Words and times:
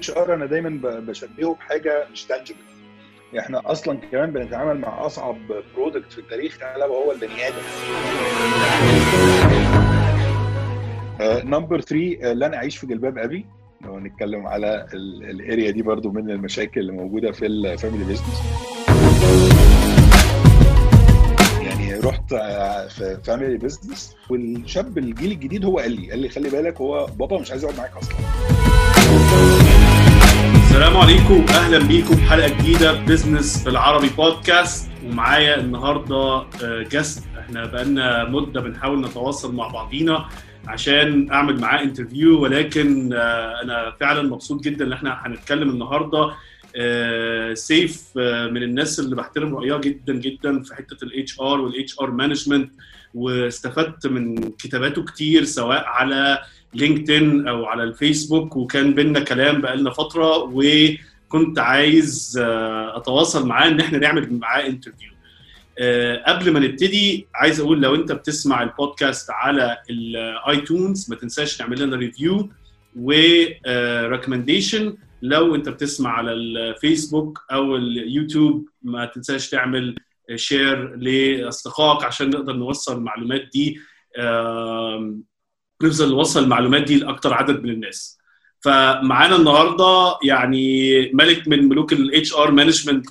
ال 0.00 0.16
HR 0.18 0.34
أنا 0.34 0.46
دايما 0.46 1.00
بشبهه 1.00 1.54
بحاجة 1.54 2.06
مش 2.12 2.24
tangible 2.24 2.56
إحنا 3.38 3.62
أصلا 3.64 3.98
كمان 4.12 4.32
بنتعامل 4.32 4.80
مع 4.80 5.06
أصعب 5.06 5.36
product 5.76 6.12
في 6.12 6.18
التاريخ 6.18 6.58
الا 6.76 6.86
وهو 6.86 7.12
البني 7.12 7.48
آدم. 7.48 7.56
number 11.50 11.80
3 11.80 12.32
لن 12.32 12.54
اعيش 12.54 12.76
في 12.76 12.86
جلباب 12.86 13.18
أبي. 13.18 13.46
لو 13.80 13.98
نتكلم 13.98 14.46
على 14.46 14.86
ال 14.94 15.09
area 15.09 15.70
دي 15.70 15.82
برضو 15.82 16.10
من 16.10 16.30
المشاكل 16.30 16.80
اللي 16.80 16.92
موجودة 16.92 17.32
في 17.32 17.46
ال 17.46 17.54
family 17.54 18.04
business 18.04 18.42
يعني 21.62 21.94
رحت 21.94 22.32
آه، 22.32 22.88
في 22.88 23.18
family 23.24 23.58
business 23.58 24.16
والشاب 24.30 24.98
الجيل 24.98 25.32
الجديد 25.32 25.64
هو 25.64 25.78
قال 25.78 25.92
لي 25.92 26.10
قال 26.10 26.18
لي 26.18 26.28
خلي 26.28 26.50
بالك 26.50 26.80
هو 26.80 27.06
بابا 27.06 27.38
مش 27.38 27.50
عايز 27.50 27.64
يقعد 27.64 27.76
معاك 27.78 27.96
أصلا. 27.96 28.59
السلام 30.70 30.96
عليكم. 30.96 31.46
أهلا 31.48 31.78
بيكم 31.78 32.16
في 32.16 32.22
حلقة 32.22 32.48
جديدة 32.48 32.92
بزنس 32.92 33.64
بالعربي 33.64 34.08
بودكاست 34.08 34.90
ومعايا 35.06 35.60
النهارده 35.60 36.44
guest 36.92 37.24
إحنا 37.38 37.66
بقالنا 37.66 38.24
مدة 38.24 38.60
بنحاول 38.60 39.00
نتواصل 39.00 39.54
مع 39.54 39.68
بعضينا 39.68 40.28
عشان 40.66 41.30
أعمل 41.32 41.60
معاه 41.60 41.82
interview 41.82 42.42
ولكن 42.42 43.12
آه، 43.12 43.62
أنا 43.62 43.96
فعلا 44.00 44.22
مبسوط 44.22 44.64
جدا 44.64 44.84
إن 44.86 44.92
إحنا 44.92 45.20
هنتكلم 45.26 45.70
النهارده. 45.70 46.30
آه، 46.76 47.54
سيف 47.54 48.02
آه، 48.18 48.46
من 48.46 48.62
الناس 48.62 49.00
اللي 49.00 49.16
بحترم 49.16 49.54
رأيها 49.54 49.78
جدا 49.78 50.12
جدا 50.12 50.62
في 50.62 50.74
حتة 50.74 51.04
ال 51.04 51.40
HR 51.40 51.60
وال 51.60 52.00
HR 52.00 52.10
management 52.10 52.72
واستفدت 53.14 54.06
من 54.06 54.34
كتاباته 54.50 55.04
كتير 55.04 55.44
سواء 55.44 55.84
على 55.86 56.38
لينكدين 56.74 57.48
أو 57.48 57.64
على 57.66 57.82
الفيسبوك 57.82 58.56
وكان 58.56 58.94
بينا 58.94 59.20
كلام 59.20 59.60
بقالنا 59.60 59.90
فترة 59.90 60.50
وكنت 60.54 61.58
عايز 61.58 62.38
آه، 62.42 62.96
أتواصل 62.96 63.46
معاه 63.46 63.68
إن 63.68 63.80
إحنا 63.80 63.98
نعمل 63.98 64.32
معاه 64.38 64.66
interview 64.66 65.10
آه، 65.78 66.22
قبل 66.26 66.52
ما 66.52 66.60
نبتدي 66.60 67.26
عايز 67.34 67.60
أقول 67.60 67.80
لو 67.82 67.94
أنت 67.94 68.12
بتسمع 68.12 68.62
البودكاست 68.62 69.30
على 69.30 69.76
الايتونز 69.90 71.10
ما 71.10 71.16
تنساش 71.16 71.56
تعمل 71.56 71.80
لنا 71.82 71.96
review 71.96 72.48
و 72.96 73.09
recommendation 73.09 74.96
لو 75.22 75.54
أنت 75.54 75.68
بتسمع 75.68 76.10
على 76.10 76.32
الفيسبوك 76.32 77.38
أو 77.52 77.76
اليوتيوب 77.76 78.68
ما 78.82 79.04
تنساش 79.06 79.50
تعمل 79.50 79.96
share 80.34 80.96
لأصدقائك 80.96 82.04
عشان 82.04 82.30
نقدر 82.30 82.52
نوصل 82.52 82.96
المعلومات 82.96 83.48
دي. 83.52 83.80
نفضل 85.82 86.10
نوصل 86.10 86.42
المعلومات 86.44 86.82
دي 86.82 86.96
لاكثر 86.98 87.34
عدد 87.34 87.62
من 87.62 87.70
الناس. 87.70 88.20
فمعانا 88.60 89.36
النهارده 89.36 90.18
يعني 90.24 91.10
ملك 91.12 91.48
من 91.48 91.68
ملوك 91.68 91.92
ال 91.92 92.34
HR 92.34 92.50
management 92.50 93.06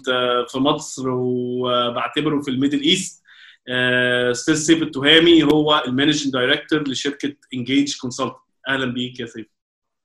في 0.52 0.58
مصر 0.58 1.03
وبعتبره 1.09 2.42
في 2.42 2.52
ال 2.52 2.56
Middle 2.56 2.81
East 2.81 3.23
آه، 3.67 4.31
أستاذ 4.31 4.56
سيف 4.56 4.81
التهامي 4.84 5.44
هو 5.44 5.84
ال 5.88 5.93
managing 5.93 6.33
director 6.33 6.88
لشركة 6.89 7.36
Engage 7.53 7.97
Consultant 7.97 8.36
أهلا 8.67 8.86
بيك 8.86 9.20
يا 9.20 9.26
سيف. 9.26 9.45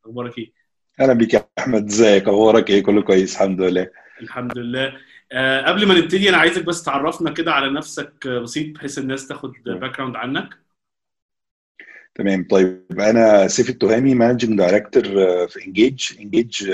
أخبارك 0.04 0.38
إيه؟ 0.38 0.52
أهلا 1.00 1.12
بيك 1.12 1.34
يا 1.34 1.46
أحمد. 1.58 1.84
إزيك؟ 1.88 2.28
أخبارك 2.28 2.70
إيه؟ 2.70 2.82
كله 2.82 3.02
كويس؟ 3.02 3.34
الحمد 3.34 3.60
لله. 3.60 3.90
الحمد 4.22 4.58
لله. 4.58 4.92
آه، 5.32 5.62
قبل 5.68 5.86
ما 5.86 5.94
نبتدي 5.94 6.28
أنا 6.28 6.36
عايزك 6.36 6.64
بس 6.64 6.82
تعرفنا 6.82 7.30
كده 7.30 7.52
على 7.52 7.70
نفسك 7.70 8.12
آه، 8.26 8.38
بسيط 8.38 8.74
بحيث 8.76 8.98
الناس 8.98 9.28
تاخد 9.28 9.52
background 9.66 10.16
عنك. 10.16 10.63
تمام. 12.14 12.46
طيب 12.50 13.00
أنا 13.00 13.48
سيف 13.48 13.70
التهامي 13.70 14.14
managing 14.14 14.58
director 14.58 15.02
في 15.48 15.66
Engage 15.66 16.02
Engage 16.20 16.70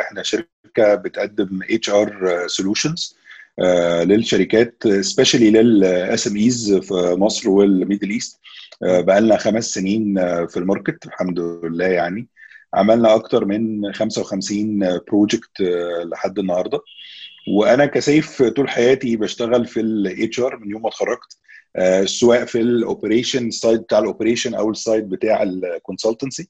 إحنا 0.00 0.22
شركة 0.22 0.94
بتقدم 0.94 1.60
HR 1.70 2.42
solutions 2.46 3.16
للشركات 4.04 4.82
specially 5.00 5.41
لل 5.41 5.50
SMEs 5.50 6.74
في 6.74 6.94
مصر 7.18 7.50
والميدل 7.50 8.10
إيست. 8.10 8.40
بقى 8.80 9.20
لنا 9.20 9.36
خمس 9.36 9.64
سنين 9.64 10.18
آه، 10.18 10.44
في 10.46 10.56
الماركت 10.56 11.06
الحمد 11.06 11.38
لله 11.40 11.84
يعني. 11.86 12.28
عملنا 12.74 13.14
أكتر 13.14 13.44
من 13.44 13.92
55 13.92 14.78
project 15.08 15.60
لحد 16.04 16.38
النهارده. 16.38 16.80
وأنا 17.48 17.86
كسيف 17.86 18.42
طول 18.42 18.68
حياتي 18.68 19.16
بشتغل 19.16 19.66
في 19.66 19.80
ال 19.80 20.40
HR 20.40 20.56
من 20.56 20.70
يوم 20.70 20.82
ما 20.82 20.88
اتخرجت. 20.88 21.36
آه، 21.36 21.53
سواء 22.04 22.44
في 22.44 22.60
ال 22.60 22.69
operation 22.69 23.50
side 23.50 23.80
بتاع 23.80 23.98
ال 23.98 24.04
operation 24.04 24.54
أو 24.54 24.70
ال 24.70 24.78
side 24.78 25.08
بتاع 25.08 25.42
ال 25.42 25.51
consultancy 25.51 26.48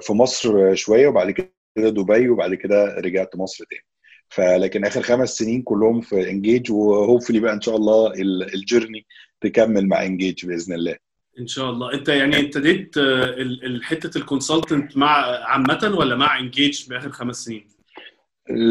في 0.00 0.12
مصر 0.12 0.74
شوية 0.74 1.08
وبعد 1.08 1.30
كده 1.30 1.50
دبي 1.76 2.28
وبعد 2.28 2.54
كده 2.54 2.94
رجعت 2.98 3.36
مصر 3.36 3.64
تاني. 3.70 3.82
فلكن 4.28 4.84
آخر 4.84 5.02
خمس 5.02 5.36
سنين 5.36 5.62
كلهم 5.62 6.00
في 6.00 6.30
Engage 6.30 6.72
و 6.72 6.79
hopefully 6.79 7.40
بقى 7.40 7.52
إن 7.52 7.60
شاء 7.60 7.76
الله 7.76 8.06
ال- 8.12 8.54
journey 8.54 9.06
تكمل 9.40 9.86
مع 9.88 10.04
Engage 10.04 10.46
بإذن 10.46 10.74
الله. 10.74 10.96
إن 11.40 11.46
شاء 11.46 11.70
الله. 11.70 11.94
أنت 11.94 12.08
يعني 12.08 12.40
ابتديت 12.40 12.98
آه، 12.98 13.34
حتة 13.82 14.18
ال 14.18 14.25
consultant 14.25 14.96
مع 14.96 15.08
عامة 15.44 15.94
ولا 15.98 16.16
مع 16.16 16.38
Engage 16.38 16.88
بآخر 16.88 17.10
خمس 17.12 17.36
سنين؟ 17.36 17.68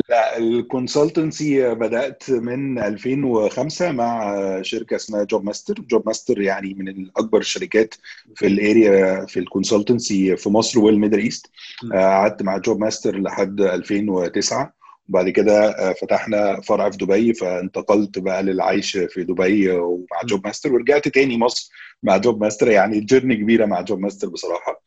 لا 0.09 0.37
ال 0.37 0.49
consultancy 0.49 1.75
بدأت 1.75 2.29
من 2.31 2.79
2005 2.79 3.91
مع 3.91 4.35
شركة 4.61 4.95
اسمها 4.95 5.23
Job 5.23 5.43
Master 5.43 5.73
Job 5.73 6.03
Master 6.05 6.41
يعني 6.41 6.73
من 6.73 7.07
اكبر 7.17 7.39
الشركات 7.39 7.95
في 8.35 8.47
ال 8.47 8.63
area 8.63 9.25
في 9.25 9.39
ال 9.39 9.47
consultancy 9.47 10.37
في 10.37 10.49
مصر 10.49 10.79
والميدل 10.79 11.19
إيست. 11.19 11.51
م. 11.83 11.93
قعدت 11.93 12.43
مع 12.43 12.57
Job 12.57 12.79
Master 12.79 13.17
لحد 13.19 13.61
2009 13.61 14.73
وبعد 15.09 15.29
كده 15.29 15.69
آه، 15.69 15.93
فتحنا 16.01 16.61
فرع 16.61 16.89
في 16.89 16.97
دبي 16.97 17.33
فانتقلت 17.33 18.19
بقى 18.19 18.43
للعيش 18.43 18.97
في 18.97 19.23
دبي 19.23 19.69
ومع. 19.71 20.21
Job 20.25 20.47
Master 20.47 20.73
ورجعت 20.73 21.07
تاني 21.07 21.37
مصر 21.37 21.69
مع 22.03 22.17
Job 22.17 22.41
Master 22.41 22.67
يعني 22.71 22.99
journey 22.99 23.35
كبيرة 23.35 23.65
مع 23.65 23.81
Job 23.81 23.99
Master 23.99 24.27
بصراحة. 24.29 24.81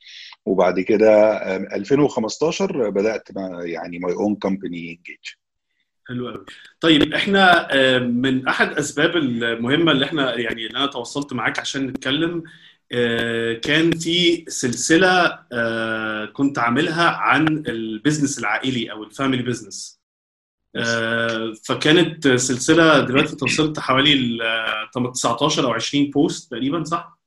وبعد 0.49 0.81
كده 0.81 1.11
آه، 1.33 1.57
2015 1.77 2.91
بدأت 2.91 3.29
مع 3.37 3.63
يعني 3.65 3.99
my 3.99 4.13
own 4.13 4.35
company 4.35 4.79
Engage 4.91 5.19
حلو 6.09 6.29
قوي 6.29 6.45
طيب 6.81 7.15
إحنا 7.15 7.69
من 7.99 8.49
أحد 8.49 8.73
أسباب 8.73 9.17
المهمة 9.17 9.93
اللي 9.93 10.05
إحنا 10.05 10.35
يعني 10.39 10.67
اللي 10.67 10.79
أنا 10.79 10.87
تواصلت 10.87 11.33
معاك 11.33 11.59
عشان 11.59 11.87
نتكلم 11.87 12.43
آه، 12.93 13.53
كان 13.55 13.91
في 13.99 14.45
سلسلة 14.49 15.39
آه، 15.53 16.25
كنت 16.25 16.59
عاملها 16.59 17.09
عن 17.11 17.49
ال 17.49 17.59
business 17.59 18.39
العائلي 18.39 18.91
أو 18.93 19.03
ال 19.05 19.10
family 19.10 19.43
business 19.43 20.01
آه، 20.77 21.53
فكانت 21.65 22.29
سلسلة 22.29 23.01
دلوقتي 23.01 23.37
توصلت 23.37 23.79
حوالي 23.81 24.13
ال- 24.13 24.43
آه، 24.43 25.11
19 25.15 25.65
أو 25.65 25.73
20 25.73 26.11
post 26.11 26.51
تقريبا 26.51 26.85
صح؟ 26.85 27.18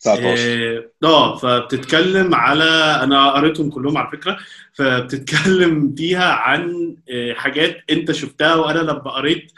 19 0.00 0.88
آه 1.04 1.06
آه، 1.06 1.36
فبتتكلم 1.36 2.34
على 2.34 2.64
أنا 3.02 3.30
قريتهم 3.30 3.70
كلهم 3.70 3.98
على 3.98 4.10
فكرة 4.12 4.38
فبتتكلم 4.72 5.94
فيها 5.96 6.32
عن 6.32 6.96
آه، 7.10 7.32
حاجات 7.32 7.76
أنت 7.90 8.12
شفتها 8.12 8.54
وأنا 8.54 8.78
لما 8.78 9.10
قريت 9.10 9.52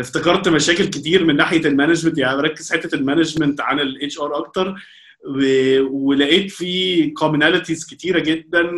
افتكرت 0.00 0.48
مشاكل 0.48 0.84
كتير 0.84 1.24
من 1.24 1.36
ناحية 1.36 1.66
ال 1.66 1.71
management 1.71 2.18
يعني 2.18 2.36
بركز 2.36 2.72
حتة 2.72 2.94
ال 2.94 3.00
management 3.00 3.60
عن 3.60 3.80
ال 3.80 4.20
HR 4.20 4.38
أكتر 4.38 4.74
ولقيت 5.90 6.50
في 6.50 7.10
commonalities 7.10 7.84
كتيرة 7.86 8.18
جدا 8.18 8.70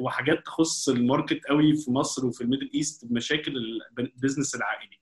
وحاجات 0.00 0.46
تخص 0.46 0.88
ال 0.88 0.95
market 0.95 1.40
قوي 1.48 1.76
في 1.76 1.90
مصر 1.90 2.26
وفي 2.26 2.40
الميدل 2.40 2.70
إيست 2.74 3.04
بمشاكل 3.04 3.52
ال 3.98 4.04
business 4.04 4.54
العائلي. 4.54 4.98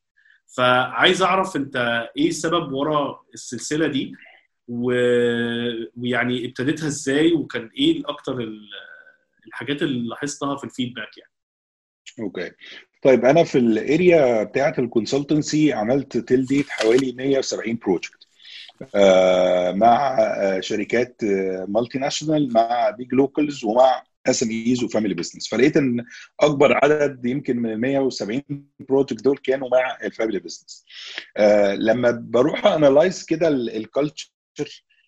فعايز 0.56 1.22
أعرف 1.22 1.56
أنت 1.56 2.06
إيه 2.16 2.28
السبب 2.28 2.72
ورا 2.72 3.20
السلسلة 3.34 3.86
دي؟ 3.86 4.14
و- 4.68 5.82
ويعني 5.96 6.46
ابتديتها 6.46 6.86
إزاي 6.86 7.32
وكان 7.32 7.70
إيه 7.78 8.02
أكتر 8.06 8.40
ال- 8.40 8.68
الحاجات 9.46 9.82
اللي 9.82 10.08
لاحظتها 10.08 10.56
في 10.56 10.64
ال 10.64 10.70
feedback 10.70 11.18
يعني. 11.18 11.32
okay. 12.20 12.50
طيب 13.02 13.24
أنا 13.24 13.44
في 13.44 13.58
ال 13.58 13.75
area 13.75 14.42
بتاعة 14.42 14.74
ال 14.78 14.86
consultancy 14.86 15.72
عملت 15.72 16.16
till 16.18 16.46
date 16.46 16.70
حوالي 16.70 17.12
170 17.12 17.76
project 17.76 18.26
مع 19.74 20.16
آه، 20.20 20.60
شركات 20.60 21.20
multinational 21.68 22.52
مع 22.52 22.90
big 22.90 23.14
locals 23.14 23.64
ومع 23.64 24.02
SMEs 24.26 24.84
و 24.84 24.89
family 24.89 25.14
business 25.14 25.48
فلقيت 25.48 25.76
إن 25.76 26.04
أكبر 26.40 26.78
عدد 26.84 27.26
يمكن 27.26 27.56
من 27.56 27.72
ال 27.72 27.80
170 27.80 28.42
project 28.88 29.22
دول 29.24 29.38
كانوا 29.38 29.68
مع 29.68 29.98
ال 30.04 30.09
family 30.09 30.38
business 30.38 30.84
لما 31.78 32.10
بروح 32.10 32.66
analyze 32.66 33.24
كده 33.24 33.48
ال 33.48 33.59
culture 33.59 34.30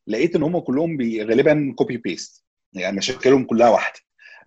لقيت 0.06 0.36
إن 0.36 0.42
هم 0.42 0.58
كلهم 0.58 0.98
غالبا 1.02 1.74
copy 1.76 1.96
paste 1.96 2.44
يعني 2.72 2.96
مشاكلهم 2.96 3.44
كلها 3.44 3.68
واحدة 3.68 4.00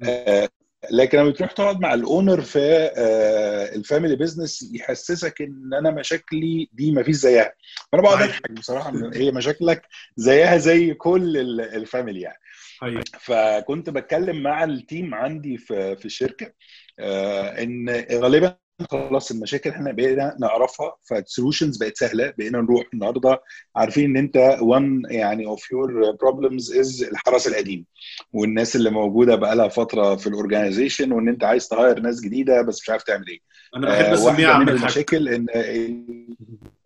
آه، 0.03 0.49
لكن 0.91 1.17
لما 1.17 1.29
بتروح 1.29 1.51
تقعد 1.51 1.79
مع 1.79 1.94
ال 1.94 2.01
owner 2.01 2.41
في 2.41 2.59
آه، 2.97 3.75
ال 3.75 3.81
family 3.81 4.15
business 4.15 4.69
يحسسك 4.73 5.41
إن 5.41 5.73
أنا 5.73 5.91
مشاكلي 5.91 6.69
دي 6.73 6.91
ما 6.91 7.03
فيش 7.03 7.15
زيها 7.15 7.53
فانا 7.91 8.03
بقعد. 8.03 8.21
أضحك 8.23 8.51
بصراحة 8.51 8.89
إن 8.89 9.11
هي 9.15 9.31
مشاكلك 9.31 9.81
زيها 10.17 10.57
زي 10.57 10.94
كل 10.94 11.38
ال- 11.38 11.61
family 11.62 12.21
يعني 12.21 12.38
أيوة. 12.83 13.03
فكنت 13.19 13.89
بتكلم 13.89 14.43
مع 14.43 14.63
ال 14.63 14.74
team 14.74 15.13
عندي 15.15 15.57
في 15.57 15.95
في 15.95 16.05
الشركة 16.05 16.53
آه، 17.00 17.63
إن 17.63 18.05
غالبا 18.11 18.57
خلاص 18.85 19.31
المشاكل 19.31 19.69
إحنا 19.69 19.91
بقينا 19.91 20.35
نعرفها 20.39 20.95
فال 21.03 21.17
solutions 21.17 21.77
بقت 21.77 21.97
سهلة 21.97 22.33
بقينا 22.38 22.62
نروح 22.62 22.83
النهارده 22.94 23.41
عارفين 23.75 24.03
إن 24.09 24.18
أنت 24.18 24.57
one 24.62 25.01
يعني 25.09 25.45
of 25.45 25.71
your 25.71 26.12
problems 26.12 26.74
is 26.77 27.03
الحرس 27.03 27.47
القديم 27.47 27.85
والناس 28.33 28.75
اللي 28.75 28.89
موجودة 28.89 29.35
بقى 29.35 29.56
لها 29.56 29.68
فترة 29.68 30.15
في 30.15 30.27
ال 30.27 30.34
organization 30.34 31.12
وإن 31.12 31.27
أنت 31.29 31.44
عايز 31.44 31.68
تغير 31.68 32.00
ناس 32.00 32.21
جديدة 32.21 32.62
بس 32.62 32.81
مش 32.81 32.89
عارف 32.89 33.03
تعمل 33.03 33.27
إيه. 33.27 33.39
أنا 33.75 33.88
بحب 33.89 34.06
آه، 34.06 34.13
اسميه 34.13 34.27
واحدة 34.27 34.47
عم 34.47 34.62
من 34.62 34.69
الحاج. 34.69 34.81
المشاكل 34.81 35.27
إن 35.29 35.45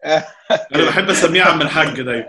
أنا 0.06 0.86
بحب 0.88 1.09
اسميه 1.09 1.42
عم 1.42 1.62
الحاج 1.62 2.01
دايما 2.01 2.27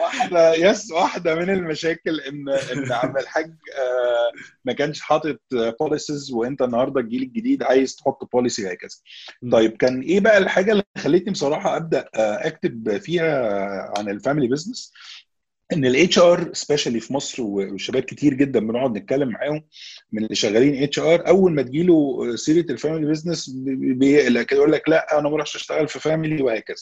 واحدة 0.00 0.54
yes 0.54 0.90
واحدة 0.90 1.34
من 1.34 1.50
المشاكل 1.50 2.20
إن 2.20 2.48
إن 2.48 2.92
عم 2.92 3.16
الحاج 3.16 3.44
آه، 3.78 4.32
ما 4.64 4.72
كانش 4.72 5.00
حاطط 5.00 5.40
policies 5.80 6.32
وأنت 6.32 6.62
النهارده 6.62 7.00
الجيل 7.00 7.22
الجديد 7.22 7.62
عايز 7.62 7.96
تحط 7.96 8.28
policy 8.32 8.72
هكذا 8.72 8.96
طيب 9.52 9.76
كان 9.76 10.00
إيه 10.00 10.20
بقى 10.20 10.38
الحاجة 10.38 10.72
اللي 10.72 10.82
خلتني 10.98 11.32
بصراحة 11.32 11.76
أبدأ 11.76 12.08
آه، 12.14 12.46
أكتب 12.46 12.98
فيها 12.98 13.92
عن 13.98 14.08
ال 14.08 14.14
family 14.14 14.48
business 14.48 14.92
إن 15.72 15.84
ال 15.84 16.18
HR 16.18 16.50
specially 16.52 17.00
في 17.00 17.12
مصر 17.12 17.42
وشباب 17.42 18.02
كتير 18.02 18.34
جدا 18.34 18.60
بنقعد 18.60 18.98
نتكلم 18.98 19.28
معاهم 19.28 19.62
من 20.12 20.22
اللي 20.24 20.34
شغالين 20.34 20.82
HR 20.82 21.28
أول 21.28 21.52
ما 21.52 21.62
تجيله 21.62 22.18
سيره 22.36 22.72
ال 22.72 22.77
family 22.77 23.06
business 23.10 23.50
بيقلق 23.76 24.42
كده 24.42 24.58
يقول 24.58 24.72
لك 24.72 24.88
لا 24.88 25.18
أنا 25.18 25.28
ما 25.28 25.34
اروحش 25.34 25.56
أشتغل 25.56 25.88
في 25.88 25.98
family 26.00 26.42
وهكذا. 26.42 26.76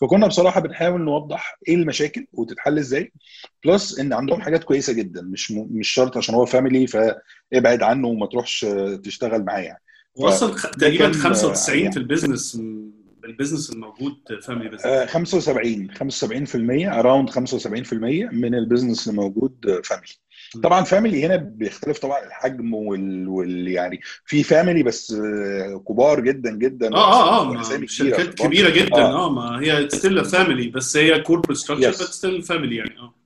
فكنا 0.00 0.26
بصراحة 0.26 0.60
بنحاول 0.60 1.00
نوضح 1.00 1.58
إيه 1.68 1.74
المشاكل 1.74 2.26
وتتحل 2.32 2.78
إزاي. 2.78 3.12
plus 3.64 3.98
إن 3.98 4.12
عندهم 4.12 4.40
حاجات 4.40 4.64
كويسة 4.64 4.92
جدا 4.92 5.22
مش 5.22 5.50
م- 5.52 5.66
مش 5.70 5.88
شرط 5.88 6.16
عشان 6.16 6.34
هو 6.34 6.46
family 6.46 6.86
فابعد 6.86 7.82
عنه 7.82 8.08
وما 8.08 8.26
تروحش 8.26 8.66
تشتغل 9.04 9.44
معاه 9.44 9.60
يعني. 9.60 9.82
واصلا 10.16 10.52
خ- 10.54 10.70
تقريبا 10.70 11.04
كان- 11.04 11.14
95 11.14 11.78
يعني- 11.78 11.92
في 11.92 11.98
ال 11.98 12.05
business 12.05 12.58
ال 13.30 13.34
business 13.34 13.70
الموجود 13.70 14.16
family 14.42 14.68
business 14.68 14.86
آه، 14.86 15.06
75 15.06 15.90
75% 15.90 16.98
around 16.98 17.30
75% 17.30 17.92
من 18.32 18.54
ال 18.54 18.60
business 18.60 19.08
اللي 19.08 19.20
موجود 19.22 19.80
family 19.84 20.12
طبعا 20.62 20.84
family 20.84 21.26
هنا 21.26 21.36
بيختلف 21.36 21.98
طبعا 21.98 22.26
الحجم 22.26 22.74
وال, 22.74 23.28
وال... 23.28 23.68
يعني 23.68 24.00
في 24.24 24.42
family 24.42 24.82
بس 24.82 25.12
آه، 25.12 25.84
كبار 25.88 26.20
جدا 26.20 26.50
جدا. 26.50 26.94
آه 26.94 27.52
آه 27.52 27.56
آه 27.56 27.86
شركات. 27.86 28.34
كبيرة 28.34 28.70
جدا. 28.70 28.96
آه. 28.96 29.26
آه 29.26 29.30
ما 29.30 29.60
هي 29.60 29.88
still 29.88 30.24
family 30.24 30.68
بس 30.68 30.96
هي 30.96 31.20
corporate 31.20 31.58
structure. 31.58 31.88
بس 31.88 32.00
still 32.02 32.42
family 32.42 32.76
يعني. 32.76 32.98
آه. 32.98 33.19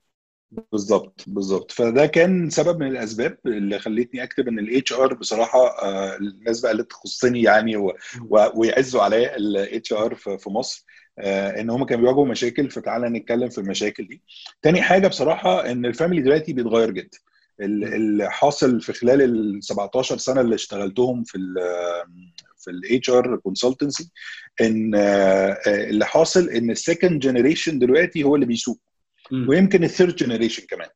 بالظبط 0.72 1.24
بالظبط 1.26 1.72
فده 1.72 2.06
كان 2.06 2.50
سبب 2.50 2.80
من 2.80 2.86
الأسباب 2.88 3.38
اللي 3.46 3.78
خلتني 3.78 4.22
أكتب 4.22 4.48
إن 4.48 4.58
ال 4.58 4.92
HR 4.92 5.14
بصراحة 5.14 5.58
آه، 5.82 6.16
الناس 6.16 6.60
بقى 6.60 6.72
اللي 6.72 6.82
تخصني 6.84 7.42
يعني 7.42 7.76
و... 7.76 7.92
ويعزوا 8.54 9.02
عليا 9.02 9.36
ال 9.36 9.92
HR 9.92 10.14
في 10.14 10.50
مصر 10.50 10.84
آه، 11.18 11.60
إن 11.60 11.70
هم 11.70 11.84
كانوا 11.84 12.02
بيواجهوا 12.04 12.26
مشاكل 12.26 12.70
فتعالى 12.70 13.08
نتكلم 13.08 13.48
في 13.48 13.58
المشاكل 13.58 14.06
دي. 14.08 14.22
تاني 14.62 14.82
حاجة 14.82 15.08
بصراحة 15.08 15.70
إن 15.70 15.86
ال 15.86 15.91
family 15.91 16.22
دلوقتي 16.22 16.52
بيتغير 16.52 16.90
جدا. 16.90 17.18
ال- 17.60 17.84
اللي 17.94 18.30
حاصل 18.30 18.80
في 18.80 18.92
خلال 18.92 19.22
ال 19.22 19.64
17 19.64 20.18
سنة 20.18 20.40
اللي 20.40 20.54
اشتغلتهم 20.54 21.24
في 21.24 21.38
ال 21.38 21.54
في 22.58 22.70
ال 22.70 23.10
HR 23.10 23.36
consultancy 23.36 24.10
إن 24.60 24.94
آه، 24.94 25.58
اللي 25.66 26.06
حاصل 26.06 26.48
إن 26.48 26.70
ال 26.70 26.77
second 26.77 27.20
generation 27.20 27.78
دلوقتي 27.78 28.22
هو 28.24 28.34
اللي 28.34 28.46
بيسوق. 28.46 28.80
ويمكن 29.32 29.84
ال 29.84 29.90
third 29.90 30.16
generation 30.16 30.66
كمان. 30.66 30.88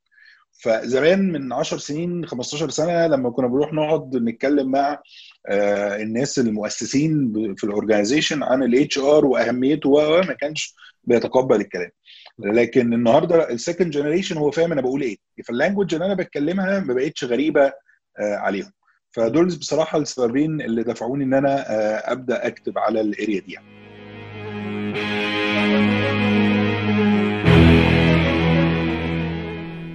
فزمان 0.52 1.32
من 1.32 1.52
10 1.52 1.78
سنين 1.78 2.26
15 2.26 2.70
سنة 2.70 3.06
لما 3.06 3.30
كنا 3.30 3.46
بنروح 3.46 3.72
نقعد 3.72 4.16
نتكلم 4.16 4.70
مع 4.70 5.00
آه، 5.48 5.96
الناس 5.96 6.38
المؤسسين 6.38 7.32
في 7.56 7.64
ال 7.64 7.70
organization 7.70 8.42
عن 8.42 8.62
ال 8.62 8.98
HR 8.98 9.26
وأهميته 9.26 9.88
وما 9.88 10.32
كانش 10.32 10.74
بيتقبل 11.04 11.60
الكلام. 11.60 11.90
لكن 12.38 12.92
النهارده 12.94 13.50
ال 13.50 13.56
second 13.56 13.90
generation 13.90 14.36
هو 14.36 14.50
فاهم 14.50 14.72
أنا 14.72 14.80
بقول 14.80 15.02
إيه. 15.02 15.16
فال 15.44 15.54
language 15.54 15.94
اللي 15.94 16.06
أنا 16.06 16.14
بتكلمها 16.14 16.80
ما 16.80 16.94
بقتش 16.94 17.24
غريبة 17.24 17.72
آه، 18.18 18.36
عليهم. 18.36 18.72
فدول 19.10 19.46
بصراحة 19.46 19.98
السببين 19.98 20.60
اللي 20.60 20.82
دفعوني 20.82 21.24
إن 21.24 21.34
أنا 21.34 21.70
آه، 21.70 22.12
أبدأ 22.12 22.46
أكتب 22.46 22.78
على 22.78 23.00
ال 23.00 23.08
area 23.08 23.40
دي 23.40 23.52
يعني. 23.52 25.27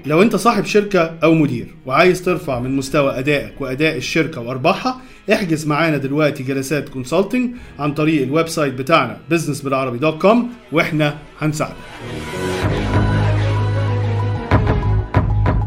لو 0.06 0.22
انت 0.22 0.36
صاحب 0.36 0.66
شركة 0.66 1.18
أو 1.24 1.34
مدير 1.34 1.76
وعايز 1.86 2.22
ترفع 2.24 2.60
من 2.60 2.76
مستوى 2.76 3.20
ادائك 3.20 3.62
واداء 3.62 3.98
الشركة 3.98 4.42
وارباحها 4.42 5.02
احجز 5.34 5.68
معانا 5.68 5.98
دلوقتي 5.98 6.44
جلسات 6.44 6.90
consulting 6.90 7.56
عن 7.80 7.94
طريق 7.94 8.22
ال 8.22 8.48
website 8.48 8.74
بتاعنا 8.74 9.20
business 9.34 9.70
بالعربي 9.70 9.98
dot 9.98 10.22
com 10.22 10.50
وإحنا 10.72 11.18
هنساعدك 11.40 11.76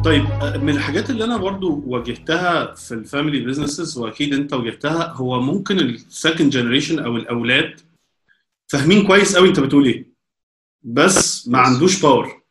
طيب 0.05 0.25
من 0.63 0.69
الحاجات 0.69 1.11
اللي 1.11 1.25
أنا 1.25 1.37
برضو 1.37 1.83
واجهتها 1.87 2.75
في 2.75 2.95
ال 2.95 3.01
family 3.01 3.41
businesses 3.47 3.99
وأكيد 3.99 4.35
أنت 4.35 4.53
واجهتها 4.53 5.13
هو 5.13 5.41
ممكن 5.41 5.79
ال 5.79 5.89
second 5.89 6.51
generation 6.51 6.99
أو 6.99 7.17
الأولاد 7.17 7.81
فاهمين 8.69 9.07
كويس 9.07 9.37
قوي 9.37 9.49
أنت 9.49 9.61
بتقول 9.61 9.87
إيه 9.87 10.07
بس 10.83 11.49
ما. 11.49 11.59
عندوش 11.59 12.03
power 12.03 12.43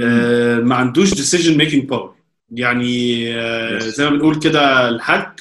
آه، 0.00 0.56
ما 0.56 0.74
عندوش 0.74 1.10
decision 1.10 1.60
making 1.60 1.94
power. 1.94 2.16
يعني 2.50 3.34
آه،. 3.34 3.78
زي 3.78 4.04
ما 4.04 4.10
بنقول 4.10 4.38
كده 4.38 4.88
الحاج 4.88 5.40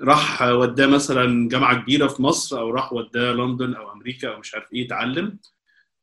راح 0.00 0.42
وداه 0.42 0.86
مثلا 0.86 1.48
جامعة 1.48 1.82
كبيرة 1.82 2.06
في 2.06 2.22
مصر 2.22 2.58
أو 2.58 2.70
راح 2.70 2.92
وداه 2.92 3.32
لندن 3.32 3.74
أو 3.74 3.92
أمريكا 3.92 4.28
أو 4.28 4.40
مش 4.40 4.54
عارف 4.54 4.72
إيه 4.72 4.80
يتعلم 4.80 5.38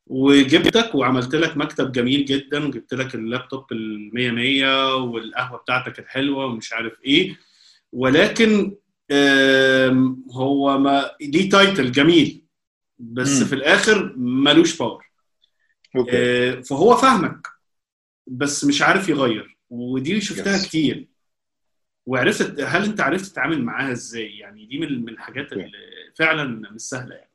وجبتك 0.08 0.96
وعملت 0.96 1.36
لك 1.36 1.58
مكتب 1.58 1.92
جميل 1.92 2.26
جدا 2.26 2.68
وجبت 2.68 2.94
لك 2.94 3.16
اللابتوب 3.16 3.72
ال 3.72 4.10
100 4.14 4.32
100 4.32 4.96
والقهوة 4.96 5.60
بتاعتك 5.60 6.00
الحلوة 6.00 6.46
ومش 6.46 6.74
عارف 6.74 6.94
إيه. 7.06 7.38
ولكن 7.92 8.76
هو 10.32 10.78
ما 10.78 11.12
ليه 11.22 11.50
title 11.50 11.92
جميل 11.92 12.44
بس 13.00 13.40
مم. 13.40 13.46
في 13.46 13.56
الآخر 13.56 14.14
ملوش 14.18 14.78
power 14.78 15.06
okay. 15.96 16.12
آه، 16.14 16.62
فهو 16.62 16.96
فاهمك 16.96 17.48
بس 18.28 18.66
مش 18.66 18.82
عارف 18.82 19.10
يغير. 19.10 19.58
ودي 19.70 20.22
شفتها 20.22 20.58
Yes. 20.58 20.66
كتير. 20.68 21.08
وعرفت 22.06 22.60
هل 22.60 22.84
انت 22.86 23.02
عرفت 23.02 23.26
تتعامل 23.32 23.64
معاها 23.64 23.92
إزاي؟ 23.92 24.38
يعني 24.38 24.66
دي 24.66 24.78
من 24.80 25.02
من 25.02 25.10
الحاجات 25.10 25.54
اللي 25.54 25.72
فعلا 26.16 26.72
مش 26.72 26.82
سهلة 26.82 27.16
يعني. 27.16 27.32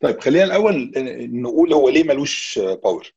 طيب 0.00 0.20
خلينا 0.20 0.44
الأول 0.44 0.92
نقول 1.40 1.72
هو 1.72 1.88
ليه 1.88 2.04
ملوش 2.04 2.58
power 2.58 3.12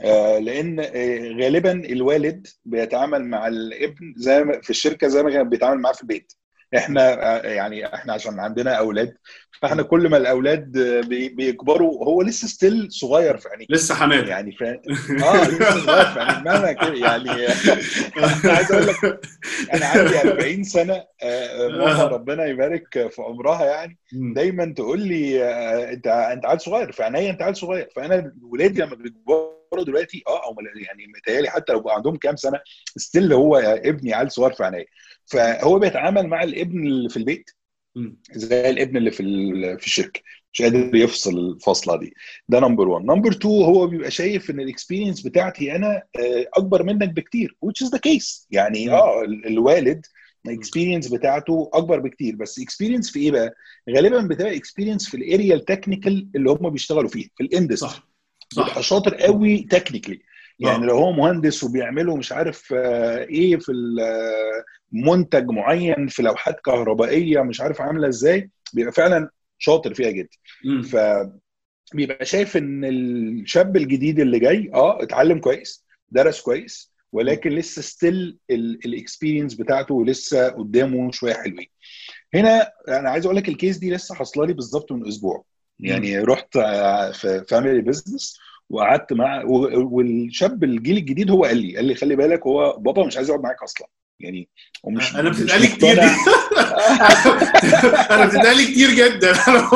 آه 0.00 0.38
لأن 0.38 0.80
آه 0.80 1.32
غالبا 1.42 1.72
الوالد 1.72 2.46
بيتعامل 2.64 3.24
مع 3.24 3.48
الابن 3.48 4.14
زي 4.16 4.44
ما 4.44 4.60
في 4.60 4.70
الشركة 4.70 5.08
زي 5.08 5.22
ما 5.22 5.30
كان 5.30 5.48
بيتعامل 5.48 5.80
معاه 5.80 5.92
في 5.92 6.02
البيت. 6.02 6.32
إحنا 6.76 7.44
يعني 7.46 7.94
إحنا 7.94 8.12
عشان 8.12 8.40
عندنا 8.40 8.72
أولاد 8.72 9.14
فاحنا 9.62 9.82
كل 9.82 10.08
ما 10.08 10.16
الأولاد 10.16 10.78
بي- 11.08 11.28
بيكبروا 11.28 12.04
هو 12.04 12.22
لسه 12.22 12.48
still 12.48 12.88
صغير 12.92 13.36
في 13.36 13.48
عينيه 13.48 13.66
لسه 13.70 13.94
حماد 13.94 14.28
يعني 14.28 14.52
ف... 14.52 14.62
آه 14.62 15.48
لسه 15.48 15.80
صغير 15.86 16.04
في 16.04 16.20
عينيه 16.20 16.42
مهما 16.42 16.72
كده 16.72 16.94
يعني 17.06 17.30
أنا 18.44 18.52
عايز 18.52 18.72
أقول 18.72 18.86
لك 18.86 19.20
أنا 19.74 19.86
عندي 19.86 20.20
40 20.20 20.64
سنة 20.64 20.94
آه، 20.94 21.06
آه، 21.22 21.68
ماما 21.68 22.04
ربنا 22.04 22.44
يبارك 22.46 23.08
في 23.10 23.22
عمرها 23.22 23.64
يعني. 23.66 23.98
دايما 24.12 24.74
تقول 24.76 25.00
لي 25.00 25.44
آه، 25.44 25.92
أنت 25.92 26.06
أنت 26.06 26.46
عيل 26.46 26.60
صغير 26.60 26.92
في 26.92 27.02
عينيا 27.02 27.30
أنت 27.30 27.42
عيل 27.42 27.56
صغير. 27.56 27.88
فأنا 27.96 28.32
ولادي 28.42 28.80
لما 28.82 28.94
بيكبروا 28.94 29.84
دلوقتي 29.86 30.22
آه 30.28 30.44
أو 30.46 30.56
يعني 30.88 31.06
متهيألي 31.16 31.50
حتى 31.50 31.72
لو 31.72 31.88
عندهم 31.90 32.16
كام 32.16 32.36
سنة 32.36 32.60
still 32.96 33.32
هو 33.32 33.56
ابني 33.56 34.14
عيل 34.14 34.30
صغير 34.30 34.52
في 34.52 34.64
عينيا. 34.64 34.84
فهو 35.30 35.78
بيتعامل 35.78 36.26
مع 36.26 36.42
الابن 36.42 36.86
اللي 36.86 37.08
في 37.08 37.16
البيت. 37.16 37.50
زي 38.32 38.70
الابن 38.70 38.96
اللي 38.96 39.10
في 39.10 39.22
في 39.78 39.86
الشركة 39.86 40.20
مش 40.52 40.62
قادر 40.62 40.94
يفصل 40.96 41.38
الفاصله 41.38 41.96
دي. 41.96 42.14
ده 42.48 42.60
number 42.60 42.88
1 42.88 43.04
number 43.04 43.30
2 43.32 43.54
هو 43.64 43.86
بيبقى 43.86 44.10
شايف 44.10 44.50
إن 44.50 44.60
ال 44.60 44.65
experience 44.65 45.20
بتاعتي 45.22 45.76
أنا 45.76 45.96
آه، 45.96 46.46
أكبر 46.54 46.82
منك 46.82 47.08
بكتير 47.08 47.56
which 47.66 47.86
is 47.86 47.90
the 47.90 47.98
case. 47.98 48.46
يعني. 48.50 48.90
آه 48.90 49.22
ال- 49.22 49.46
الوالد 49.46 50.06
ال 50.46 50.52
experience 50.52 51.08
بتاعته 51.08 51.70
أكبر 51.74 51.98
بكتير. 52.00 52.36
بس 52.36 52.58
experience 52.58 53.10
في 53.10 53.18
إيه 53.20 53.30
بقى؟ 53.30 53.54
غالبا 53.96 54.20
بتبقى 54.26 54.56
experience 54.56 55.08
في 55.08 55.16
ال 55.16 55.54
area 55.54 55.75
ال 55.75 55.80
technical 55.80 56.28
اللي 56.36 56.50
هم 56.50 56.70
بيشتغلوا 56.70 57.08
فيها 57.08 57.28
في 57.36 57.42
ال 57.42 57.47
industry 57.47 57.90
صح. 57.90 58.08
صح. 58.54 58.80
شاطر 58.80 59.14
قوي 59.14 59.58
technically 59.70 60.20
يعني 60.58 60.84
آه. 60.84 60.86
لو 60.86 60.96
هو 60.96 61.12
مهندس 61.12 61.64
وبيعملوا 61.64 62.16
مش 62.16 62.32
عارف 62.32 62.72
آه، 62.76 63.18
إيه 63.24 63.56
في 63.56 63.72
آه، 64.02 64.64
منتج 64.92 65.50
معين 65.50 66.06
في 66.08 66.22
لوحات 66.22 66.60
كهربائية 66.60 67.42
مش 67.42 67.60
عارف 67.60 67.80
عاملة 67.80 68.08
إزاي 68.08 68.50
بيبقى 68.72 68.92
فعلا 68.92 69.30
شاطر 69.58 69.94
فيها 69.94 70.10
جدا. 70.10 70.28
ف 70.82 70.96
بيبقى 71.94 72.24
شايف 72.24 72.56
إن 72.56 72.84
الشاب 72.84 73.76
الجديد 73.76 74.20
اللي 74.20 74.38
جاي 74.38 74.70
آه 74.74 75.02
اتعلم 75.02 75.38
كويس 75.38 75.84
درس 76.10 76.40
كويس 76.40 76.92
ولكن 77.12 77.50
لسه 77.50 77.82
still 77.82 78.38
ال 78.50 78.60
experience 78.60 79.54
بتاعته 79.54 80.04
لسه 80.04 80.48
قدامه 80.48 81.10
شوية 81.12 81.34
حلوين. 81.34 81.66
هنا 82.34 82.72
أنا 82.88 83.10
عايز 83.10 83.24
أقول 83.24 83.36
لك 83.36 83.48
ال 83.48 83.54
case 83.54 83.76
دي 83.76 83.90
لسه 83.94 84.14
حاصلة 84.14 84.46
لي 84.46 84.52
بالظبط 84.52 84.92
من 84.92 85.08
أسبوع. 85.08 85.44
يعني 85.80 86.18
رحت 86.18 86.58
في 87.12 87.44
family 87.48 87.80
business 87.80 88.38
وقعدت 88.70 89.12
مع 89.12 89.42
والشاب 89.44 90.64
الجيل 90.64 90.96
الجديد 90.96 91.30
هو 91.30 91.44
قال 91.44 91.56
لي 91.56 91.76
قال 91.76 91.84
لي 91.84 91.94
خلي 91.94 92.16
بالك 92.16 92.46
هو 92.46 92.76
بابا 92.78 93.06
مش 93.06 93.16
عايز 93.16 93.28
يقعد 93.28 93.42
معاك 93.42 93.62
أصلا 93.62 93.88
يعني 94.20 94.48
ومش 94.82 95.16
أنا 95.16 95.30
بتتقالي 95.30 95.66
كتير. 95.66 96.02
أنا 98.10 98.26
بتتقالي 98.26 98.64
كتير 98.64 98.90
جدا 98.90 99.30
أنا 99.48 99.68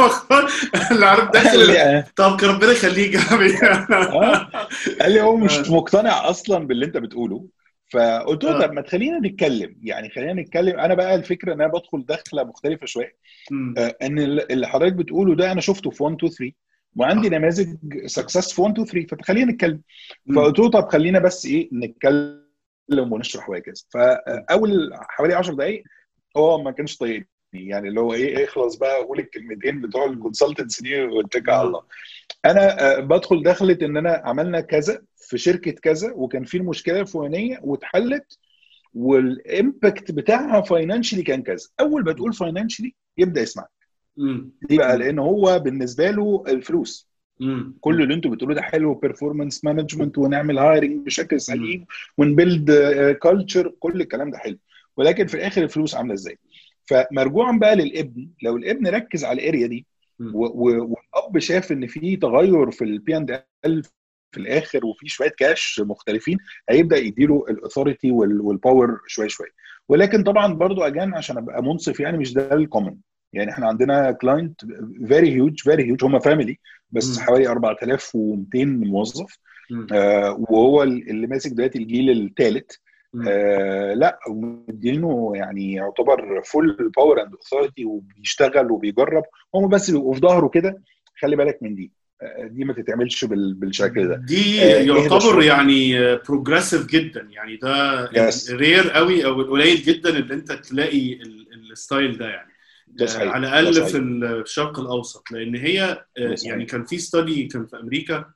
اللي 0.91 1.07
عارف 1.11 1.31
داخل 1.31 1.67
لي 1.67 2.05
طب 2.17 2.37
ربنا 2.43 2.73
يخليك 2.73 3.17
آه. 3.17 4.51
قال 5.01 5.13
لي 5.13 5.21
هو 5.21 5.37
مش 5.37 5.53
آه. 5.59 5.73
مقتنع 5.73 6.31
أصلا 6.31 6.67
باللي 6.67 6.87
أنت 6.87 6.97
بتقوله 6.97 7.47
فقلت 7.93 8.45
له 8.45 8.57
آه. 8.57 8.67
طب 8.67 8.73
ما 8.73 8.81
تخلينا 8.81 9.19
نتكلم 9.19 9.77
يعني 9.83 10.11
خلينا 10.11 10.43
نتكلم 10.43 10.79
أنا 10.81 10.95
بقى 10.95 11.15
الفكرة 11.15 11.53
إن 11.55 11.61
أنا 11.61 11.73
بدخل 11.73 12.05
دخلة 12.07 12.45
مختلفة 12.45 12.87
شوية. 12.87 13.17
آه، 13.79 13.97
إن 14.03 14.19
اللي 14.19 14.69
حضرتك 14.69 14.93
بتقوله 14.93 15.35
ده 15.35 15.53
أنا 15.53 15.61
شفته 15.61 15.91
في 15.91 16.03
1 16.03 16.15
2 16.15 16.33
3 16.33 16.53
وعندي 16.97 17.29
نماذج 17.29 17.77
success 18.07 18.53
في 18.53 18.61
1 18.63 18.73
2 18.81 18.87
3 19.07 19.17
فخلينا 19.17 19.53
نتكلم. 19.53 19.81
فقلت 20.37 20.59
له 20.59 20.71
طب 20.71 20.89
خلينا 20.89 21.19
بس 21.19 21.47
إيه 21.47 21.69
نتكلم 21.73 22.43
ونشرح 23.13 23.49
وهكذا. 23.51 23.75
فأول 23.91 24.91
حوالي 24.95 25.35
10 25.35 25.55
دقائق 25.55 25.83
هو 26.37 26.63
ما 26.63 26.71
كانش 26.71 26.97
طايقني. 26.97 27.27
يعني 27.53 27.89
اللي 27.89 28.01
هو 28.01 28.13
إيه 28.15 28.45
اخلص 28.45 28.77
بقى 28.77 29.03
قول 29.03 29.19
الكلمتين 29.19 29.81
بتوع 29.81 30.05
ال 30.07 30.13
consultancy 30.13 30.83
دي 30.83 31.01
واتكل 31.03 31.51
على 31.51 31.67
الله. 31.69 31.83
أنا 32.45 32.97
آه، 32.97 33.01
بدخل 33.01 33.43
دخلت 33.43 33.83
إن 33.83 33.97
أنا 33.97 34.23
عملنا 34.25 34.61
كذا 34.61 35.03
في 35.17 35.39
شركة 35.39 35.71
كذا 35.73 36.13
وكان 36.13 36.45
في 36.45 36.57
المشكلة 36.57 37.01
الفلانية 37.01 37.59
واتحلت 37.63 38.39
وال 38.95 39.24
impact 39.24 40.11
بتاعها 40.11 40.61
financially 40.61 41.23
كان 41.23 41.43
كذا. 41.43 41.69
أول 41.81 42.05
ما 42.05 42.13
تقول 42.13 42.33
financially 42.33 42.95
يبدأ 43.19 43.41
يسمع 43.41 43.67
دي 44.63 44.77
بقى 44.77 44.99
لأن 44.99 45.19
هو 45.19 45.59
بالنسبة 45.59 46.11
له 46.11 46.45
الفلوس. 46.49 47.13
مم. 47.41 47.77
كل 47.81 48.03
اللي 48.03 48.15
أنتوا 48.15 48.31
بتقولوه 48.31 48.55
ده 48.57 48.63
حلو 48.63 48.95
ب 48.95 49.00
performance 49.00 49.65
management 49.65 50.19
ونعمل 50.19 50.59
hiring 50.59 51.07
بشكل 51.07 51.41
سليم 51.41 51.87
ون 52.19 52.34
build 52.34 52.71
culture 53.23 53.75
كل 53.79 54.01
الكلام 54.01 54.31
ده 54.31 54.39
حلو. 54.39 54.59
ولكن 54.97 55.27
في 55.27 55.35
الآخر 55.35 55.63
الفلوس 55.63 55.95
عاملة 55.95 56.15
إزاي؟ 56.15 56.39
فمرجوعا 56.85 57.59
بقى 57.59 57.77
للابن. 57.77 58.29
لو 58.43 58.57
الابن 58.57 58.87
ركز 58.87 59.25
على 59.25 59.43
ال 59.43 59.47
area 59.47 59.67
دي 59.67 59.87
والأب 60.35 61.39
شاف 61.39 61.73
إن 61.73 61.87
في 61.87 62.17
تغير 62.17 62.71
في 62.71 62.85
ال 62.85 63.01
P 63.01 63.17
and 63.17 63.43
L 63.65 63.83
في 64.33 64.41
الآخر 64.41 64.87
وفي 64.87 65.09
شوية 65.09 65.33
كاش 65.39 65.81
مختلفين 65.85 66.39
هيبدأ 66.71 66.97
يديله 66.97 67.45
ال 67.51 67.57
authority 67.57 68.11
وال 68.11 68.36
power 68.36 69.01
شوية 69.07 69.29
شوية. 69.29 69.51
ولكن 69.89 70.23
طبعا 70.23 70.55
برضو 70.55 70.83
again 70.83 71.15
عشان 71.15 71.39
أبقى 71.39 71.63
منصف 71.63 72.01
يعني 72.01 72.19
مش 72.19 72.33
ده 72.35 72.55
ال 72.55 72.61
common 72.61 72.97
يعني 73.33 73.51
إحنا 73.51 73.67
عندنا 73.67 74.13
client 74.13 74.61
very 75.09 75.31
huge 75.35 75.61
very 75.61 75.85
huge 75.85 76.05
هم 76.05 76.19
family 76.19 76.59
بس 76.91 77.19
مم. 77.19 77.25
حوالي 77.25 77.49
4200 77.49 78.65
موظف. 78.65 79.39
آه 79.93 80.33
وهو 80.49 80.83
اللي 80.83 81.27
ماسك 81.27 81.51
دلوقتي 81.53 81.79
الجيل 81.79 82.11
الثالث. 82.11 82.71
آه 83.29 83.95
لا 83.95 84.19
مدينه 84.69 85.33
يعني 85.35 85.73
يعتبر 85.73 86.43
full 86.45 86.93
power 86.97 87.23
and 87.23 87.33
authority 87.35 87.85
وبيشتغل 87.85 88.71
وبيجرب 88.71 89.23
هم 89.55 89.69
بس 89.69 89.91
بيبقوا 89.91 90.15
في 90.15 90.21
ظهره 90.21 90.49
كده 90.49 90.83
خلي 91.21 91.37
بالك 91.37 91.59
من 91.63 91.75
دي 91.75 91.93
آه 92.23 92.47
دي 92.47 92.65
ما 92.65 92.73
تتعملش 92.73 93.25
بال- 93.25 93.55
بالشكل 93.55 94.09
ده 94.09 94.17
دي 94.17 94.63
آه، 94.63 94.81
اهدى 94.81 94.89
يعتبر. 94.89 95.43
يعني 95.43 95.95
progressive 96.17 96.87
جدا 96.87 97.29
يعني 97.31 97.57
ده 97.57 98.07
Yes. 98.09 98.51
rare 98.51 98.91
قوي 98.91 99.25
أو 99.25 99.43
قليل 99.43 99.77
جدا 99.77 100.11
اللي 100.11 100.35
أنت 100.35 100.53
تلاقي 100.53 101.13
ال- 101.13 101.71
الstyle 101.73 102.19
ده 102.19 102.29
يعني 102.29 102.52
على 103.01 103.47
ده 103.47 103.61
الأقل 103.61 103.75
صحيح. 103.75 103.89
في 103.89 103.99
الشرق 103.99 104.81
الأوسط 104.81 105.31
لأن 105.31 105.57
هي 105.57 106.05
آه، 106.19 106.35
صحيح. 106.35 106.51
يعني 106.51 106.65
كان 106.65 106.85
في 106.85 106.99
study 106.99 107.47
كان 107.47 107.67
في 107.67 107.77
أمريكا 107.77 108.33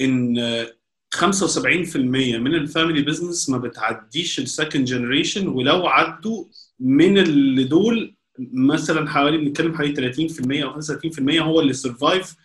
إن 0.00 0.38
آه، 0.38 0.74
75% 1.14 1.96
من 2.38 2.54
ال 2.54 2.61
family 2.61 3.02
business 3.02 3.50
ما 3.50 3.58
بتعديش 3.58 4.38
ال 4.38 4.45
second 4.45 4.84
generation 4.84 5.48
ولو 5.48 5.86
عدوا 5.86 6.44
من 6.80 7.18
اللي 7.18 7.64
دول 7.64 8.14
مثلا 8.52 9.08
حوالي 9.10 9.38
بنتكلم 9.38 9.74
حوالي 9.74 10.12
30% 10.12 10.64
أو 10.64 10.80
35% 10.80 11.40
هو 11.40 11.60
اللي 11.60 11.72
survive 11.72 12.36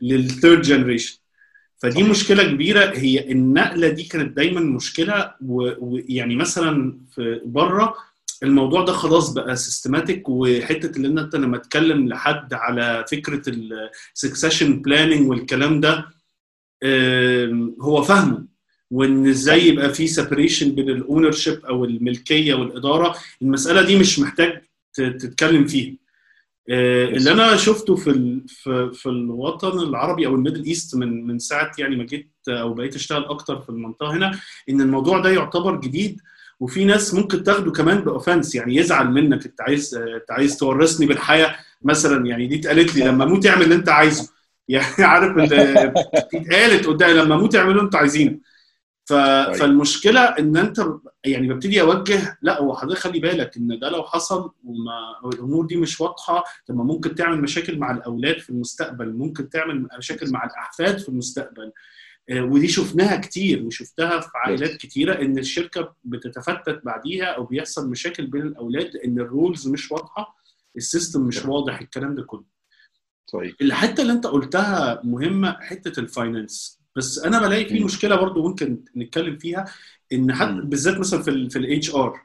لل 0.00 0.18
third 0.18 0.62
generation 0.62 1.18
فدي 1.78 2.02
صح. 2.04 2.10
مشكلة 2.10 2.44
كبيرة 2.44 2.92
هي 2.98 3.32
النقلة 3.32 3.88
دي 3.88 4.02
كانت 4.02 4.36
دايما 4.36 4.60
مشكلة 4.60 5.34
ويعني 5.40 6.36
مثلا 6.36 7.00
في 7.14 7.40
بره 7.44 7.94
الموضوع 8.42 8.84
ده 8.84 8.92
خلاص 8.92 9.32
بقى 9.32 9.56
systematic 9.56 10.28
وحتة 10.28 10.96
اللي 10.96 11.20
انت 11.20 11.36
لما 11.36 11.58
تتكلم 11.58 12.08
لحد 12.08 12.54
على 12.54 13.04
فكرة 13.10 13.42
ال 14.14 14.20
succession 14.20 14.82
planning 14.82 15.28
والكلام 15.30 15.80
ده 15.80 16.04
هو 17.80 18.02
فاهمه. 18.02 18.46
وإن 18.90 19.26
إزاي 19.28 19.68
يبقى 19.68 19.94
في 19.94 20.06
separation 20.06 20.74
بين 20.74 20.90
ال 20.90 21.32
ownership 21.32 21.64
أو 21.64 21.84
الملكية 21.84 22.54
والإدارة 22.54 23.14
المسألة 23.42 23.82
دي 23.82 23.98
مش 23.98 24.18
محتاج 24.18 24.62
تتكلم 24.94 25.66
فيها. 25.66 25.94
آه، 26.70 27.04
اللي 27.08 27.32
أنا 27.32 27.56
شفته 27.56 27.96
في 27.96 28.40
في 28.92 29.06
الوطن 29.06 29.78
العربي 29.78 30.26
أو 30.26 30.34
ال 30.34 30.38
Middle 30.38 30.64
East 30.64 30.96
من 30.96 31.26
من 31.26 31.38
ساعة 31.38 31.72
يعني 31.78 31.96
ما 31.96 32.04
جيت 32.04 32.30
أو 32.48 32.74
بقيت 32.74 32.94
أشتغل 32.94 33.24
أكتر 33.24 33.60
في 33.60 33.68
المنطقة 33.68 34.12
هنا 34.16 34.40
إن 34.68 34.80
الموضوع 34.80 35.18
ده 35.20 35.30
يعتبر 35.30 35.80
جديد 35.80 36.20
وفي 36.60 36.84
ناس 36.84 37.14
ممكن 37.14 37.42
تاخده 37.42 37.72
كمان 37.72 37.98
ب 38.00 38.07
offense 38.07 38.54
يعني 38.54 38.76
يزعل 38.76 39.10
منك 39.10 39.46
أنت 39.46 39.60
عايز 39.60 39.94
أنت 39.94 40.30
عايز 40.30 40.56
تورثني 40.56 41.06
بالحياة 41.06 41.56
مثلا 41.82 42.26
يعني 42.26 42.46
دي 42.46 42.60
اتقالت 42.60 42.94
لي 42.96 43.04
لما 43.04 43.24
أموت 43.24 43.46
اعمل 43.46 43.62
اللي 43.62 43.74
أنت 43.74 43.88
عايزه. 43.88 44.30
يعني 44.68 45.04
عارف 45.04 45.36
ال- 45.52 45.92
اتقالت 46.34 46.86
قدامي 46.86 47.12
لما 47.14 47.34
أموت 47.34 47.56
اعملوا 47.56 47.72
اللي 47.72 47.82
أنتوا 47.82 48.00
عايزينه. 48.00 48.38
ف... 49.06 49.12
فالمشكلة 49.58 50.20
إن 50.20 50.56
أنت 50.56 50.86
يعني 51.24 51.48
ببتدي 51.48 51.80
أوجه 51.80 52.38
لا 52.42 52.60
هو 52.60 52.76
حضرتك 52.76 52.98
خلي 52.98 53.20
بالك 53.20 53.56
إن 53.56 53.78
ده 53.78 53.88
لو 53.90 54.02
حصل 54.02 54.50
وما 54.64 54.92
الأمور 55.34 55.66
دي 55.66 55.76
مش 55.76 56.00
واضحة 56.00 56.44
طب 56.66 56.74
ممكن 56.74 57.14
تعمل 57.14 57.40
مشاكل 57.42 57.78
مع 57.78 57.90
الأولاد 57.90 58.38
في 58.38 58.50
المستقبل 58.50 59.12
ممكن 59.12 59.48
تعمل 59.48 59.88
مشاكل 59.98 60.30
مع 60.30 60.44
الأحفاد 60.44 60.98
في 60.98 61.08
المستقبل. 61.08 61.72
ودي 62.32 62.68
شفناها 62.68 63.16
كتير 63.16 63.62
وشفتها 63.62 64.20
في 64.20 64.28
عائلات 64.34 64.76
كتيرة 64.76 65.22
إن 65.22 65.38
الشركة 65.38 65.94
بتتفتت 66.04 66.80
بعديها 66.84 67.24
أو 67.24 67.44
بيحصل 67.44 67.90
مشاكل 67.90 68.26
بين 68.26 68.42
الأولاد 68.42 68.90
لأن 68.94 69.20
ال 69.20 69.28
rules 69.28 69.68
مش 69.68 69.92
واضحة 69.92 70.36
ال 70.76 70.82
system 70.82 71.20
مش 71.26 71.44
واضح 71.44 71.80
الكلام 71.80 72.14
ده 72.14 72.22
كله 72.22 72.44
صحيح 73.26 73.52
الحته 73.62 74.00
اللي 74.02 74.12
أنت 74.12 74.26
قلتها 74.26 75.00
مهمة 75.04 75.56
حتة 75.60 76.00
ال 76.00 76.10
finance 76.10 76.80
بس 76.96 77.18
أنا 77.18 77.40
بلاقي 77.46 77.64
في. 77.64 77.84
مشكلة 77.84 78.16
برضو 78.16 78.48
ممكن 78.48 78.84
نتكلم 78.96 79.38
فيها 79.38 79.64
إن 80.12 80.34
مم. 80.34 80.68
بالذات 80.68 80.98
مثلا 80.98 81.22
في 81.22 81.30
ال 81.30 81.50
في 81.50 81.58
ال 81.58 81.94
HR 81.94 82.20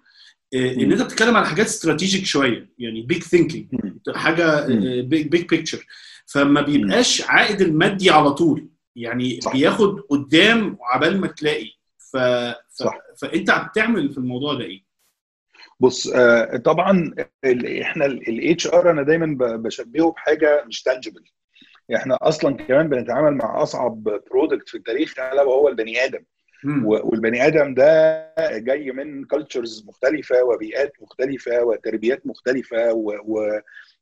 إن 0.56 0.86
مم. 0.86 0.92
أنت 0.92 1.02
بتتكلم 1.02 1.36
على 1.38 1.46
حاجات 1.48 1.66
strategic 1.66 2.26
شوية 2.26 2.70
يعني 2.80 3.02
big 3.02 3.24
thinking. 3.24 3.68
حاجة. 4.16 4.66
big 5.02 5.28
big 5.28 5.48
picture 5.48 5.86
فما 6.26 6.62
بيبقاش 6.62 7.22
عائد 7.22 7.62
المادي 7.62 8.10
على 8.10 8.32
طول 8.32 8.70
يعني 9.00 9.42
صح. 9.42 9.54
بياخد 9.54 10.00
قدام 10.10 10.78
عبال 10.82 11.22
ما 11.22 11.28
تلاقي 11.28 11.72
ف... 11.98 12.18
ف... 12.18 12.54
صح. 12.74 12.98
فانت 13.22 13.52
بتعمل 13.70 14.10
في 14.12 14.18
الموضوع 14.18 14.54
ده 14.54 14.64
إيه؟ 14.66 14.84
بص 15.80 16.08
آه، 16.08 16.58
طبعا 16.58 17.14
ال- 17.46 17.82
إحنا 17.82 18.06
ال 18.06 18.68
HR 18.68 18.92
أنا 18.92 19.04
دايما 19.04 19.38
بشبهه 19.58 20.12
بحاجة 20.12 20.64
مش 20.68 20.84
tangible 20.84 21.24
إحنا 21.96 22.18
أصلا 22.22 22.56
كمان 22.56 22.90
بنتعامل 22.90 23.32
مع 23.38 23.64
أصعب 23.64 24.04
product 24.04 24.70
في 24.70 24.78
التاريخ 24.78 25.20
ألا 25.20 25.42
وهو 25.44 25.68
البني 25.68 26.06
آدم 26.06 26.24
والبني 26.84 27.48
آدم 27.48 27.74
ده 27.74 28.34
جاي 28.40 28.92
من 28.92 29.26
cultures 29.26 29.86
مختلفة 29.88 30.44
وبيئات 30.44 30.94
مختلفة 31.02 31.64
وتربيات 31.64 32.28
مختلفة 32.28 32.94
و- 32.94 33.18
و- 33.26 33.60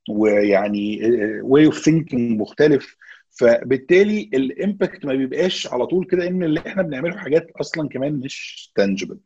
ويعني 0.10 1.00
way 1.42 1.66
of 1.66 1.78
thinking 1.80 2.40
مختلف 2.42 2.96
فبالتالي 3.40 4.30
ال 4.34 4.44
impact 4.44 5.06
ما 5.06 5.14
بيبقاش 5.14 5.68
على 5.68 5.86
طول 5.88 6.06
كده 6.06 6.28
إن 6.28 6.44
اللي 6.44 6.60
إحنا 6.68 6.82
بنعمله 6.84 7.18
حاجات 7.18 7.52
أصلا 7.62 7.90
كمان 7.90 8.14
مش 8.14 8.72
tangible 8.76 9.18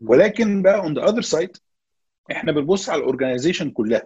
ولكن 0.00 0.62
بقى 0.62 0.76
on 0.78 0.94
the 0.94 1.04
other 1.08 1.22
side 1.22 1.56
إحنا 2.32 2.52
بنبص 2.52 2.88
على 2.90 2.98
ال 3.00 3.05
organization 3.05 3.70
كلها 3.70 4.02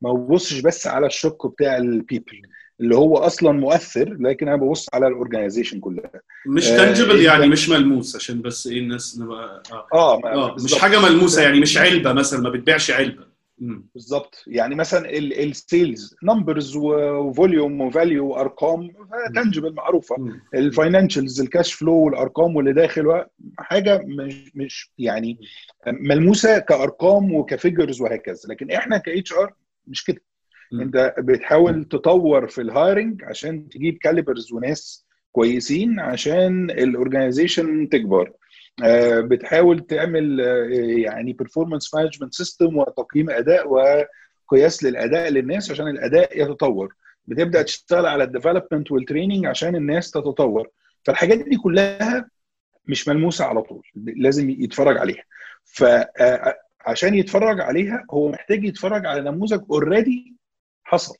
ما 0.00 0.12
ببصش 0.12 0.60
بس 0.60 0.86
على 0.86 1.06
الشق 1.06 1.46
بتاع 1.46 1.76
ال 1.76 1.85
people 1.85 2.42
اللي 2.80 2.96
هو 2.96 3.16
أصلا 3.16 3.52
مؤثر 3.52 4.16
لكن 4.20 4.48
أنا 4.48 4.56
ببص 4.56 4.86
على 4.94 5.06
ال 5.06 5.12
organization 5.12 5.80
كلها 5.80 6.10
مش 6.46 6.66
آه، 6.68 6.76
tangible 6.76 7.20
يعني 7.20 7.44
إنت- 7.44 7.48
مش 7.48 7.68
ملموس 7.68 8.16
عشان 8.16 8.42
بس 8.42 8.66
إيه 8.66 8.78
الناس 8.78 9.18
نبقى 9.18 9.62
آه 9.92 10.20
ما- 10.24 10.32
آه 10.34 10.54
مش. 10.64 10.74
حاجة 10.74 11.00
ملموسة 11.00 11.42
يعني 11.42 11.60
مش 11.60 11.78
علبة 11.78 12.12
مثلا 12.12 12.40
ما 12.40 12.50
بتبيعش 12.50 12.90
علبة. 12.90 13.29
بالظبط 13.60 14.44
يعني 14.46 14.74
مثلا 14.74 15.10
ال 15.18 15.34
sales 15.34 16.16
numbers 16.22 16.76
و 16.76 16.91
volume 16.91 17.80
و 17.80 17.88
value 17.88 18.26
وأرقام 18.26 18.90
tangible 19.34 19.72
معروفة. 19.74 20.16
ال 20.54 20.62
financials 20.62 21.40
ال 21.40 21.46
cash 21.46 21.72
flow 21.74 21.94
والارقام 21.94 22.56
واللي 22.56 22.72
داخل 22.72 23.24
حاجة 23.58 24.02
مش 24.06 24.52
مش 24.56 24.92
يعني 24.98 25.38
ملموسة 25.86 26.58
كأرقام 26.58 27.34
وك 27.34 27.49
figures 27.49 28.00
وهكذا. 28.00 28.40
لكن 28.48 28.70
إحنا 28.70 28.98
ك 28.98 29.32
HR 29.32 29.54
مش 29.86 30.04
كده. 30.04 30.22
أنت 30.72 31.14
بتحاول 31.18 31.84
تطور 31.84 32.48
في 32.48 32.60
ال 32.60 32.69
hiring 32.69 33.24
عشان 33.24 33.68
تجيب 33.68 33.98
calibers 33.98 34.52
وناس 34.52 35.06
كويسين 35.32 36.00
عشان 36.00 36.70
ال 36.70 36.79
organization 36.79 37.88
تكبر. 37.88 38.32
بتحاول 39.20 39.80
تعمل 39.86 40.40
آه، 40.40 40.64
يعني 41.00 41.32
performance 41.32 41.94
management 41.94 42.34
system 42.34 42.76
وتقييم 42.76 43.30
أداء 43.30 43.68
وقياس 43.68 44.84
للأداء 44.84 45.28
للناس 45.28 45.70
عشان 45.70 45.88
الأداء 45.88 46.42
يتطور. 46.42 46.94
بتبدأ 47.26 47.62
تشتغل 47.62 48.06
على 48.06 48.24
ال 48.24 48.30
development 48.30 48.92
وال 48.92 49.03
training 49.03 49.46
عشان 49.46 49.76
الناس 49.76 50.10
تتطور. 50.10 50.68
فالحاجات 51.04 51.38
دي 51.38 51.56
كلها 51.56 52.30
مش 52.86 53.08
ملموسة 53.08 53.44
على 53.44 53.62
طول 53.62 53.82
لازم 53.96 54.50
يتفرج 54.50 54.98
عليها. 54.98 55.22
فعشان 55.64 57.14
يتفرج 57.14 57.60
عليها 57.60 58.04
هو 58.10 58.28
محتاج 58.28 58.64
يتفرج 58.64 59.06
على 59.06 59.20
نموذج 59.20 59.60
already 59.70 60.36
حصل. 60.84 61.14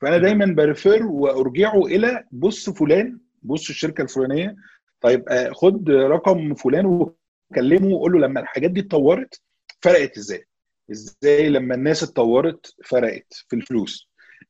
فأنا 0.00 0.18
دايما 0.18 0.46
prefer 0.46 1.06
وأرجعه 1.06 1.86
إلى 1.86 2.24
بص 2.32 2.70
فلان 2.70 3.18
بص 3.42 3.68
الشركة 3.68 4.02
الفلانية 4.02 4.56
طيب 5.02 5.28
آه، 5.28 5.50
خد 5.52 5.90
رقم 5.90 6.54
فلان 6.54 6.86
وكلمه 6.86 7.88
وقول 7.94 8.12
له 8.12 8.18
لما 8.18 8.40
الحاجات 8.40 8.70
دي 8.70 8.80
اتطورت 8.80 9.40
فرقت 9.82 10.16
إزاي؟ 10.16 10.46
إزاي 10.90 11.48
لما 11.48 11.74
الناس 11.74 12.02
اتطورت 12.02 12.74
فرقت 12.84 13.44
في 13.48 13.56
الفلوس؟ 13.56 14.08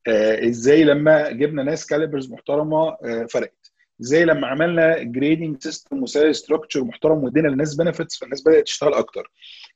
آه، 0.09 0.49
إزاي 0.49 0.85
لما 0.85 1.31
جبنا 1.31 1.63
ناس 1.63 1.87
calibers 1.87 2.31
محترمة 2.33 2.89
آه، 2.89 3.27
فرقت؟ 3.31 3.73
إزاي 4.03 4.25
لما 4.25 4.47
عملنا 4.47 5.03
grading 5.03 5.57
system 5.63 6.03
و 6.03 6.07
salary 6.07 6.33
structure 6.33 6.85
محترم 6.85 7.25
وادينا 7.25 7.49
للناس 7.49 7.75
benefits 7.75 8.19
فالناس 8.19 8.43
بدأت 8.43 8.65
تشتغل 8.65 8.95
أكتر. 8.95 9.31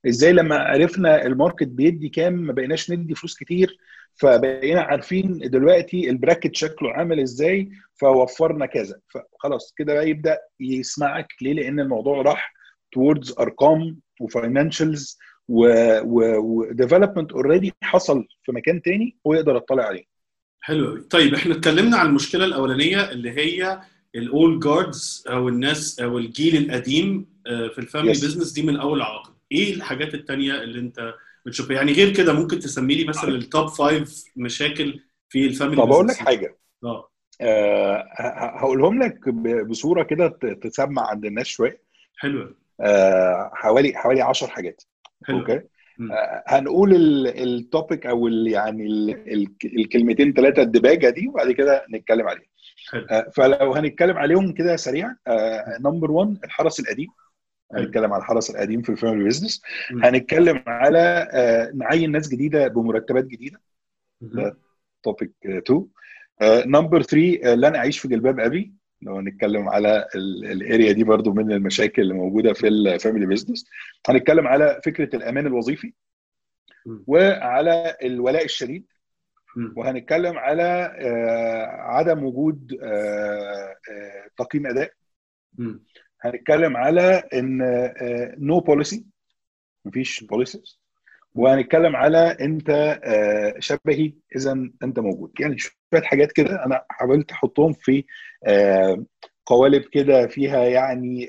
إزاي 0.09 0.33
لما 0.33 0.57
عرفنا 0.59 1.27
ال 1.27 1.32
market 1.32 1.67
بيدي 1.69 2.09
كام 2.09 2.33
ما 2.33 2.53
بقيناش 2.53 2.91
ندي 2.91 3.15
فلوس 3.15 3.37
كتير 3.37 3.79
فبقينا 4.15 4.81
عارفين 4.81 5.39
دلوقتي 5.39 6.11
ال 6.11 6.16
bracket 6.16 6.57
شكله 6.57 6.91
عامل 6.93 7.21
إزاي 7.21 7.71
فوفرنا 7.95 8.67
كذا. 8.67 9.01
فخلاص 9.09 9.75
كده 9.77 9.95
بقى 9.95 10.11
يبدأ 10.11 10.39
يسمعك 10.61 11.27
ليه؟ 11.43 11.53
لأن 11.53 11.81
الموضوع 11.81 12.23
راح 12.23 12.53
towards 12.99 13.41
أرقام 13.41 13.99
و 14.21 14.29
financials 14.29 15.19
و 15.49 15.64
development 15.64 17.33
already 17.33 17.73
حصل 17.83 18.25
في 18.43 18.53
مكان 18.53 18.83
تاني 18.83 19.17
هو 19.27 19.35
يقدر 19.35 19.57
يطلع 19.57 19.85
عليه. 19.85 20.05
حلو 20.61 20.87
قوي 20.87 21.01
طيب 21.01 21.35
إحنا 21.35 21.55
اتكلمنا 21.55 21.97
عن 21.97 22.07
المشكلة 22.07 22.45
الأولانية 22.45 23.11
اللي 23.11 23.31
هي 23.31 23.81
ال 24.17 24.28
old 24.28 24.61
guards 24.61 25.25
أو 25.29 25.49
الناس 25.49 26.01
أو 26.01 26.19
الجيل 26.19 26.57
القديم 26.57 27.27
آه، 27.47 27.69
في 27.69 27.79
ال 27.79 27.84
family 27.84 28.15
Yes. 28.15 28.25
business 28.25 28.53
دي 28.53 28.63
من 28.63 28.77
أول 28.77 29.03
عقد. 29.03 29.33
إيه 29.53 29.75
الحاجات 29.75 30.15
التانية 30.15 30.55
اللي 30.63 30.79
أنت 30.81 31.15
بتشوفها؟ 31.47 31.77
يعني 31.77 31.93
غير 31.93 32.13
كده 32.15 32.33
ممكن 32.33 32.59
تسمي 32.59 32.95
لي 32.95 33.05
مثلا 33.05 33.29
ال 33.31 33.40
top 33.40 33.69
five 33.69 34.25
مشاكل 34.37 35.01
في 35.29 35.47
ال 35.47 35.52
family 35.52 35.83
طب 35.83 35.91
أقول 35.93 36.07
لك. 36.07 36.17
حاجة. 36.17 36.59
آه. 36.85 37.11
أه 37.41 37.97
ه- 38.19 38.59
هقولهم 38.59 39.03
لك 39.03 39.29
بصورة 39.69 40.03
كده 40.03 40.29
ت- 40.29 40.47
تسمع 40.63 41.11
عند 41.11 41.25
الناس 41.25 41.47
شوية. 41.47 41.83
حلو. 42.17 42.55
أه 42.81 43.51
حوالي 43.55 43.93
حوالي 43.95 44.21
10 44.23 44.47
حاجات. 44.47 44.83
حلو. 45.25 45.39
Okay. 45.39 45.61
آه، 46.01 46.43
هنقول 46.47 46.95
ال 47.27 47.40
topic 47.40 48.07
أو 48.07 48.29
ال 48.29 48.47
يعني 48.49 48.87
ال 48.87 49.11
ال 49.33 49.47
الكلمتين 49.65 50.33
ثلاثة 50.33 50.63
الدباجة 50.63 51.11
دي 51.11 51.29
وبعد 51.29 51.51
كده 51.53 51.87
نتكلم 51.95 52.29
عليهم 52.29 52.45
حلو 52.93 53.07
آه، 53.11 53.31
فلو 53.35 53.73
هنتكلم 53.75 54.17
عليهم 54.17 54.53
كده 54.53 54.77
سريعا 54.77 55.17
number 55.81 56.11
1 56.11 56.39
الحرس 56.45 56.81
القديم. 56.81 57.09
هنتكلم 57.75 58.13
على 58.13 58.21
الحرس 58.21 58.51
القديم 58.51 58.83
في 58.83 58.89
ال 58.93 58.97
family 58.97 59.25
business. 59.25 59.63
هنتكلم 60.05 60.63
على 60.67 61.29
آه، 61.33 61.71
نعين 61.75 62.13
ناس 62.13 62.29
جديدة 62.29 62.69
بمرتبات 62.69 63.25
جديدة 63.25 63.61
مم. 64.21 64.55
topic 65.03 65.33
2 65.47 65.87
number 66.67 67.03
3 67.03 67.55
لن 67.55 67.75
أعيش 67.77 67.99
في 67.99 68.09
جلباب 68.09 68.41
أبي 68.41 68.73
لو 69.03 69.17
هنتكلم 69.17 69.69
على 69.69 70.07
ال 70.15 70.30
area 70.30 70.93
دي 70.93 71.05
برضو 71.05 71.33
من 71.33 71.53
المشاكل 71.53 72.03
اللي 72.03 72.15
موجودة 72.15 72.53
في 72.53 72.69
ال 72.69 72.77
family 72.77 73.27
business 73.27 73.67
هنتكلم 74.09 74.47
على 74.47 74.81
فكرة 74.85 75.17
الأمان 75.17 75.47
الوظيفي. 75.47 75.93
وعلى 77.07 77.97
الولاء 78.03 78.45
الشديد. 78.45 78.87
وهنتكلم 79.77 80.39
على 80.39 80.97
آه، 81.01 81.67
عدم 81.67 82.25
وجود 82.25 82.79
آه، 82.83 83.77
آه، 83.91 84.29
تقييم 84.39 84.67
أداء. 84.67 84.93
هنتكلم 86.21 86.77
على 86.77 87.23
إن 87.35 87.59
no 88.39 88.61
policy 88.61 89.07
مفيش 89.85 90.25
policies 90.25 90.81
وهنتكلم 91.35 91.97
على 91.97 92.37
أنت 92.41 93.01
شبهي 93.59 94.13
اذا 94.37 94.53
أنت 94.83 94.99
موجود. 94.99 95.33
يعني 95.41 95.59
شوية 95.59 96.03
حاجات 96.03 96.33
كده 96.33 96.65
أنا 96.65 96.85
حاولت 96.91 97.31
أحطهم 97.31 97.73
في 97.73 98.05
قوالب 99.47 99.83
كده 99.83 100.27
فيها 100.27 100.65
يعني 100.65 101.27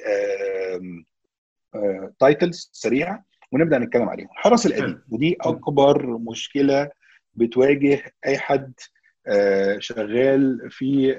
titles 2.19 2.69
سريعة 2.73 3.25
ونبدأ 3.51 3.77
نتكلم 3.77 4.09
عليهم. 4.09 4.27
الحرس 4.31 4.65
القديم. 4.65 5.01
ودي 5.09 5.37
أكبر 5.41 6.17
مشكلة 6.17 6.89
بتواجه 7.37 8.03
أي 8.25 8.37
حد 8.37 8.73
آه، 9.27 9.79
شغال 9.79 10.71
في 10.71 11.15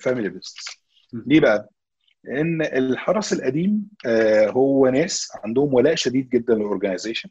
family 0.00 0.28
business 0.28 0.54
مم. 1.12 1.24
ليه 1.26 1.40
بقى؟ 1.40 1.70
ان 2.28 2.62
الحرس 2.62 3.32
القديم 3.32 3.88
آه، 4.06 4.46
هو 4.50 4.88
ناس 4.88 5.28
عندهم 5.44 5.74
ولاء 5.74 5.94
شديد 5.94 6.28
جدا 6.28 6.54
لل 6.54 6.65
organization 6.65 7.28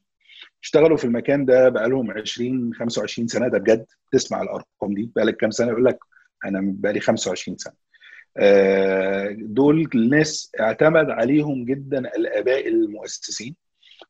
اشتغلوا 0.63 0.97
في 0.97 1.05
المكان 1.05 1.45
ده 1.45 1.69
بقالهم 1.69 2.11
20 2.11 2.73
25 2.73 3.27
سنة. 3.27 3.47
ده 3.47 3.57
بجد 3.57 3.85
تسمع 4.11 4.41
الأرقام 4.41 4.93
دي. 4.93 5.11
بقالك 5.15 5.37
كام 5.37 5.51
سنة؟ 5.51 5.67
يقول 5.67 5.85
لك 5.85 5.99
أنا 6.45 6.59
بقالي 6.63 6.99
25 6.99 7.57
سنة. 7.57 7.73
آه، 8.37 9.35
دول 9.39 9.89
الناس 9.95 10.51
اعتمد 10.59 11.09
عليهم 11.09 11.65
جدا 11.65 11.99
الآباء 11.99 12.67
المؤسسين. 12.67 13.55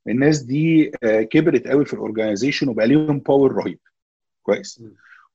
الناس 0.08 0.40
دي 0.44 0.92
آه، 1.04 1.22
كبرت 1.22 1.68
قوي 1.68 1.86
في 1.86 1.94
ال 1.94 1.99
organization 1.99 2.70
وبقى 2.70 2.88
ليهم 2.88 3.20
power 3.20 3.52
رهيب. 3.56 3.80
كويس. 4.54 4.84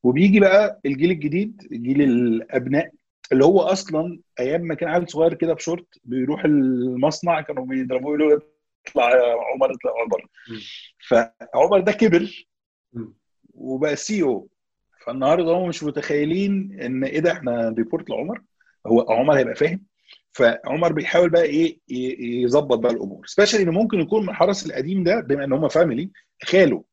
وبيجي 0.03 0.40
بقى 0.40 0.81
الجيل 0.87 1.11
الجديد 1.11 1.57
جيل 1.72 2.03
الأبناء 2.03 2.90
اللي 3.33 3.44
هو 3.44 3.61
أصلا 3.61 4.18
أيام 4.40 4.61
ما 4.61 4.74
كان 4.74 4.88
عيل 4.88 5.09
صغير 5.09 5.35
كده 5.35 5.53
بشورت 5.53 5.87
بيروح 6.05 6.44
المصنع 6.44 7.40
كانوا 7.40 7.66
بيضربوه 7.66 8.09
يقولوا 8.16 8.40
اطلع 8.88 9.11
يا 9.11 9.35
عمر 9.55 9.72
اطلع 9.72 9.92
عمر. 10.03 10.27
فعمر 11.09 11.81
ده 11.81 11.92
كبر. 11.92 12.46
وبقى 13.55 13.96
CEO 13.97 14.49
فالنهاردة 15.07 15.53
هم 15.53 15.68
مش 15.68 15.85
متخيلين 15.85 16.81
إن 16.81 17.05
إيه 17.05 17.20
ده 17.20 17.33
إحنا 17.33 17.74
report 17.79 18.11
لعمر. 18.11 18.42
هو 18.87 19.07
عمر 19.09 19.35
هيبقى 19.37 19.55
فاهم. 19.55 19.85
فعمر 20.33 20.92
بيحاول 20.92 21.31
بقى 21.31 21.42
إيه 21.42 21.79
يظبط 22.42 22.79
بقى 22.79 22.92
الأمور. 22.92 23.27
specially 23.27 23.62
إن 23.62 23.68
ممكن 23.70 24.00
يكون 24.00 24.22
من 24.22 24.29
الحرس 24.29 24.66
القديم 24.66 25.05
ده 25.05 25.20
بما 25.20 25.44
إن 25.44 25.53
هم 25.53 25.68
family 25.69 26.11
خاله. 26.42 26.85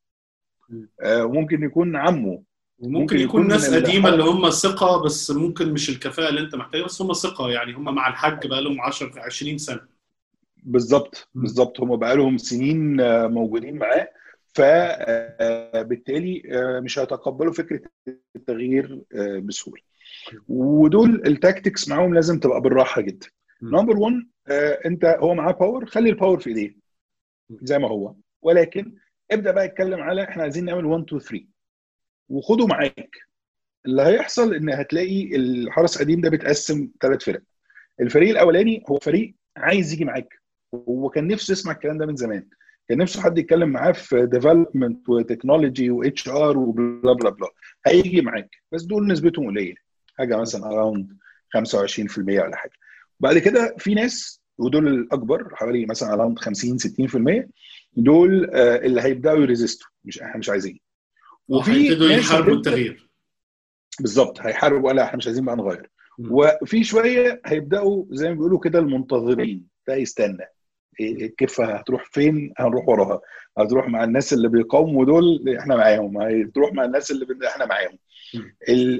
وممكن 1.06 1.62
يكون 1.62 1.96
عمه. 1.96 2.42
وممكن 2.78 3.00
ممكن 3.00 3.16
يكون 3.16 3.40
يكون 3.40 3.48
ناس 3.48 3.74
قديمة 3.74 4.08
اللي 4.08 4.22
هم 4.22 4.50
ثقة 4.50 5.02
بس 5.02 5.30
ممكن 5.30 5.72
مش 5.72 5.88
الكفاءة 5.90 6.28
اللي 6.28 6.40
انت 6.40 6.54
محتاجها 6.54 6.84
بس 6.84 7.02
هم 7.02 7.12
ثقة 7.12 7.50
يعني 7.50 7.72
هم 7.72 7.94
مع 7.94 8.08
الحاج 8.08 8.46
بقى 8.46 8.62
لهم 8.62 8.80
10 8.80 9.20
20 9.20 9.58
سنة. 9.58 9.80
بالظبط. 10.56 11.28
بالظبط. 11.34 11.80
هم 11.80 11.96
بقى 11.96 12.16
لهم 12.16 12.38
سنين 12.38 13.00
آه، 13.00 13.26
موجودين 13.26 13.76
معاه. 13.78 14.08
فبالتالي 14.54 16.42
مش 16.84 16.98
هيتقبلوا 16.98 17.52
فكرة 17.52 17.80
التغيير 18.36 19.02
آه، 19.14 19.38
بسهولة. 19.38 19.82
ودول 20.48 21.22
ال 21.26 21.34
tactics 21.34 21.88
معاهم 21.88 22.14
لازم 22.14 22.38
تبقى 22.38 22.60
بالراحة 22.60 23.00
جدا. 23.00 23.26
number 23.62 23.96
1 23.96 24.14
انت 24.86 25.04
هو 25.04 25.34
معاه 25.34 25.52
power 25.52 25.86
خلي 25.86 26.10
ال 26.10 26.15
power 26.15 26.38
في 26.40 26.50
ايديه. 26.50 26.76
زي 27.62 27.78
ما 27.78 27.88
هو. 27.88 28.14
ولكن 28.42 28.94
ابدأ 29.30 29.50
بقى 29.50 29.64
اتكلم 29.64 30.00
على 30.00 30.22
إحنا 30.24 30.42
عايزين 30.42 30.64
نعمل 30.64 30.84
1 30.86 31.02
2 31.04 31.20
3 31.20 31.44
وخده 32.28 32.66
معاك. 32.66 33.16
اللي 33.86 34.02
هيحصل 34.02 34.54
إن 34.54 34.70
هتلاقي 34.70 35.36
الحرس 35.36 35.96
القديم 35.96 36.20
ده 36.20 36.30
بيتقسم 36.30 36.88
ثلاث 37.00 37.24
فرق. 37.24 37.42
الفريق 38.00 38.30
الأولاني 38.30 38.84
هو 38.90 38.98
فريق 38.98 39.34
عايز 39.56 39.92
يجي 39.92 40.04
معاك. 40.04 40.34
هو 40.74 41.08
كان 41.10 41.26
نفسه 41.28 41.52
يسمع 41.52 41.72
الكلام 41.72 41.98
ده 41.98 42.06
من 42.06 42.16
زمان. 42.16 42.48
كان 42.88 42.98
نفسه 42.98 43.22
حد 43.22 43.38
يتكلم 43.38 43.68
معاه 43.68 43.92
في 43.92 44.26
development 44.26 45.08
و 45.08 45.15
technology 45.15 45.90
و 45.90 46.28
HR 46.28 46.58
و 46.58 46.71
bla 46.71 47.12
bla 47.12 47.30
bla. 47.30 47.48
هيجي 47.86 48.20
معاك. 48.20 48.50
بس 48.72 48.82
دول 48.82 49.06
نسبتهم 49.06 49.46
قليلة. 49.46 49.76
حاجة 50.18 50.36
مثلا 50.36 50.66
around 50.66 51.18
25% 51.50 52.18
ولا 52.18 52.56
حاجة. 52.56 52.72
بعد 53.20 53.38
كده 53.38 53.74
في 53.78 53.94
ناس 53.94 54.42
ودول 54.58 54.88
الأكبر 54.88 55.54
حوالي 55.54 55.86
مثلا 55.86 56.12
around 56.12 56.38
50 56.38 56.78
60% 56.78 57.48
دول 57.96 58.50
آه، 58.52 58.76
اللي 58.76 59.00
هيبدأوا 59.02 59.38
ي 59.42 59.48
resist 59.48 59.82
وا 59.82 59.88
مش 60.04 60.22
إحنا 60.22 60.36
مش 60.36 60.50
عايزين. 60.50 60.80
وهيبتدوا 61.48 62.08
يحاربوا 62.10 62.54
التغيير. 62.54 63.08
بالظبط 64.00 64.40
هيحاربوا 64.40 64.92
لا 64.92 65.04
إحنا 65.04 65.16
مش 65.16 65.26
عايزين 65.26 65.44
بقى 65.44 65.56
نغير. 65.56 65.90
وفي 66.18 66.84
شوية 66.84 67.40
هيبدأوا 67.46 68.04
زي 68.10 68.28
ما 68.28 68.34
بيقولوا 68.34 68.58
كده 68.60 68.78
المنتظرين. 68.78 69.66
ده 69.88 69.94
يستنى. 69.94 70.44
الكفه 71.00 71.64
هتروح 71.64 72.04
فين؟ 72.12 72.52
هنروح 72.58 72.88
وراها. 72.88 73.20
هتروح 73.58 73.88
مع 73.88 74.04
الناس 74.04 74.32
اللي 74.32 74.48
بيقاوموا 74.48 75.04
دول 75.04 75.56
إحنا 75.58 75.76
معاهم. 75.76 76.18
هتروح 76.22 76.72
مع 76.72 76.84
الناس 76.84 77.10
اللي 77.10 77.26
إحنا 77.48 77.66
معاهم. 77.66 77.98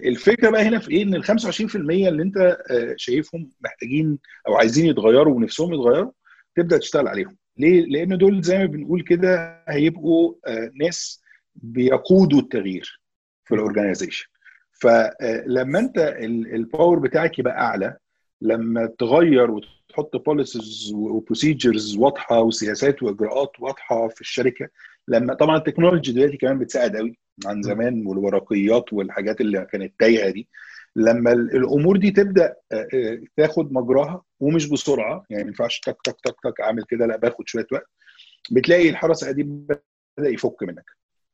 الفكرة 0.09 0.51
بقى 0.51 0.63
هنا 0.63 0.79
في 0.79 0.91
إيه؟ 0.91 1.03
إن 1.03 1.15
ال 1.15 1.25
25% 1.25 2.09
اللي 2.09 2.23
أنت 2.23 2.59
شايفهم 2.97 3.51
محتاجين 3.61 4.19
أو 4.49 4.55
عايزين 4.55 4.87
يتغيروا 4.87 5.35
ونفسهم 5.35 5.75
يتغيروا 5.75 6.13
تبدأ 6.57 6.79
تشتغل 6.79 7.09
عليهم. 7.09 7.37
ليه؟ 7.59 7.87
لأن 7.87 8.19
دول 8.19 8.43
زي 8.43 8.59
ما 8.59 8.65
بنقول 8.67 9.03
كده 9.03 9.63
هيبقوا 9.69 10.35
ناس 10.75 11.23
بيقودوا 11.55 12.41
التغيير 12.41 13.01
في 13.45 13.55
ال 13.55 13.60
organization 13.60 14.27
فلما 14.73 15.79
انت 15.79 15.99
ال 16.55 16.62
power 16.62 16.99
بتاعك 16.99 17.39
يبقى 17.39 17.59
أعلى 17.61 17.97
لما 18.41 18.87
تغير 18.99 19.51
وتحط 19.51 20.17
policies 20.17 20.93
و 20.95 21.04
procedures 21.04 21.97
واضحة 21.97 22.41
وسياسات 22.41 23.03
وإجراءات 23.03 23.51
واضحة 23.61 24.09
في 24.09 24.21
الشركة 24.21 24.69
لما 25.09 25.35
طبعا 25.35 25.57
ال 25.57 25.62
technology 25.62 26.13
دلوقتي 26.13 26.37
كمان 26.37 26.59
بتساعد 26.59 26.97
قوي 26.97 27.19
عن 27.47 27.63
زمان 27.63 28.07
والورقيات 28.07 28.93
والحاجات 28.93 29.41
اللي 29.41 29.67
كانت 29.73 29.93
تايهة 29.99 30.31
دي. 30.31 30.49
لما 30.97 31.33
الأمور 31.33 31.97
دي 31.97 32.11
تبدأ 32.11 32.55
تاخد 33.37 33.73
مجراها 33.73 34.23
ومش 34.41 34.69
بسرعة 34.69 35.25
يعني 35.31 35.43
ما 35.43 35.49
ينفعش 35.49 35.81
تك 35.81 35.97
تك 36.05 36.17
تك 36.25 36.37
تك 36.45 36.61
أعمل 36.61 36.85
كده 36.85 37.07
لأ 37.07 37.17
باخد 37.17 37.49
شوية 37.49 37.67
وقت. 37.73 37.87
بتلاقي 38.51 38.91
الحرس 38.91 39.23
القديم 39.23 39.67
بدأ 40.19 40.29
يفك 40.29 40.63
منك. 40.63 40.85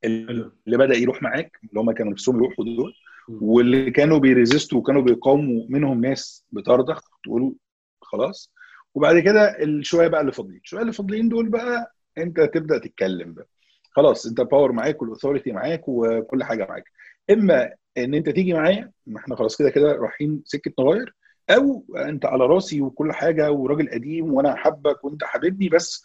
اللي 0.05 0.51
بدأ 0.67 0.95
يروح 0.95 1.23
معاك 1.23 1.59
اللي 1.69 1.81
هم 1.81 1.93
كانوا 1.93 2.13
نفسهم 2.13 2.37
يروحوا 2.37 2.65
دول 2.65 2.95
واللي 3.29 3.91
كانوا 3.91 4.19
بيريزستوا 4.19 4.79
وكانوا 4.79 5.03
بيقاوموا 5.03 5.67
منهم 5.69 6.01
ناس 6.01 6.45
بترضخ 6.53 7.01
تقول 7.25 7.55
خلاص. 8.03 8.53
وبعد 8.95 9.19
كده 9.19 9.63
الشويه 9.63 10.09
بقى 10.09 10.21
اللي 10.21 10.33
فاضلين. 10.33 10.61
الشويه 10.65 10.83
اللي 10.83 10.93
فاضلين 10.93 11.29
دول 11.29 11.49
بقى 11.49 11.95
أنت 12.19 12.41
تبدأ 12.41 12.79
تتكلم 12.79 13.33
بقى. 13.35 13.47
خلاص 13.91 14.27
أنت 14.27 14.41
power 14.41 14.73
معاك 14.73 15.03
وال 15.03 15.12
authority 15.12 15.53
معاك 15.53 15.83
وكل 15.89 16.45
حاجة 16.45 16.67
معاك. 16.69 16.85
إما 17.31 17.71
إن 18.05 18.15
أنت 18.15 18.29
تيجي 18.29 18.53
معايا 18.53 18.91
ما 19.07 19.19
إحنا 19.21 19.37
خلاص 19.37 19.57
كده 19.57 19.71
كده 19.71 19.93
رايحين 19.93 20.43
سكة 20.45 20.73
نغير 20.79 21.15
أو 21.51 21.85
أنت 21.97 22.27
على 22.27 22.47
راسي 22.47 22.81
وكل 22.81 23.13
حاجة 23.13 23.53
وراجل 23.53 23.91
قديم 23.91 24.33
وأنا 24.33 24.55
حبك 24.55 25.05
وأنت 25.05 25.25
حبيبي 25.25 25.69
بس 25.69 26.05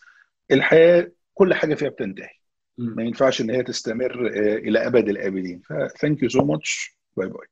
الحياة 0.51 1.11
كل 1.33 1.53
حاجة 1.53 1.75
فيها 1.75 1.89
بتنتهي. 1.89 2.29
ما 2.77 3.03
ينفعش 3.03 3.41
إن 3.41 3.49
هي 3.49 3.63
تستمر 3.63 4.27
إلى 4.37 4.87
أبد 4.87 5.09
الأبدين. 5.09 5.61
ف 5.69 5.78
thank 5.78 6.23
you 6.23 6.29
so 6.29 6.45
much 6.45 6.97
bye 7.17 7.27
bye 7.27 7.47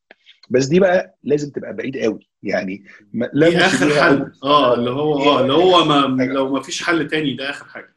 بس 0.50 0.66
دي 0.66 0.80
بقى 0.80 1.18
لازم 1.24 1.52
تبقى 1.52 1.74
بعيد 1.74 1.98
قوي. 1.98 2.30
يعني 2.44 2.86
لا 3.14 3.50
دي 3.50 3.58
آخر 3.58 3.90
حل. 3.90 4.32
آه 4.44 4.74
اللي 4.74 4.90
هو 4.90 5.20
آه 5.20 5.42
اللي 5.42 5.54
هو 5.54 5.86
ما 5.86 6.24
لو 6.24 6.54
ما 6.54 6.62
فيش 6.62 6.84
حل 6.84 7.08
تاني 7.08 7.34
ده 7.34 7.50
آخر 7.50 7.66
حاجة. 7.66 7.96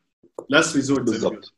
last 0.49 0.77
resort 0.77 1.03
بالظبط. 1.03 1.55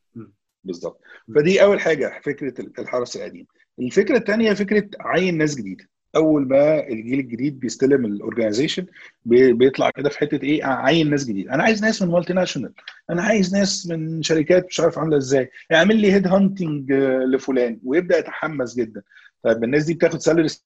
بالظبط. 0.65 1.01
فدي 1.35 1.63
أول 1.63 1.81
حاجة 1.81 2.21
فكرة 2.25 2.55
الحرس 2.79 3.17
القديم. 3.17 3.47
الفكرة 3.79 4.17
الثانية 4.17 4.53
فكرة 4.53 4.91
عين 5.01 5.39
ناس 5.39 5.55
جديدة. 5.55 5.89
أول 6.17 6.49
ما 6.49 6.87
الجيل 6.89 7.19
الجديد 7.19 7.61
بيستلم 7.61 8.05
ال 8.05 8.11
organization 8.11 8.87
بيطلع 9.25 9.91
كده 9.91 10.09
في 10.09 10.19
حتة 10.19 10.43
إيه 10.43 10.65
عين 10.65 11.11
ناس 11.11 11.25
جديدة. 11.25 11.55
أنا 11.55 11.63
عايز 11.63 11.83
ناس 11.85 12.03
من 12.03 12.09
multinational 12.09 12.73
أنا 13.11 13.23
عايز 13.23 13.55
ناس 13.57 13.87
من 13.87 14.23
شركات 14.23 14.67
مش 14.67 14.81
عارف 14.81 14.99
عاملة 14.99 15.17
إزاي. 15.17 15.51
اعمل 15.73 15.97
لي 15.97 16.13
head 16.13 16.27
hunting 16.27 16.93
لفلان 17.35 17.81
ويبدأ 17.85 18.19
يتحمس 18.19 18.75
جدا. 18.77 19.03
طيب 19.43 19.65
الناس 19.65 19.85
دي 19.85 19.95
بتاخد 19.95 20.19
salaries 20.21 20.65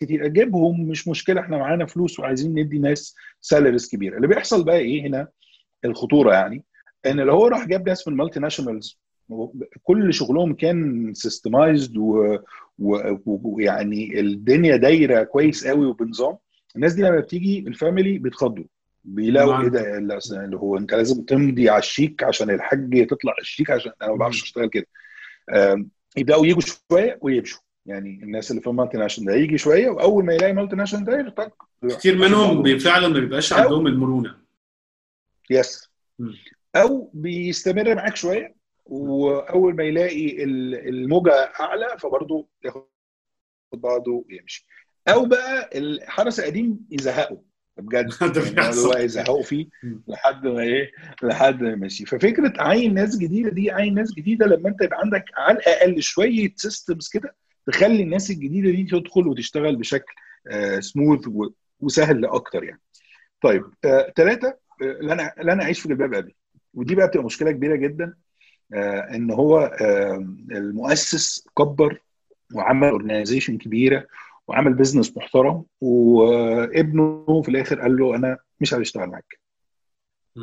كتير. 0.00 0.26
أجيبهم 0.26 0.88
مش 0.88 1.08
مشكلة 1.08 1.40
إحنا 1.40 1.56
معانا 1.58 1.86
فلوس 1.86 2.20
وعايزين 2.20 2.58
ندي 2.58 2.78
ناس 2.78 3.14
salaries 3.40 3.88
كبيرة. 3.88 4.16
اللي 4.16 4.28
بيحصل 4.28 4.64
بقى 4.64 4.78
إيه 4.78 5.06
هنا؟ 5.06 5.28
الخطورة 5.84 6.32
يعني 6.34 6.64
إن 7.06 7.20
لو 7.20 7.32
هو 7.34 7.46
راح 7.46 7.66
جاب 7.66 7.88
ناس 7.88 8.08
من 8.08 8.16
multinationals 8.16 9.00
كل 9.82 10.14
شغلهم 10.14 10.54
كان 10.54 11.10
systemized 11.14 11.94
ويعني 12.78 14.20
الدنيا 14.20 14.76
دايرة 14.76 15.22
كويس 15.22 15.66
قوي 15.66 15.86
وبنظام. 15.86 16.36
الناس 16.76 16.94
دي 16.94 17.02
لما 17.02 17.20
بتيجي 17.20 17.58
ال 17.58 17.67
family 17.67 18.18
بيتخضوا. 18.18 18.64
بيلاقوا 19.04 19.62
إيه 19.62 19.68
ده؟ 19.68 19.98
اللي 19.98 20.56
هو 20.56 20.76
أنت 20.76 20.94
لازم 20.94 21.22
تمضي 21.22 21.68
على 21.68 21.78
الشيك 21.78 22.22
عشان 22.22 22.50
الحاج 22.50 23.06
تطلع 23.06 23.34
الشيك 23.40 23.70
عشان 23.70 23.92
أنا 24.02 24.10
ما 24.10 24.16
بعرفش 24.16 24.42
أشتغل 24.42 24.68
كده. 24.68 24.86
يبدأوا 26.16 26.46
يجوا 26.46 26.60
شوية 26.60 27.18
ويمشوا. 27.20 27.60
يعني 27.86 28.20
الناس 28.22 28.50
اللي 28.50 28.62
في 28.62 28.70
ال 28.70 28.98
multinational 28.98 29.32
ده 29.32 29.36
يجي 29.36 29.58
شوية 29.58 29.88
وأول 29.88 30.24
ما 30.24 30.34
يلاقي 30.34 30.52
multinational 30.52 31.04
ده 31.04 31.20
يطق 31.20 31.66
كتير 31.88 32.18
منهم 32.18 32.78
فعلا 32.78 33.08
ما 33.08 33.20
بيبقاش 33.20 33.52
عندهم 33.52 33.86
المرونة. 33.86 34.34
yes 35.50 35.90
أو 36.76 37.10
بيستمر 37.14 37.94
معاك 37.94 38.16
شوية. 38.16 38.54
وأول 38.86 39.76
ما 39.76 39.84
يلاقي 39.84 40.44
الموجة 40.44 41.32
أعلى 41.60 41.96
فبرضه 41.98 42.48
ياخد 42.64 42.86
بعضه 43.74 44.24
ويمشي. 44.28 44.66
أو 45.08 45.24
بقى 45.26 45.70
الحرس 45.78 46.40
القديم 46.40 46.86
يزهقه. 46.90 47.42
بجد. 47.76 48.10
يعني 48.58 48.76
هو 48.76 48.92
يزهقوا 48.92 49.42
فيه 49.42 49.66
لحد 50.08 50.46
ما 50.46 50.60
إيه 50.62 50.90
لحد 51.22 51.62
ما 51.62 51.70
يمشي. 51.70 52.06
ففكرة 52.06 52.52
عين 52.58 52.94
ناس 52.94 53.18
جديدة 53.18 53.50
دي 53.50 53.70
عين 53.70 53.94
ناس 53.94 54.14
جديدة 54.14 54.46
لما 54.46 54.68
أنت 54.68 54.82
يبقى 54.82 55.00
عندك 55.00 55.24
على 55.36 55.58
الأقل 55.58 56.02
شوية 56.02 56.52
systems 56.56 57.08
كده 57.08 57.34
تخلي 57.66 58.02
الناس 58.02 58.30
الجديدة 58.30 58.70
دي 58.70 58.84
تدخل 58.84 59.28
وتشتغل 59.28 59.76
بشكل 59.76 60.14
آه 60.50 60.80
سموث 60.80 61.28
وسهل 61.80 62.24
أكتر 62.24 62.64
يعني. 62.64 62.80
طيب 63.42 63.64
ثلاثة 64.16 64.48
آه 64.48 64.58
اللي 64.82 65.12
أنا 65.12 65.32
اللي 65.40 65.52
أنا 65.52 65.62
أعيش 65.62 65.80
في 65.80 65.88
جلباب 65.88 66.14
أبي. 66.14 66.36
ودي 66.74 66.94
بقى 66.94 67.08
بتبقى 67.08 67.24
مشكلة 67.24 67.50
كبيرة 67.50 67.76
جدا. 67.76 68.04
آه 68.04 68.14
إن 69.14 69.30
هو 69.30 69.58
آه 69.80 70.26
المؤسس 70.50 71.46
كبر 71.58 72.00
وعمل 72.54 72.88
organization 72.88 73.58
كبيرة 73.58 74.06
وعمل 74.48 74.74
business 74.74 75.16
محترم 75.16 75.64
وابنه 75.80 77.42
في 77.42 77.48
الآخر 77.48 77.80
قال 77.80 77.96
له 77.96 78.16
أنا 78.16 78.38
مش 78.60 78.72
عايز 78.72 78.82
أشتغل 78.86 79.06
معاك. 79.08 79.38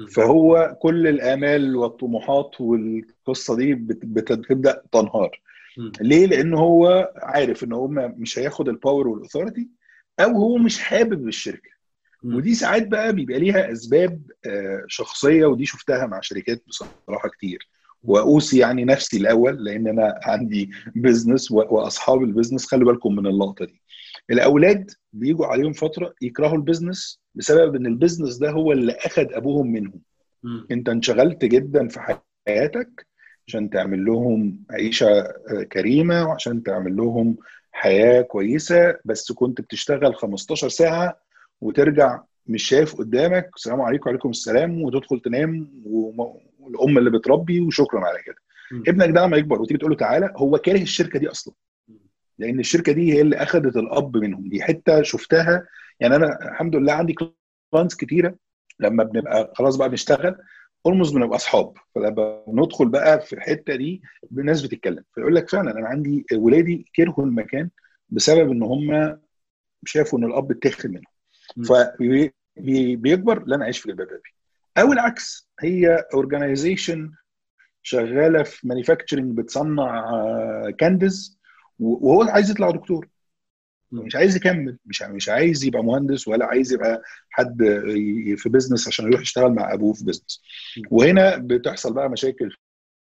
فهو 0.07 0.77
كل 0.81 1.07
الآمال 1.07 1.75
والطموحات 1.75 2.61
والقصة 2.61 3.55
دي 3.55 3.73
بتبدأ 3.73 4.81
تنهار. 4.91 5.41
ليه؟ 6.01 6.25
لأن 6.25 6.53
هو 6.53 7.11
عارف 7.15 7.63
إن 7.63 7.73
هو 7.73 7.87
مش 8.17 8.39
هياخد 8.39 8.69
ال 8.69 8.76
power 8.76 9.07
وال 9.07 9.18
authority 9.18 9.67
أو 10.19 10.29
هو 10.31 10.57
مش 10.57 10.79
حابب 10.79 11.27
الشركة. 11.27 11.69
ودي 12.23 12.53
ساعات 12.53 12.87
بقى 12.87 13.13
بيبقى 13.13 13.39
ليها 13.39 13.71
أسباب 13.71 14.21
شخصية 14.87 15.45
ودي 15.45 15.65
شفتها 15.65 16.05
مع 16.05 16.19
شركات 16.21 16.63
بصراحة 16.67 17.29
كتير. 17.29 17.67
وأوصي 18.03 18.57
يعني 18.57 18.85
نفسي 18.85 19.17
الأول 19.17 19.63
لأن 19.63 19.87
أنا 19.87 20.19
عندي 20.23 20.71
business 20.95 21.51
وأصحاب 21.51 22.23
ال 22.23 22.28
business 22.28 22.65
خلوا 22.65 22.91
بالكم 22.91 23.15
من 23.15 23.27
اللقطة 23.27 23.65
دي 23.65 23.81
الأولاد 24.29 24.91
بيجوا 25.13 25.45
عليهم 25.45 25.73
فترة 25.73 26.13
يكرهوا 26.21 26.55
ال 26.57 26.64
business 26.64 27.19
بسبب 27.35 27.75
إن 27.75 27.85
ال 27.85 27.91
business 27.91 28.37
ده 28.37 28.51
هو 28.51 28.71
اللي 28.71 28.91
اخذ 28.91 29.25
أبوهم 29.33 29.67
منهم 29.71 30.01
م. 30.43 30.59
أنت 30.71 30.89
انشغلت 30.89 31.45
جدا 31.45 31.87
في 31.87 31.99
حياتك 32.47 33.07
عشان 33.47 33.69
تعمل 33.69 34.05
لهم 34.05 34.63
عيشة 34.71 35.33
كريمة 35.71 36.27
وعشان 36.27 36.63
تعمل 36.63 36.95
لهم 36.95 37.37
حياة 37.71 38.21
كويسة 38.21 38.97
بس 39.05 39.31
كنت 39.31 39.61
بتشتغل 39.61 40.15
15 40.15 40.69
ساعة 40.69 41.17
وترجع 41.61 42.19
مش 42.47 42.63
شايف 42.63 42.95
قدامك 42.95 43.49
السلام 43.55 43.81
عليكم 43.81 44.09
وعليكم 44.09 44.29
السلام 44.29 44.81
وتدخل 44.81 45.19
تنام 45.19 45.71
والام 46.75 46.97
اللي 46.97 47.09
بتربي 47.09 47.59
وشكرا 47.61 47.99
على 47.99 48.21
كده. 48.25 48.35
م. 48.71 48.83
ابنك 48.87 49.09
ده 49.09 49.25
لما 49.25 49.37
يكبر 49.37 49.61
وتيجي 49.61 49.77
تقول 49.79 49.91
له 49.91 49.97
تعالى 49.97 50.33
هو 50.37 50.57
كاره 50.57 50.81
الشركة 50.81 51.19
دي 51.19 51.27
أصلا. 51.31 51.53
لأن 52.39 52.59
الشركة 52.59 52.91
دي 52.91 53.13
هي 53.13 53.21
اللي 53.21 53.35
أخذت 53.35 53.77
الأب 53.77 54.17
منهم. 54.17 54.49
دي 54.49 54.63
حتة 54.63 55.01
شفتها. 55.01 55.67
يعني 55.99 56.15
أنا 56.15 56.49
الحمد 56.51 56.75
لله 56.75 56.93
عندي 56.93 57.15
clients 57.71 57.95
كتيرة. 57.95 58.35
لما 58.79 59.03
بنبقى 59.03 59.53
خلاص 59.55 59.75
بقى 59.75 59.89
بنشتغل 59.89 60.35
almost 60.85 61.15
بنبقى 61.15 61.35
أصحاب. 61.35 61.73
فلما 61.95 62.43
ندخل 62.47 62.87
بقى 62.89 63.21
في 63.21 63.33
الحتة 63.33 63.75
دي 63.75 64.01
الناس 64.31 64.61
بتتكلم. 64.61 65.03
فيقول 65.15 65.35
لك 65.35 65.49
فعلا 65.49 65.71
أنا 65.79 65.87
عندي 65.87 66.25
ولادي 66.33 66.91
كرهوا 66.95 67.25
المكان 67.25 67.69
بسبب 68.09 68.51
إن 68.51 68.63
هم 68.63 69.17
شافوا 69.85 70.19
إن 70.19 70.23
الأب 70.23 70.51
اتاخد 70.51 70.89
منهم. 70.89 71.03
فبيكبر 72.57 73.43
لا 73.45 73.55
أنا 73.55 73.63
عايش 73.63 73.79
في 73.79 73.87
جلباب 73.87 74.07
أبي. 74.07 74.29
أو 74.77 74.93
العكس 74.93 75.49
هي 75.59 76.05
organization 76.13 77.11
شغالة 77.83 78.43
في 78.43 78.67
manufacturing 78.67 79.37
بتصنع 79.37 80.11
candies 80.77 81.39
وهو 81.79 82.21
عايز 82.23 82.51
يطلع 82.51 82.71
دكتور. 82.71 83.07
مش 83.91 84.15
عايز 84.15 84.35
يكمل 84.35 84.77
مش 84.85 85.01
مش 85.01 85.29
عايز 85.29 85.63
يبقى 85.63 85.83
مهندس 85.83 86.27
ولا 86.27 86.45
عايز 86.45 86.73
يبقى 86.73 87.01
حد 87.29 87.57
في 88.37 88.49
business 88.49 88.87
عشان 88.87 89.05
يروح 89.05 89.21
يشتغل 89.21 89.51
مع 89.51 89.73
أبوه 89.73 89.93
في 89.93 90.05
business 90.05 90.41
وهنا 90.91 91.37
بتحصل 91.37 91.93
بقى 91.93 92.09
مشاكل 92.09 92.55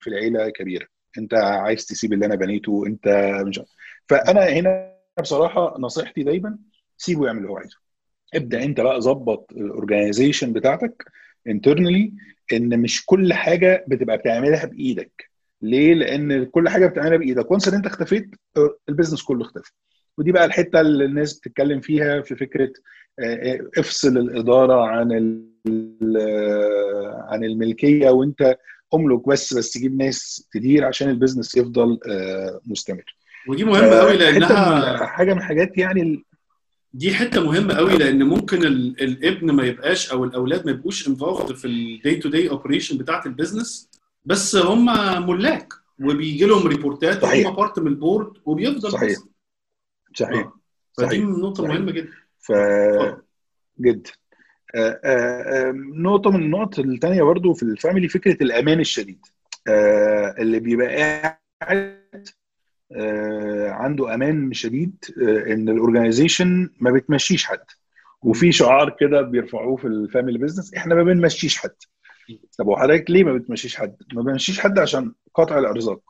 في 0.01 0.11
العيلة 0.11 0.49
كبيرة. 0.51 0.87
أنت 1.19 1.35
عايز 1.35 1.87
تسيب 1.87 2.12
اللي 2.12 2.27
أنا 2.27 2.35
بنيته 2.35 2.85
أنت 2.87 3.09
مش 3.47 3.61
فأنا 4.09 4.49
هنا 4.49 4.97
بصراحة 5.21 5.77
نصيحتي 5.79 6.23
دايما 6.23 6.59
سيبه 6.97 7.27
يعمل 7.27 7.38
اللي 7.38 7.51
هو 7.51 7.57
عايزه. 7.57 7.77
ابدأ 8.35 8.62
أنت 8.65 8.81
بقى 8.81 9.01
ظبط 9.01 9.53
ال 9.53 9.60
organization 9.60 10.53
بتاعتك 10.53 11.05
internally 11.47 12.12
إن 12.52 12.81
مش 12.81 13.07
كل 13.07 13.33
حاجة 13.33 13.85
بتبقى 13.88 14.16
بتعملها 14.18 14.64
بإيدك. 14.66 15.31
ليه؟ 15.62 15.94
لأن 15.94 16.44
كل 16.44 16.68
حاجة 16.68 16.87
بتعملها 16.87 17.16
بإيدك. 17.16 17.50
وانس 17.50 17.68
إن 17.68 17.74
أنت 17.74 17.87
اختفيت 17.87 18.31
ال 18.88 18.92
business 18.92 19.23
كله 19.22 19.42
اختفى. 19.42 19.70
ودي 20.18 20.33
بقى 20.33 20.44
الحتة 20.44 20.81
اللي 20.81 21.05
الناس 21.05 21.38
بتتكلم 21.38 21.81
فيها 21.81 22.20
في 22.20 22.37
فكرة 22.37 22.72
افصل 23.78 24.18
الاداره 24.18 24.87
عن 24.87 25.12
عن 27.28 27.44
الملكية. 27.44 28.11
وأنت 28.11 28.57
أملك 28.94 29.28
بس 29.28 29.55
بس 29.55 29.70
تجيب 29.70 29.96
ناس 29.96 30.48
تدير 30.52 30.85
عشان 30.85 31.09
ال 31.11 31.16
business 31.16 31.57
يفضل 31.57 31.98
مستمر. 32.66 33.16
ودي 33.48 33.64
مهمة 33.64 33.98
قوي 33.98 34.16
لأنها 34.16 35.07
حاجة 35.07 35.33
من 35.33 35.38
الحاجات 35.38 35.78
يعني 35.78 36.24
دي 36.94 37.14
حتة 37.14 37.44
مهمة 37.44 37.74
قوي 37.74 37.98
لأن 37.98 38.22
ممكن 38.22 38.62
الابن 39.00 39.50
ما 39.50 39.62
يبقاش 39.66 40.12
أو 40.12 40.24
الأولاد 40.24 40.66
ما 40.66 40.70
يبقوش 40.72 41.09
involved 41.09 41.57
في 41.57 41.64
ال 41.66 41.79
day 41.79 42.16
to 42.16 42.29
day 42.29 42.51
operation 42.51 42.99
بتاعت 42.98 43.26
ال 43.27 43.34
business 43.34 43.90
بس 44.24 44.57
هم 44.57 44.85
ملاك 45.28 45.72
وبيجي 46.00 46.44
لهم 46.46 46.66
report 46.66 47.16
ات 47.16 47.25
وهم 47.24 47.57
part 47.57 47.79
من 47.78 47.87
ال 47.87 47.94
board 47.94 48.33
وبيفضل 48.44 48.92
صحيح. 48.92 49.11
بس. 49.11 49.24
صحيح. 50.14 50.38
آه. 50.38 50.52
فدي 50.98 51.18
نقطة. 51.18 51.66
مهمة 51.66 51.92
جدا. 51.92 52.09
ف 52.38 52.52
جدا 53.81 54.11
آه، 54.74 55.00
آه، 55.05 55.72
نقطة 55.96 56.31
من 56.31 56.42
النقط 56.42 56.78
التانية 56.78 57.22
برضو 57.22 57.55
في 57.55 57.62
ال 57.62 57.69
family 57.69 58.09
فكرة 58.09 58.42
الأمان 58.42 58.81
الشديد. 58.81 59.26
اللي 60.38 60.61
بيبقى 60.61 60.96
قاعد 61.62 62.28
عنده 63.70 64.14
أمان 64.14 64.52
شديد 64.52 65.05
آه، 65.22 65.52
إن 65.52 65.68
ال 65.68 65.76
organization 65.76 66.71
ما 66.81 66.90
بتمشيش 66.90 67.44
حد. 67.44 67.64
وفي 68.22 68.52
شعار 68.52 68.96
كده 69.00 69.22
بيرفعوه 69.22 69.76
في 69.76 69.87
ال 69.87 69.94
family 69.94 70.38
business 70.38 70.75
إحنا 70.74 70.94
ما 70.94 71.02
بنمشيش 71.02 71.59
حد. 71.59 71.70
طب 72.59 72.66
وحضرتك 72.66 73.11
ليه 73.11 73.24
ما 73.24 73.33
بتمشيش 73.33 73.76
حد؟ 73.76 73.96
ما 74.14 74.22
بنمشيش 74.22 74.61
حد 74.61 74.78
عشان 74.78 75.12
قطع 75.35 75.59
الأرزاق. 75.59 76.00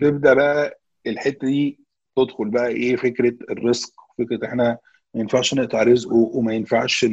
تبدأ 0.00 0.34
بقى 0.34 0.80
الحتة 1.06 1.46
دي 1.46 1.80
تدخل 2.16 2.48
بقى 2.50 2.68
إيه 2.68 2.96
فكرة 2.96 3.34
الرزق 3.50 3.90
فكرة 4.18 4.46
إحنا 4.48 4.78
ما 5.14 5.20
ينفعش 5.20 5.54
نقطع 5.54 5.82
رزقه 5.82 6.14
وما 6.14 6.54
ينفعش 6.54 7.04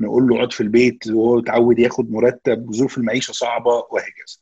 نقول 0.00 0.28
له 0.28 0.36
اقعد 0.36 0.52
في 0.52 0.60
البيت 0.60 1.06
وهو 1.06 1.38
اتعود 1.38 1.78
ياخد 1.78 2.10
مرتب 2.10 2.68
وظروف 2.68 2.98
المعيشة 2.98 3.32
صعبة 3.32 3.70
وهكذا. 3.70 4.36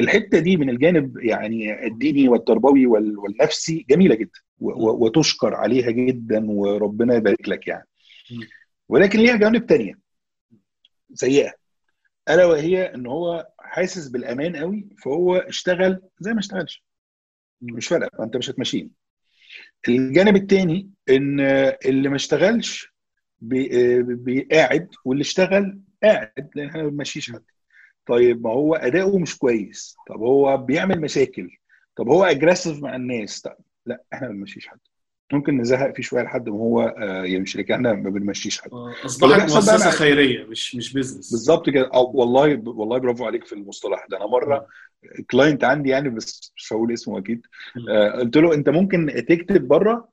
الحتة 0.00 0.38
دي 0.38 0.56
من 0.56 0.70
الجانب 0.70 1.18
يعني 1.18 1.86
الديني 1.86 2.28
والتربوي 2.28 2.86
وال- 2.86 3.18
والنفسي 3.18 3.86
جميلة 3.90 4.14
جدا 4.14 4.40
وتشكر 4.58 5.54
عليها 5.54 5.90
جدا 5.90 6.50
وربنا 6.50 7.14
يبارك 7.14 7.48
لك 7.48 7.66
يعني. 7.68 7.88
ولكن 8.88 9.18
ليها 9.18 9.36
جوانب 9.36 9.66
تانية 9.66 9.98
سيئة. 11.14 11.52
ألا 12.30 12.44
وهي 12.46 12.94
إن 12.94 13.06
هو 13.06 13.48
حاسس 13.58 14.08
بالأمان 14.08 14.56
قوي 14.56 14.86
فهو 15.04 15.36
اشتغل 15.36 16.02
زي 16.20 16.32
ما 16.32 16.38
اشتغلش. 16.38 16.84
مش 17.60 17.88
فارقة 17.88 18.18
فانت 18.18 18.36
مش 18.36 18.50
هتمشيه. 18.50 18.88
الجانب 19.88 20.36
الثاني 20.36 20.90
إن 21.10 21.40
اللي 21.86 22.08
ما 22.08 22.16
اشتغلش 22.16 22.94
بي- 23.40 24.48
قاعد 24.52 24.88
واللي 25.04 25.22
اشتغل 25.22 25.80
قاعد 26.02 26.50
لأن 26.54 26.68
إحنا 26.68 26.82
ما 26.82 26.88
بنمشيش 26.88 27.32
حد 27.32 27.42
طيب 28.06 28.44
ما 28.44 28.50
هو 28.50 28.74
أداؤه 28.74 29.18
مش 29.18 29.38
كويس. 29.38 29.96
طب 30.08 30.20
هو 30.20 30.56
بيعمل 30.56 31.00
مشاكل. 31.00 31.50
طب 31.96 32.08
هو 32.08 32.24
اجريسيف 32.24 32.82
مع 32.82 32.96
الناس. 32.96 33.40
طب 33.40 33.56
لا 33.86 34.02
إحنا 34.12 34.28
ما 34.28 34.34
بنمشيش 34.34 34.68
حد. 34.68 34.78
ممكن 35.32 35.58
نزهق 35.60 35.94
فيه 35.94 36.02
شوية 36.02 36.22
لحد 36.22 36.48
ما 36.48 36.56
هو 36.56 36.80
آه، 36.82 37.24
يمشي 37.24 37.58
لكن 37.58 37.74
إحنا 37.74 37.92
ما 37.92 38.10
بنمشيش 38.10 38.60
حد. 38.60 38.72
آه، 38.72 38.94
أصبحت 39.04 39.40
مؤسسة 39.40 39.90
خيرية 39.90 40.44
مش 40.44 40.74
مش 40.76 40.92
business 40.92 41.30
بالظبط 41.30 41.70
كده. 41.70 41.90
أو 41.94 42.10
والله 42.14 42.62
والله 42.66 42.98
برافو 42.98 43.24
عليك 43.24 43.44
في 43.44 43.52
المصطلح 43.52 44.06
ده. 44.10 44.16
أنا 44.16 44.26
مرة 44.26 44.66
client 45.30 45.64
عندي 45.64 45.90
يعني 45.90 46.08
بس 46.08 46.52
مش 46.56 46.72
هقول 46.72 46.92
اسمه 46.92 47.18
أكيد. 47.18 47.46
آه، 47.90 48.10
قلت 48.10 48.36
له 48.36 48.54
أنت 48.54 48.68
ممكن 48.68 49.24
تكتب 49.28 49.68
بره 49.68 50.08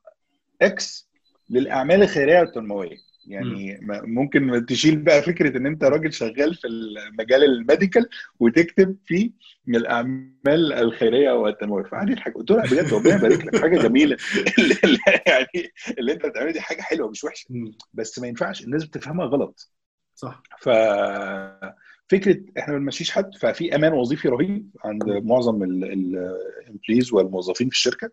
X 0.61 1.09
للأعمال 1.49 2.03
الخيرية 2.03 2.39
والتنموية. 2.39 2.97
يعني 3.27 3.79
ممكن 4.03 4.65
تشيل 4.65 4.95
بقى 4.95 5.21
فكرة 5.21 5.57
إن 5.57 5.65
أنت 5.65 5.83
راجل 5.83 6.13
شغال 6.13 6.55
في 6.55 6.67
المجال 6.67 7.43
ال 7.43 7.52
medical 7.52 8.09
وتكتب 8.39 8.97
فيه 9.05 9.31
من 9.67 9.75
الأعمال 9.75 10.73
الخيرية 10.73 11.31
والتنموية. 11.31 11.83
فقعد 11.83 12.09
يضحك 12.09 12.33
قلت 12.33 12.51
له 12.51 12.61
بجد 12.61 12.93
ربنا 12.93 13.15
يبارك 13.15 13.45
لك. 13.45 13.61
حاجة 13.61 13.81
جميلة. 13.81 14.17
اللي 14.59 14.97
يعني 15.27 15.71
اللي 15.99 16.11
أنت 16.11 16.25
بتعمله 16.25 16.51
دي 16.51 16.61
حاجة 16.61 16.81
حلوة 16.81 17.09
مش 17.09 17.23
وحشة. 17.23 17.47
بس 17.93 18.19
ما 18.19 18.27
ينفعش 18.27 18.63
الناس 18.63 18.85
بتفهمها 18.85 19.25
غلط. 19.25 19.71
صح. 20.15 20.43
ففكره 20.59 22.37
إحنا 22.59 22.73
ما 22.73 22.79
بنمشيش 22.79 23.11
حد. 23.11 23.35
ففي 23.35 23.75
أمان 23.75 23.93
وظيفي 23.93 24.27
رهيب 24.27 24.69
عند 24.85 25.03
معظم 25.09 25.63
ال 25.63 25.78
employees 25.78 27.13
والموظفين 27.13 27.69
في 27.69 27.75
الشركة. 27.75 28.11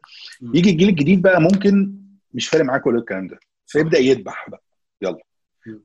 يجي 0.55 0.71
الجيل 0.71 0.89
الجديد 0.89 1.23
بقى 1.23 1.41
ممكن 1.41 1.95
مش 2.35 2.49
فارق 2.49 2.65
معاه 2.65 2.79
كل 2.79 2.97
الكلام 2.97 3.27
ده. 3.27 3.39
فيبدأ 3.67 3.99
يذبح 3.99 4.51
بقى. 4.51 4.63
يلا. 5.03 5.19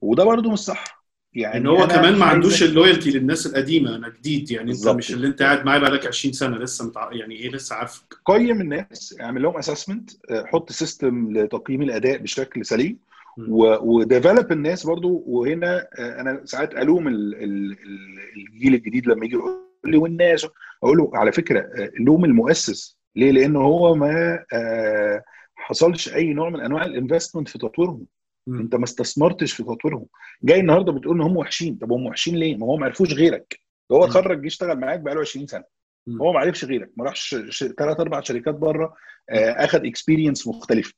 وده 0.01 0.23
برضه 0.23 0.51
مش 0.51 0.59
صح. 0.59 1.03
يعني 1.33 1.57
إن 1.57 1.67
هو 1.67 1.87
كمان 1.87 2.15
ما 2.19 2.25
عندوش 2.25 2.63
ال 2.63 2.69
loyalty 2.69 3.11
للناس 3.11 3.45
القديمة 3.47 3.95
أنا 3.95 4.09
جديد. 4.09 4.51
يعني 4.51 4.71
أنت 4.71 4.87
مش 4.87 5.13
اللي 5.13 5.27
أنت 5.27 5.41
قاعد 5.41 5.65
معايا 5.65 5.79
بقالك 5.79 6.05
20 6.07 6.33
سنة 6.33 6.57
لسه 6.57 6.85
متع... 6.87 7.09
يعني 7.13 7.35
إيه 7.35 7.49
لسه 7.49 7.75
عارفك. 7.75 8.13
قيم 8.25 8.61
الناس 8.61 9.15
اعمل 9.21 9.41
لهم 9.41 9.57
assessment 9.57 10.09
حط 10.31 10.71
system 10.71 11.37
لتقييم 11.37 11.81
الأداء 11.81 12.17
بشكل 12.17 12.65
سليم 12.65 12.99
م. 13.37 13.45
و 13.49 13.62
develop 13.62 14.51
الناس 14.51 14.85
برضو 14.85 15.23
وهنا 15.27 15.87
آه، 15.99 16.21
أنا 16.21 16.41
ساعات 16.45 16.73
ألوم 16.73 17.07
ال- 17.07 17.35
ال- 17.43 17.71
ال- 17.71 18.19
الجيل 18.53 18.73
الجديد 18.73 19.07
لما 19.07 19.25
يجي 19.25 19.35
يقول 19.35 19.61
لي 19.85 19.97
والناس. 19.97 20.47
أقول 20.83 20.97
له 20.97 21.11
على 21.13 21.31
فكرة 21.31 21.59
آه، 21.59 21.91
لوم 21.99 22.25
المؤسس. 22.25 22.97
ليه؟ 23.15 23.31
لأن 23.31 23.55
هو 23.55 23.95
ما 23.95 24.43
آه، 24.53 25.23
حصلش 25.55 26.13
أي 26.13 26.33
نوع 26.33 26.49
من 26.49 26.59
أنواع 26.61 26.85
ال 26.85 26.91
investment 26.91 27.49
في 27.49 27.57
تطويرهم. 27.57 28.05
م. 28.47 28.59
انت 28.59 28.75
ما 28.75 28.83
استثمرتش 28.83 29.53
في 29.53 29.63
تطويرهم 29.63 30.05
جاي 30.43 30.59
النهارده 30.59 30.91
بتقول 30.91 31.15
إن 31.15 31.21
هم 31.21 31.37
وحشين. 31.37 31.75
طب 31.75 31.91
هم 31.91 32.05
وحشين 32.05 32.35
ليه؟ 32.35 32.57
ما 32.57 32.65
هو 32.65 32.77
ما 32.77 32.85
عرفوش 32.85 33.13
غيرك. 33.13 33.59
هو. 33.91 34.03
اتخرج 34.05 34.45
اشتغل 34.45 34.79
معاك 34.79 34.99
بقاله 34.99 35.21
20 35.21 35.47
سنة. 35.47 35.63
م. 36.07 36.21
هو 36.21 36.33
ما 36.33 36.39
عرفش 36.39 36.65
غيرك. 36.65 36.91
ما 36.97 37.03
راحش 37.03 37.35
ثلاث 37.77 37.99
أربع 37.99 38.21
شركات 38.21 38.55
بره 38.55 38.93
آه، 39.29 39.49
اخذ 39.65 39.85
اكسبيرينس 39.85 40.47
مختلفة. 40.47 40.93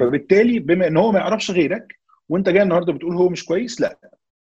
فبالتالي 0.00 0.58
بما 0.58 0.86
إن 0.86 0.96
هو 0.96 1.12
ما 1.12 1.18
يعرفش 1.18 1.50
غيرك 1.50 1.98
وأنت 2.28 2.48
جاي 2.48 2.62
النهارده 2.62 2.92
بتقول 2.92 3.16
هو 3.16 3.28
مش 3.28 3.44
كويس 3.44 3.80
لأ. 3.80 3.98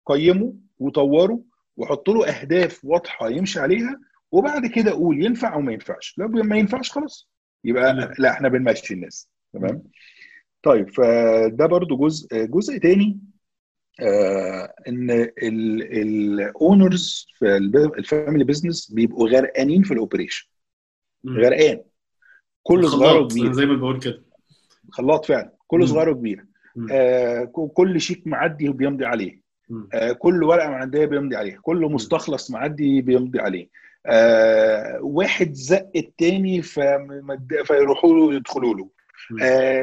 قيمه 0.06 0.54
وطوره 0.78 1.40
وحط 1.76 2.08
له 2.08 2.26
أهداف 2.28 2.84
واضحة 2.84 3.28
يمشي 3.28 3.60
عليها 3.60 4.00
وبعد 4.32 4.66
كده 4.66 4.90
قول 4.92 5.24
ينفع 5.24 5.54
أو 5.54 5.60
ما 5.60 5.72
ينفعش. 5.72 6.14
لو 6.18 6.28
ما 6.28 6.56
ينفعش 6.58 6.90
خلاص. 6.90 7.30
يبقى. 7.64 8.14
لأ 8.18 8.30
إحنا 8.30 8.48
بنمشي 8.48 8.94
الناس. 8.94 9.30
تمام؟ 9.52 9.82
طيب 10.62 10.90
فده 10.90 11.66
برضو 11.66 11.96
جزء 11.96 12.44
جزء 12.44 12.78
تاني 12.78 13.20
آه 14.00 14.74
إن 14.88 15.10
ال 15.92 16.11
owners 16.11 17.26
في 17.34 17.56
ال 17.98 18.05
family 18.05 18.44
business 18.44 18.92
بيبقوا 18.92 19.28
غرقانين 19.28 19.82
في 19.82 19.94
ال 19.94 19.99
operation. 19.99 20.48
غرقان. 21.28 21.80
كل 22.62 22.88
صغير 22.88 23.22
وكبير 23.22 23.52
زي 23.52 23.66
ما 23.66 23.76
بقول 23.76 24.00
كده. 24.00 24.22
خلاط 24.90 25.24
فعلا. 25.24 25.52
كل 25.66 25.88
صغير 25.88 26.08
وكبير. 26.08 26.44
آه 26.92 27.44
كل 27.74 28.00
شيك 28.00 28.26
معدي 28.26 28.68
بيمضي 28.68 29.04
عليه. 29.04 29.40
آه 29.94 30.12
كل 30.12 30.44
ورقة 30.44 30.70
معدية 30.70 31.04
بيمضي 31.04 31.36
عليها 31.36 31.60
كل 31.62 31.80
مستخلص 31.80 32.50
معدي 32.50 33.02
بيمضي 33.02 33.40
عليه. 33.40 33.68
آه 34.06 34.98
واحد 35.02 35.52
زق 35.52 35.90
التاني 35.96 36.62
فيروحوا 37.64 38.14
له 38.14 38.34
يدخلوا 38.34 38.74
له. 38.74 38.90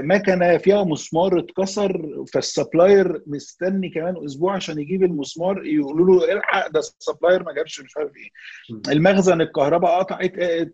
مكنه 0.02 0.58
فيها 0.58 0.84
مسمار 0.84 1.40
اتكسر 1.40 2.24
فال 2.34 2.51
supplier 2.51 3.22
مستني 3.28 3.90
كمان 3.90 4.26
أسبوع 4.26 4.56
عشان 4.56 4.80
يجيب 4.80 5.04
المسمار 5.04 5.66
يقولوا 5.66 6.20
له 6.26 6.34
إلحق 6.34 6.68
ده 6.68 6.80
ال 6.80 6.87
supplier 6.87 7.44
ما 7.44 7.54
جابش 7.54 7.82
مش 7.82 7.98
عارف 7.98 8.12
إيه. 8.16 8.30
المخزن 8.92 9.42
الكهرباء 9.42 10.00
قطعت 10.00 10.38
آه، 10.40 10.72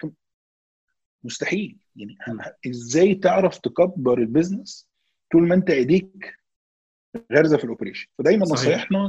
مستحيل. 1.24 1.78
يعني. 1.96 2.16
إزاي 2.70 3.16
تعرف 3.16 3.58
تكبر 3.58 4.18
ال 4.18 4.26
business 4.26 4.90
طول 5.32 5.48
ما 5.48 5.56
أنت 5.56 5.70
إيديك 5.70 6.36
غارزه 7.34 7.58
في 7.58 7.64
ال 7.64 7.68
operation؟ 7.68 8.08
فدايما 8.18 8.46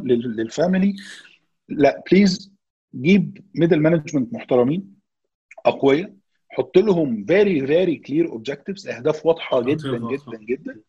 لل- 0.04 0.36
لل 0.36 0.51
family 0.51 0.96
لا 1.68 2.02
please 2.12 2.52
جيب 2.94 3.44
middle 3.54 3.80
management 3.80 4.34
محترمين 4.34 4.94
أقوياء 5.66 6.14
حط 6.52 6.78
لهم 6.78 7.24
very 7.24 7.66
very 7.66 7.96
clear 7.96 8.28
objectives 8.28 8.88
أهداف 8.88 9.26
واضحة 9.26 9.62
جدا. 9.62 9.98
جدا 9.98 10.38
جدا. 10.48 10.80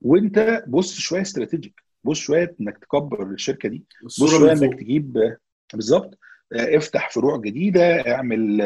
وأنت 0.00 0.64
بص 0.66 0.98
شوية 0.98 1.20
strategic. 1.22 1.82
بص 2.04 2.18
شوية 2.18 2.56
إنك 2.60 2.78
تكبر 2.78 3.22
الشركة 3.30 3.68
دي. 3.68 3.84
بص 4.04 4.24
شوية 4.30 4.52
إنك 4.52 4.74
تجيب 4.80 5.36
بالظبط. 5.74 6.18
آه، 6.52 6.76
افتح 6.76 7.10
فروع 7.10 7.36
جديدة. 7.40 7.82
اعمل 8.14 8.56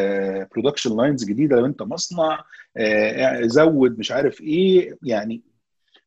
production 0.52 0.96
lines 0.96 1.24
جديدة 1.24 1.56
لو 1.56 1.66
أنت 1.66 1.82
مصنع. 1.82 2.44
آه، 2.76 3.40
زود 3.42 3.98
مش 3.98 4.12
عارف 4.12 4.40
إيه. 4.40 4.96
يعني 5.02 5.42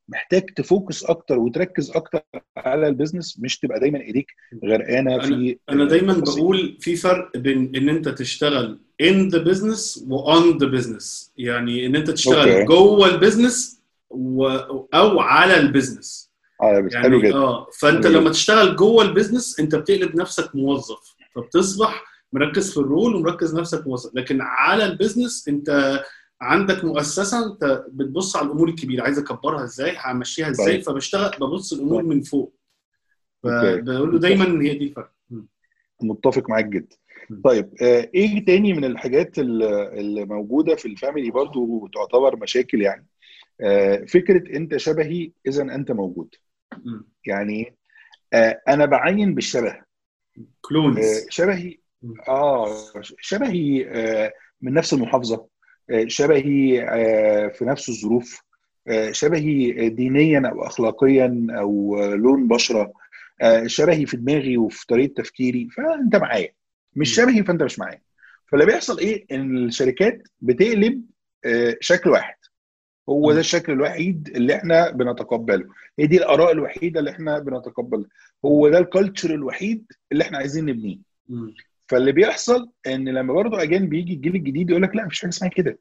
محتاج 0.10 0.42
ت 0.46 0.56
focus 0.56 1.04
أكتر 1.04 1.40
وتركز 1.40 1.92
أكتر 1.92 2.22
على 2.58 2.88
البيزنس. 2.88 3.40
مش 3.40 3.60
تبقى 3.60 3.80
دايما 3.80 4.02
ايديك 4.02 4.32
غرقانة 4.66 5.20
في 5.20 5.58
أنا 5.70 5.86
دايما. 5.86 6.14
بقول 6.14 6.78
في 6.80 6.96
فرق 6.96 7.38
بين 7.38 7.76
إن 7.76 7.90
أنت 7.90 8.10
تشتغل 8.10 8.80
in 9.04 9.30
the 9.34 9.40
business 9.50 10.04
و 10.08 10.34
on 10.34 10.58
the 10.60 10.68
business 10.78 11.32
يعني 11.38 11.86
إن 11.86 11.96
أنت 11.96 12.12
تشتغل 12.12 12.50
okay. 12.50 12.64
جوه 12.66 13.08
ال 13.08 13.16
business 13.16 13.82
و... 14.10 14.48
أو 14.94 15.20
على 15.20 15.58
ال 15.58 15.66
business 15.66 16.32
آه 16.62 16.66
يعني 16.66 16.98
حلو 16.98 17.22
جدا 17.22 17.36
آه 17.36 17.68
فأنت 17.80 18.08
لما 18.08 18.30
تشتغل 18.30 18.76
جوه 18.76 19.04
ال 19.04 19.10
business 19.10 19.60
أنت 19.60 19.76
بتقلب 19.76 20.16
نفسك 20.16 20.56
موظف 20.56 21.16
فبتصبح 21.36 22.04
مركز 22.34 22.72
في 22.72 22.78
ال 22.78 22.86
role 22.86 23.16
ومركز 23.16 23.56
نفسك 23.56 23.88
موظف 23.88 24.16
لكن 24.16 24.42
على 24.42 24.86
ال 24.86 24.93
business 24.93 25.48
أنت 25.48 26.00
عندك 26.42 26.86
مؤسسة 26.86 27.46
أنت 27.46 27.86
بتبص 27.92 28.36
على 28.36 28.46
الأمور 28.46 28.70
الكبيرة 28.70 29.04
عايز 29.04 29.20
أكبرها 29.20 29.64
إزاي 29.64 29.96
همشيها 30.06 30.50
إزاي 30.50 30.66
طيب. 30.66 30.84
فبشتغل 30.84 31.32
ببص 31.42 31.74
الأمور 31.74 32.02
طيب. 32.02 32.10
من 32.10 32.22
فوق. 32.22 32.56
فبقول 33.44 34.12
له 34.12 34.20
دايما 34.20 34.62
هي 34.62 34.74
دي 34.78 34.86
الفرق. 34.88 35.12
متفق 36.02 36.50
معاك 36.50 36.66
جدا. 36.66 36.96
طيب 37.44 37.70
آه، 37.82 38.10
إيه 38.16 38.46
تاني 38.46 38.74
من 38.74 38.86
الحاجات 38.86 39.40
ال- 39.40 39.64
اللي 40.00 40.26
موجودة 40.26 40.76
في 40.76 40.86
ال 40.88 40.94
family 40.94 41.32
برضو 41.32 41.88
تعتبر 41.88 42.36
مشاكل 42.36 42.82
يعني؟ 42.82 43.08
آه، 43.62 43.98
فكرة 43.98 44.58
انت 44.58 44.78
شبهي 44.78 45.32
اذا 45.48 45.62
انت 45.64 45.92
موجود. 45.92 46.36
يعني 47.26 47.76
آه، 48.34 48.62
أنا 48.68 48.86
بعين 48.86 49.36
بالشبه. 49.36 49.76
كلونز. 50.62 51.26
شبهي. 51.30 51.78
آه 52.28 52.68
شبهي 53.20 53.84
من 54.62 54.74
نفس 54.74 54.94
المحافظة. 54.94 55.48
شبهي 56.08 56.80
في 57.54 57.66
نفس 57.66 57.90
الظروف. 57.90 58.42
شبهي 59.12 59.90
دينيا 59.90 60.50
أو 60.52 60.64
اخلاقيا 60.66 61.48
أو 61.50 61.98
لون 62.14 62.48
بشرة. 62.48 62.94
شبهي 63.66 64.06
في 64.06 64.18
دماغي 64.18 64.58
وفي 64.58 64.86
طريقة 64.88 65.14
تفكيري. 65.22 65.70
فأنت 65.70 66.16
معايا. 66.16 66.54
مش. 66.96 67.16
شبهي 67.16 67.44
فأنت 67.44 67.64
مش 67.64 67.80
معايا. 67.80 68.02
فاللي 68.52 68.66
بيحصل 68.66 69.00
إيه؟ 69.00 69.26
إن 69.32 69.58
الشركات 69.58 70.28
بتقلب 70.42 71.06
آه، 71.46 71.78
شكل 71.80 72.10
واحد. 72.10 72.36
هو. 73.10 73.32
ده 73.34 73.40
الشكل 73.40 73.72
الوحيد 73.72 74.30
اللي 74.36 74.56
إحنا 74.56 74.92
بنتقبله. 74.92 75.66
هي 76.00 76.08
دي 76.08 76.18
الآراء 76.18 76.52
الوحيدة 76.52 77.00
اللي 77.00 77.12
إحنا 77.12 77.40
بنتقبلها. 77.40 78.08
هو 78.46 78.70
ده 78.70 78.78
ال 78.80 78.87
culture 78.87 79.34
الوحيد 79.34 79.92
اللي 80.12 80.24
إحنا 80.24 80.38
عايزين 80.38 80.66
نبنيه. 80.66 80.98
فاللي 81.88 82.12
بيحصل 82.12 82.70
إن 82.88 83.10
لما 83.10 83.34
برضه 83.34 83.62
again 83.62 83.90
بيجي 83.90 84.14
الجيل 84.14 84.36
الجديد 84.36 84.70
يقول 84.70 84.82
لك 84.84 84.96
لا 84.96 85.06
مفيش 85.06 85.22
حاجة 85.22 85.30
اسمها 85.30 85.50
كده. 85.50 85.80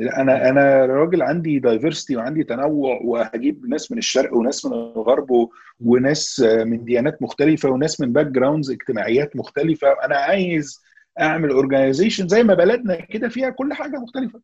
أنا 0.00 0.48
أنا 0.48 0.86
راجل 0.86 1.22
عندي 1.22 1.58
diversity 1.58 2.16
وعندي 2.16 2.44
تنوع 2.44 3.00
وهجيب 3.04 3.66
ناس 3.66 3.92
من 3.92 3.98
الشرق 3.98 4.34
وناس 4.34 4.66
من 4.66 4.72
الغرب 4.72 5.48
وناس 5.80 6.40
من 6.40 6.84
ديانات 6.84 7.22
مختلفة 7.22 7.68
وناس 7.68 8.00
من 8.00 8.12
backgrounds 8.12 8.70
اجتماعيات 8.70 9.36
مختلفة 9.36 9.88
أنا 10.04 10.16
عايز 10.16 10.82
أعمل 11.20 11.50
اورجانيزيشن 11.50 12.28
زي 12.28 12.42
ما 12.42 12.54
بلدنا 12.54 13.00
كده 13.00 13.28
فيها 13.28 13.50
كل 13.50 13.72
حاجة 13.72 13.96
مختلفة. 13.96 14.40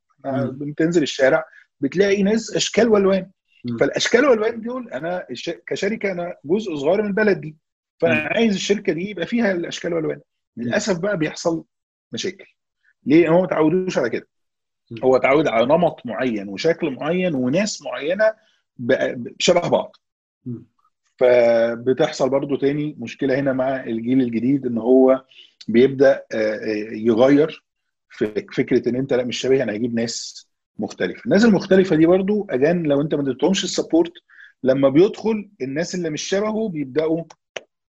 بتنزل 0.52 1.02
الشارع 1.02 1.44
بتلاقي 1.80 2.22
ناس 2.22 2.56
أشكال 2.56 2.88
وألوان. 2.88 3.30
فالأشكال 3.80 4.24
والوان 4.26 4.60
دول 4.60 4.88
أنا. 4.88 5.26
كشركة 5.66 6.12
أنا 6.12 6.34
جزء 6.44 6.74
صغير 6.76 7.02
من 7.02 7.08
البلد 7.08 7.40
دي 7.40 7.56
فأنا. 8.00 8.14
عايز 8.14 8.54
الشركة 8.54 8.92
دي 8.92 9.10
يبقى 9.10 9.26
فيها 9.26 9.52
الأشكال 9.52 9.94
والوان 9.94 10.20
للأسف 10.56 10.98
بقى 10.98 11.18
بيحصل 11.18 11.64
مشاكل 12.12 12.44
ليه 13.06 13.28
هم 13.28 13.40
ما 13.40 13.46
تعودوش 13.46 13.98
على 13.98 14.10
كده. 14.10 14.26
هو 15.04 15.16
اتعود 15.16 15.48
على 15.48 15.66
نمط 15.66 16.00
معين 16.06 16.48
وشكل 16.48 16.90
معين 16.90 17.34
وناس 17.34 17.82
معينة 17.82 18.34
شبه 19.38 19.68
بعض. 19.68 19.96
فبتحصل 21.18 22.30
برضو 22.30 22.56
تاني 22.56 22.96
مشكلة 22.98 23.38
هنا 23.38 23.52
مع 23.52 23.84
الجيل 23.84 24.20
الجديد 24.20 24.66
إن 24.66 24.78
هو 24.78 25.24
بيبدأ 25.68 26.22
آه، 26.32 26.36
آه، 26.36 26.94
يغير 26.94 27.64
في 28.10 28.46
فكرة 28.52 28.88
إن 28.88 28.96
أنت 28.96 29.12
لا 29.12 29.24
مش 29.24 29.38
شبيه 29.38 29.62
أنا 29.62 29.72
هجيب 29.74 29.94
ناس 29.94 30.48
مختلفة 30.78 31.22
الناس 31.24 31.44
المختلفة 31.44 31.96
دي 31.96 32.06
برضو 32.06 32.46
again 32.50 32.82
لو 32.82 33.00
أنت 33.00 33.14
ما 33.14 33.22
اديتهمش 33.22 33.64
ال 33.64 33.70
support 33.70 34.12
لما 34.62 34.88
بيدخل 34.88 35.50
الناس 35.62 35.94
اللي 35.94 36.10
مش 36.10 36.22
شبهه 36.22 36.68
بيبدأوا 36.68 37.24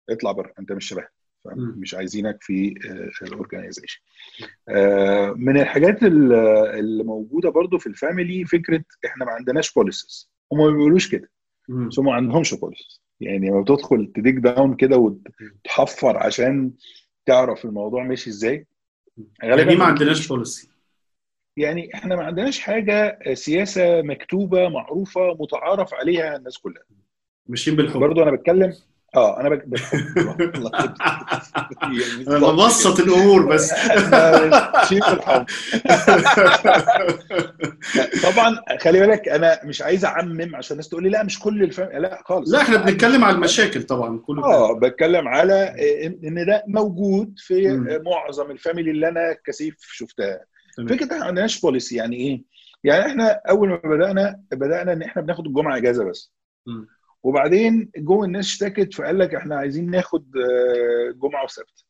اطلع 0.09 0.31
بره 0.31 0.53
أنت 0.59 0.71
مش 0.71 0.87
شبه 0.87 1.01
مم. 1.01 1.07
مش 1.55 1.95
عايزينك 1.95 2.37
في 2.43 2.73
ال 3.21 3.27
organization 3.27 4.01
من 5.35 5.57
الحاجات 5.59 6.03
ال- 6.03 6.33
اللي 6.79 7.03
موجودة 7.03 7.49
برضو 7.49 7.77
في 7.77 7.87
ال 7.87 7.95
family 7.95 8.45
فكرة 8.45 8.83
إحنا 9.05 9.25
ما 9.25 9.31
عندناش 9.31 9.73
policies 9.73 10.31
هم 10.53 10.57
ما 10.59 10.69
بيقولوش 10.71 11.11
كده. 11.11 11.29
بس 11.69 11.99
هم 11.99 12.05
ما 12.05 12.13
عندهمش 12.13 12.53
policies 12.53 13.01
يعني 13.19 13.49
لما 13.49 13.61
بتدخل 13.61 14.11
ت 14.15 14.20
dig 14.20 14.35
down 14.35 14.75
كده 14.75 14.97
وتحفر 14.97 16.17
عشان 16.17 16.71
تعرف 17.25 17.65
الموضوع 17.65 18.03
ماشي 18.03 18.29
إزاي 18.29 18.67
يعني 19.43 19.61
إيه 19.71 19.77
ما 19.77 19.85
عندناش 19.85 20.27
بوليسي 20.27 20.69
يعني 21.57 21.93
إحنا 21.93 22.15
ما 22.15 22.23
عندناش 22.23 22.59
حاجة 22.59 23.19
سياسة 23.33 24.01
مكتوبة 24.01 24.69
معروفة 24.69 25.33
متعارف 25.39 25.93
عليها 25.93 26.35
الناس 26.37 26.57
كلها. 26.57 26.83
ماشيين 27.47 27.77
بالحب. 27.77 27.99
برضو 27.99 28.23
أنا 28.23 28.31
بتكلم 28.31 28.73
آه 29.15 29.39
أنا 29.39 29.49
بك... 29.49 29.65
يعني 31.81 32.27
أنا 32.27 32.37
ببسط 32.39 32.99
الأمور 32.99 33.45
بس. 33.45 33.73
طبعا 38.23 38.57
خلي 38.81 38.99
بالك 38.99 39.29
أنا 39.29 39.59
مش 39.65 39.81
عايز 39.81 40.05
أعمم 40.05 40.55
عشان 40.55 40.71
الناس 40.73 40.89
تقول 40.89 41.03
لي 41.03 41.09
لا 41.09 41.23
مش 41.23 41.39
كل 41.39 41.63
الفام 41.63 42.01
لا 42.01 42.21
خالص. 42.25 42.51
لا 42.51 42.61
إحنا 42.61 42.77
بنتكلم 42.77 43.23
على 43.23 43.35
المشاكل 43.35 43.83
طبعا 43.83 44.19
كله 44.19 44.45
آه 44.45 44.79
بتكلم 44.79 45.27
على 45.27 45.75
إن 46.23 46.45
ده 46.45 46.63
موجود 46.67 47.33
في. 47.37 47.77
معظم 48.05 48.51
ال 48.51 48.57
family 48.57 48.91
اللي 48.91 49.07
أنا 49.07 49.37
كسيف 49.45 49.75
شفتها. 49.81 50.39
فكرة 50.89 51.05
إحنا 51.05 51.17
ما 51.19 51.25
عندناش 51.25 51.61
policy 51.61 51.95
يعني 51.95 52.15
إيه؟ 52.15 52.43
يعني 52.83 53.05
إحنا 53.05 53.41
أول 53.49 53.69
ما 53.69 53.75
بدأنا 53.83 54.41
بدأنا 54.51 54.93
إن 54.93 55.01
إحنا 55.01 55.21
بناخد 55.21 55.45
الجمعة 55.47 55.77
إجازة 55.77 56.03
بس. 56.09 56.31
مم. 56.67 56.87
وبعدين 57.27 57.91
جوه 57.97 58.25
الناس 58.25 58.45
اشتكت 58.45 58.93
فقال 58.93 59.19
لك 59.19 59.35
إحنا 59.35 59.55
عايزين 59.55 59.89
ناخد 59.91 60.37
آه، 60.37 61.11
جمعة 61.11 61.43
وسبت. 61.43 61.83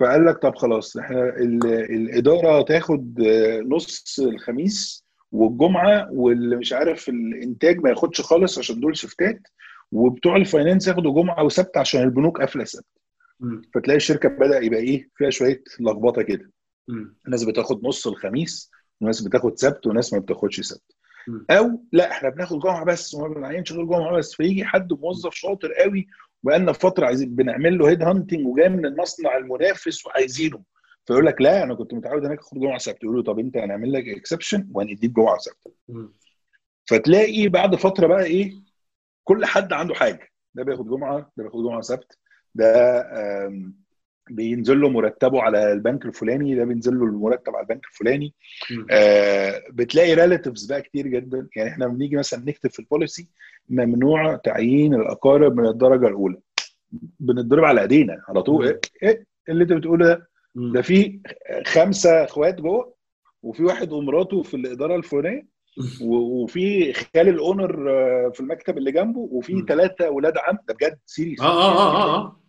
فقال 0.00 0.26
لك 0.26 0.38
طب 0.38 0.54
خلاص 0.54 0.96
إحنا 0.96 1.28
ال- 1.36 1.66
الإدارة 1.66 2.62
تاخد 2.62 3.20
آه، 3.20 3.60
نص 3.60 4.18
الخميس 4.20 5.04
والجمعة 5.32 6.08
واللي 6.12 6.56
مش 6.56 6.72
عارف 6.72 7.08
الإنتاج 7.08 7.78
ما 7.78 7.90
ياخدش 7.90 8.20
خالص 8.20 8.58
عشان 8.58 8.80
دول 8.80 8.96
شفتات 8.96 9.40
وبتوع 9.92 10.36
ال 10.36 10.42
finance 10.42 10.88
ياخدوا 10.88 11.22
جمعة 11.22 11.44
وسبت 11.44 11.76
عشان 11.76 12.02
البنوك 12.02 12.40
قافلة 12.40 12.64
مم. 13.40 13.62
فتلاقي 13.74 13.96
الشركة 13.96 14.28
بدأ 14.28 14.58
يبقى 14.60 14.80
إيه 14.80 15.08
فيها 15.16 15.30
شوية 15.30 15.62
لخبطة 15.80 16.22
كده. 16.22 16.50
ناس 17.28 17.44
بتاخد 17.44 17.84
نص 17.86 18.06
الخميس 18.06 18.70
وناس 19.00 19.20
بتاخد 19.22 19.58
سبت 19.58 19.86
وناس 19.86 20.12
ما 20.12 20.18
بتاخدش 20.18 20.60
سبت. 20.60 20.96
أو 21.50 21.82
لا 21.92 22.10
إحنا 22.10 22.28
بناخد 22.28 22.58
جمعة 22.58 22.84
بس 22.84 23.14
وما 23.14 23.28
بنعينش 23.34 23.72
غير 23.72 23.84
جمعة 23.84 24.12
بس. 24.12 24.34
فيجي 24.34 24.64
حد 24.64 24.92
موظف 24.92 25.34
شاطر 25.34 25.72
قوي 25.72 26.06
بقالنا 26.42 26.72
فترة 26.72 27.06
عايزين 27.06 27.34
بنعمل 27.34 27.78
له 27.78 27.90
head 27.90 28.02
hunting 28.02 28.46
وجاي 28.46 28.68
من 28.68 28.86
المصنع 28.86 29.36
المنافس 29.36 30.06
وعايزينه. 30.06 30.62
فيقول 31.06 31.26
لك 31.26 31.40
لا 31.40 31.62
أنا 31.62 31.74
كنت 31.74 31.94
متعود 31.94 32.24
إنك 32.24 32.38
اخد 32.38 32.58
جمعة 32.60 32.78
سبت. 32.78 33.04
يقول 33.04 33.16
له 33.16 33.22
طب 33.22 33.38
أنت 33.38 33.56
هنعمل 33.56 33.92
لك 33.92 34.08
exception 34.08 34.68
وهنديك 34.72 35.10
جمعة 35.10 35.38
سبت. 35.38 35.74
فتلاقي 36.86 37.48
بعد 37.48 37.74
فترة 37.74 38.06
بقى 38.06 38.24
إيه 38.24 38.52
كل 39.24 39.44
حد 39.44 39.72
عنده 39.72 39.94
حاجة. 39.94 40.28
ده 40.54 40.64
بياخد 40.64 40.88
جمعة 40.88 41.18
ده 41.36 41.42
بياخد 41.44 41.62
جمعة 41.62 41.80
سبت. 41.80 42.18
ده 42.54 43.02
بينزل 44.30 44.80
له 44.80 44.88
مرتبه 44.88 45.42
على 45.42 45.72
البنك 45.72 46.06
الفلاني 46.06 46.54
ده 46.54 46.64
بينزل 46.64 46.98
له 46.98 47.04
المرتب 47.04 47.56
على 47.56 47.62
البنك 47.62 47.84
الفلاني. 47.86 48.34
آه، 48.90 49.62
بتلاقي 49.70 50.14
relatives 50.14 50.64
بقى 50.66 50.82
كتير 50.82 51.06
جدا. 51.06 51.48
يعني 51.56 51.70
إحنا 51.70 51.86
بنيجي 51.86 52.16
مثلا 52.16 52.44
نكتب 52.46 52.70
في 52.70 52.78
ال 52.78 52.85
policy 52.85 53.28
ممنوع 53.68 54.36
تعيين 54.36 54.94
الأقارب 54.94 55.56
من 55.60 55.66
الدرجة 55.66 56.06
الأولى. 56.08 56.36
بنضرب 57.20 57.64
على 57.64 57.80
إيدينا 57.82 58.22
على 58.28 58.42
طول. 58.42 58.66
مم. 58.66 58.72
إيه 59.02 59.08
إيه 59.08 59.24
اللي 59.48 59.62
أنت 59.64 59.72
بتقوله 59.72 60.06
ده. 60.06 60.28
ده 60.54 60.82
في 60.82 61.20
خمسة 61.66 62.24
إخوات 62.24 62.60
جوه 62.60 62.94
وفي 63.42 63.64
واحد 63.64 63.92
ومراته 63.92 64.42
في 64.42 64.54
الإدارة 64.54 64.96
الفلانية 64.96 65.46
وفي 66.02 66.92
خال 66.92 67.28
ال 67.28 67.38
owner 67.38 67.90
آه، 67.90 68.28
في 68.34 68.40
المكتب 68.40 68.78
اللي 68.78 68.92
جنبه 68.92 69.18
وفي. 69.18 69.64
ثلاثة 69.68 70.06
أولاد 70.06 70.34
عم. 70.38 70.58
ده 70.68 70.74
بجد 70.74 70.98
serious 71.06 71.40
آه 71.40 71.44
آه 71.44 71.72
آه 71.78 71.96
آه 71.96 72.16
آه. 72.16 72.39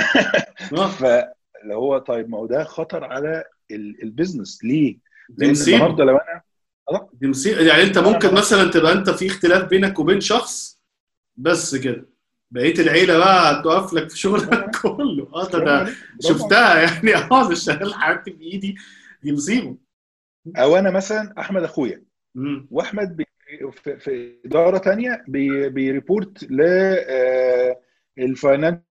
فاللي 0.98 1.74
هو 1.74 1.98
طيب 1.98 2.30
ما 2.30 2.38
هو 2.38 2.46
ده 2.46 2.64
خطر 2.64 3.04
على 3.04 3.44
ال- 3.70 4.02
ال 4.02 4.08
business. 4.08 4.64
ليه؟ 4.64 4.98
لأن 5.38 5.54
النهارده 5.68 6.04
لو 6.04 6.16
أنا 6.16 6.42
دي 7.12 7.26
مصيبة. 7.28 7.60
يعني 7.62 7.82
أنت 7.82 7.98
ممكن 7.98 8.34
مثلا 8.34 8.70
تبقى 8.70 8.92
أنت 8.92 9.10
في 9.10 9.26
اختلاف 9.26 9.68
بينك 9.68 9.98
وبين 9.98 10.20
شخص 10.20 10.80
بس 11.36 11.74
كده. 11.76 12.08
بقية 12.50 12.74
العيلة 12.74 13.18
بقى 13.18 13.60
هتوقف 13.60 13.92
لك 13.92 14.10
في 14.10 14.18
شغلك 14.18 14.70
كله. 14.82 15.28
آه 15.34 15.48
ده 15.50 15.72
عليك. 15.72 15.94
شفتها 16.20 16.80
يعني. 16.80 17.14
آه 17.32 17.48
ده 17.48 17.54
شغال 17.54 17.94
حاجتي 17.94 18.30
بايدي 18.30 18.76
دي 19.22 19.32
مصيبة. 19.32 19.76
أو 20.56 20.76
أنا 20.76 20.90
مثلا 20.90 21.34
أحمد 21.38 21.62
أخويا. 21.62 22.04
وأحمد 22.70 23.16
بي 23.16 23.26
في, 23.98 24.36
إدارة 24.44 24.96
بي 25.28 25.68
بي 25.68 25.87
report 25.87 26.44
ل 26.50 26.60
ال 28.18 28.25
financial 28.25 28.85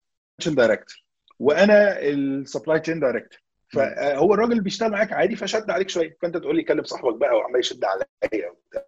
director 0.49 0.97
وأنا 1.39 2.01
ال 2.01 2.12
supply 2.12 2.81
chain 2.81 3.01
director 3.01 3.43
فهو 3.73 4.35
الراجل 4.35 4.53
اللي 4.53 4.63
بيشتغل 4.63 4.91
معاك 4.91 5.13
عادي 5.13 5.37
فشد 5.37 5.71
عليك 5.71 5.89
شوية. 5.89 6.17
فأنت 6.23 6.37
تقول 6.37 6.57
لي 6.57 6.63
كلم 6.63 6.85
صاحبك 6.85 7.15
بقى 7.15 7.37
وعمال 7.37 7.61
يشد 7.61 7.85
عليا 7.85 8.51
وبتاع. 8.51 8.85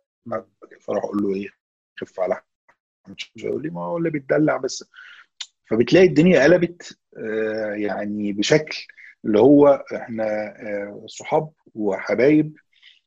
فأروح 0.80 1.04
أقول 1.04 1.22
له 1.22 1.34
إيه؟ 1.34 1.48
خف 1.96 2.20
على 2.20 2.40
يقول 3.36 3.62
لي 3.62 3.70
ما 3.70 3.80
هو 3.80 3.98
اللي 3.98 4.10
بيتدلع 4.10 4.56
بس. 4.56 4.84
فبتلاقي 5.70 6.06
الدنيا 6.06 6.42
قلبت 6.44 6.98
آه، 7.18 7.74
يعني 7.74 8.32
بشكل 8.32 8.86
اللي 9.24 9.38
هو 9.38 9.84
إحنا 9.94 10.24
آه، 10.60 11.04
صحاب 11.06 11.52
وحبايب 11.74 12.56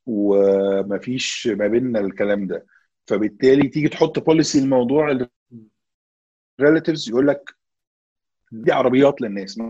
ومفيش 0.05 1.47
ما 1.47 1.67
بيننا 1.67 1.99
الكلام 1.99 2.47
ده. 2.47 2.65
فبالتالي 3.07 3.69
تيجي 3.69 3.89
تحط 3.89 4.19
policy 4.19 4.59
الموضوع 4.59 5.27
ال 6.59 6.64
relatives 6.64 7.09
يقول 7.09 7.27
لك 7.27 7.56
دي 8.51 8.71
عربيات 8.71 9.21
للناس. 9.21 9.61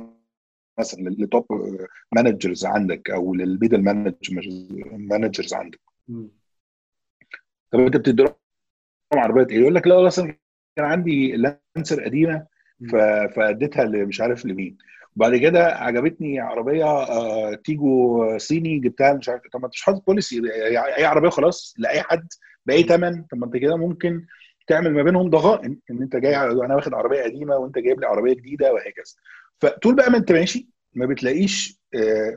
مثلا 0.80 1.02
لل 1.02 1.20
top 1.20 1.46
managers 2.16 2.66
عندك 2.66 3.10
أو 3.10 3.36
لل 3.36 3.48
middle 3.48 3.84
managers 4.98 5.54
عندك. 5.54 5.80
طب 7.72 7.80
أنت 7.80 7.98
بتدي 7.98 8.24
لهم 8.24 8.34
عربيات 9.14 9.52
إيه؟ 9.52 9.60
يقول 9.60 9.76
لك 9.76 9.88
لا 9.88 10.08
أصلاً 10.08 10.38
كان 10.76 10.86
عندي 10.86 11.36
لانسر 11.36 12.04
قديمة 12.04 12.46
فأديتها 13.36 13.86
مش 14.06 14.22
عارف 14.22 14.46
لمين. 14.46 14.78
وبعد 15.16 15.36
كده 15.36 15.66
عجبتني 15.66 16.40
عربية 16.40 16.86
آه، 16.86 17.54
Tiggo 17.54 18.38
صيني 18.38 18.80
جبتها 18.80 19.14
مش 19.14 19.30
عارف. 19.30 19.42
طب 19.54 19.60
ما 19.60 19.66
أنت 19.66 19.74
مش 19.74 19.82
حاطط 19.82 20.06
policy 20.08 20.42
اي 20.98 21.06
عربية 21.06 21.30
خلاص 21.30 21.76
لأي 21.78 22.02
حد 22.02 22.28
بأي 22.66 22.84
ثمن 22.84 23.24
طب 23.24 23.38
ما 23.38 23.46
أنت 23.46 23.58
كده 23.58 23.76
ممكن 23.78 24.26
تعمل 24.68 24.94
ما 24.94 25.04
بينهم 25.04 25.30
ضغائن 25.30 25.80
إن 25.92 26.02
أنت 26.02 26.16
جاي 26.16 26.36
أنا 26.38 26.76
واخد 26.76 26.94
عربية 26.94 27.24
قديمة 27.24 27.56
وأنت 27.58 27.78
جايب 27.78 28.00
لي 28.00 28.06
عربية 28.08 28.34
جديدة 28.34 28.74
وهكذا. 28.74 29.14
فطول 29.62 29.96
بقى 29.96 30.12
ما 30.12 30.18
أنت 30.18 30.32
ماشي 30.32 30.68
ما 30.94 31.06
بتلاقيش 31.06 31.78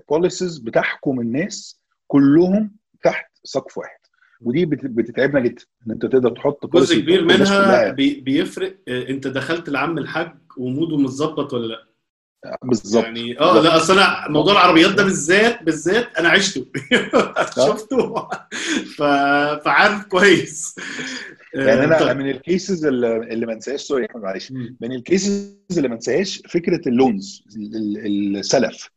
policies 0.09 0.59
بتحكم 0.59 1.21
الناس 1.21 1.81
كلهم 2.07 2.77
تحت 3.03 3.31
سقف 3.45 3.79
واحد. 3.79 4.01
ودي 4.41 4.67
بت- 4.67 4.87
بتتعبنا 4.87 5.41
جدا 5.41 5.63
إن 5.87 5.93
أنت 5.93 6.07
تقدر 6.07 6.31
تحط 6.31 6.67
جزء 6.67 7.01
كبير 7.01 7.25
منها 7.25 7.91
بيفرق 7.93 8.77
آه، 8.89 9.09
أنت 9.09 9.27
دخلت 9.27 9.69
لعم 9.69 9.99
الحاج 9.99 10.33
و 10.57 10.63
mood 10.63 10.90
ه 10.90 10.97
متظبط 10.97 11.53
ولا 11.53 11.67
لأ؟ 11.67 11.87
بالظبط. 12.65 13.05
يعني 13.05 13.41
آه 13.41 13.63
لا 13.63 13.77
أصل 13.77 13.93
أنا 13.99 14.29
موضوع 14.29 14.53
العربيات 14.53 14.91
ده 14.95 15.05
بالذات 15.05 15.63
بالذات 15.63 16.17
أنا 16.19 16.29
عشته. 16.29 16.67
شفته. 17.67 18.29
ف... 18.97 19.03
فعارف 19.65 20.05
كويس. 20.07 20.75
يعني 21.55 21.81
آه، 21.81 21.85
أنا 21.85 21.99
طيب. 21.99 22.17
من 22.17 22.31
ال 22.31 22.40
cases 22.40 22.87
اللي 22.87 23.17
اللي 23.17 23.47
ما 23.47 23.53
انساهاش 23.53 23.81
sorry 23.81 24.07
أحمد 24.11 24.23
معلش. 24.23 24.53
من 24.81 24.93
ال 24.93 25.03
cases 25.03 25.57
اللي 25.77 25.89
ما 25.89 25.95
انساهاش 25.95 26.43
فكرة 26.49 26.89
ال 26.89 26.98
loans 26.98 27.45
ال- 27.57 28.07
ال- 28.07 28.37
السلف. 28.37 28.91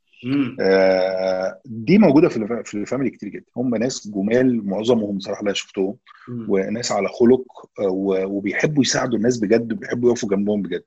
آه، 0.60 1.62
دي 1.66 1.98
موجودة 1.98 2.30
في 2.30 2.64
في 2.66 2.74
الفاميلي 2.78 3.10
كتير 3.10 3.30
جدا 3.30 3.46
هم 3.58 3.76
ناس 3.76 4.08
جمال 4.08 4.66
معظمهم 4.68 5.18
بصراحه 5.18 5.42
اللي 5.42 5.56
شفتهم. 5.56 5.98
وناس 6.48 6.92
على 6.92 7.08
خلق 7.08 7.46
آه، 7.80 7.90
وبيحبوا 8.28 8.84
يساعدوا 8.84 9.18
الناس 9.18 9.38
بجد 9.40 9.72
وبيحبوا 9.74 10.10
يقفوا 10.10 10.30
جنبهم 10.30 10.62
بجد. 10.62 10.84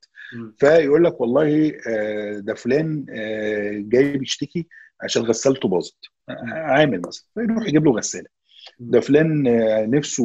فيقول 0.59 1.05
لك 1.05 1.21
والله 1.21 1.73
آه، 1.89 2.39
ده 2.39 2.55
فلان 2.55 3.07
آه، 3.11 3.73
جاي 3.89 4.19
بيشتكي 4.19 4.67
عشان 5.03 5.23
غسالته 5.23 5.69
باظت 5.69 5.97
آه، 6.29 6.33
عامل 6.53 7.01
مثلا 7.07 7.25
فيروح 7.35 7.69
يجيب 7.69 7.85
له 7.85 7.93
غسالة 7.93 8.36
ده 8.79 9.01
فلان 9.01 9.47
آه، 9.47 9.87
نفسه 9.87 10.24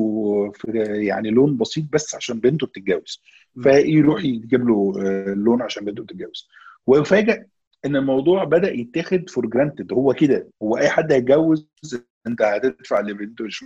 في 0.52 0.72
يعني 1.08 1.30
لون 1.30 1.58
بسيط 1.58 1.86
بس 1.94 2.16
عشان 2.16 2.40
بنته 2.40 2.68
بتتجوز. 2.68 3.22
فيروح 3.64 4.24
يجيب 4.24 4.68
له 4.68 4.94
آه، 5.00 5.34
لون 5.34 5.62
عشان 5.62 5.86
بنته 5.86 6.04
بتتجوز. 6.04 6.48
ويفاجئ 6.88 7.44
إن 7.86 7.96
الموضوع 7.96 8.44
بدأ 8.44 8.72
يتاخد 8.72 9.30
for 9.30 9.46
granted 9.46 9.94
هو 9.94 10.14
كده 10.14 10.48
هو 10.64 10.78
أي 10.78 10.90
حد 10.90 11.12
هيتجوز 11.12 11.68
أنت 12.28 12.42
هتدفع 12.42 13.00
لبنته 13.00 13.46
مش 13.46 13.66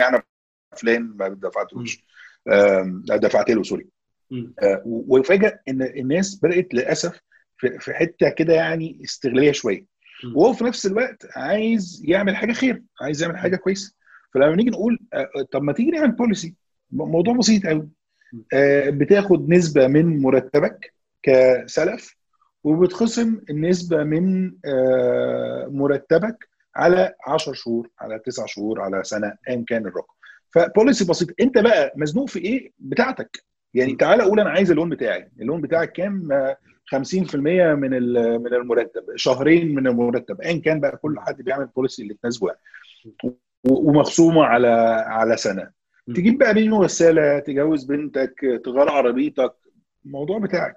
معنى 0.00 0.22
فلان 0.76 1.02
ما 1.02 1.28
دفعتلوش 1.28 2.04
دفعت 3.06 3.50
له 3.50 3.62
sorry. 3.62 3.86
آه، 4.62 4.82
ويفاجئ 4.86 5.56
إن 5.68 5.82
الناس 5.82 6.40
بدأت 6.42 6.74
للأسف 6.74 7.20
في 7.56 7.94
حتة 7.94 8.28
كده 8.28 8.54
يعني 8.54 9.00
استغلالية 9.04 9.52
شوية. 9.52 9.97
وهو 10.34 10.52
في 10.52 10.64
نفس 10.64 10.86
الوقت 10.86 11.26
عايز 11.36 12.02
يعمل 12.04 12.36
حاجة 12.36 12.52
خير 12.52 12.82
عايز 13.00 13.22
يعمل 13.22 13.38
حاجة 13.38 13.56
كويسة. 13.56 13.94
فلما 14.34 14.56
نيجي 14.56 14.70
نقول 14.70 14.98
آه، 15.14 15.28
طب 15.52 15.62
ما 15.62 15.72
تيجي 15.72 15.90
نعمل 15.90 16.12
policy 16.12 16.54
موضوع 16.90 17.34
بسيط 17.36 17.66
قوي. 17.66 17.88
آه، 18.54 18.90
بتاخد 18.90 19.48
نسبة 19.48 19.86
من 19.86 20.22
مرتبك 20.22 20.94
كسلف 21.22 22.16
وبتخصم 22.64 23.40
النسبة 23.50 24.04
من 24.04 24.52
آه، 24.64 25.68
مرتبك 25.70 26.48
على 26.76 27.14
10 27.26 27.52
شهور 27.52 27.88
على 28.00 28.18
9 28.18 28.46
شهور 28.46 28.80
على 28.80 29.04
سنة 29.04 29.34
ايا 29.48 29.64
كان 29.68 29.86
الرقم. 29.86 30.14
فبوليسي 30.54 31.04
بسيط. 31.04 31.28
أنت 31.40 31.58
بقى 31.58 31.92
مزنوق 31.96 32.28
في 32.28 32.38
إيه؟ 32.38 32.72
بتاعتك. 32.78 33.44
يعني 33.74 33.96
تعالى 33.96 34.22
قول 34.22 34.40
أنا 34.40 34.50
عايز 34.50 34.70
اللون 34.70 34.88
بتاعي. 34.88 35.30
اللون 35.40 35.60
بتاعك 35.60 35.92
كام؟ 35.92 36.32
آه، 36.32 36.56
50% 36.86 37.74
من 37.74 37.94
ال- 37.94 38.42
من 38.42 38.54
المرتب 38.54 39.02
شهرين 39.16 39.74
من 39.74 39.86
المرتب 39.86 40.40
ايا 40.40 40.60
كان 40.60 40.80
بقى 40.80 40.96
كل 40.96 41.16
حد 41.20 41.42
بيعمل 41.42 41.66
بوليسي 41.66 42.02
اللي 42.02 42.14
تناسبه 42.22 42.50
ومخصومة 43.70 44.44
على 44.44 44.68
على 45.06 45.36
سنة. 45.36 45.70
تجيب 46.14 46.38
بقى 46.38 46.54
بينه 46.54 46.80
غسالة 46.82 47.38
تجوز 47.38 47.84
بنتك 47.84 48.34
تغير 48.64 48.88
عربيتك 48.90 49.54
الموضوع 50.06 50.38
بتاعك. 50.38 50.76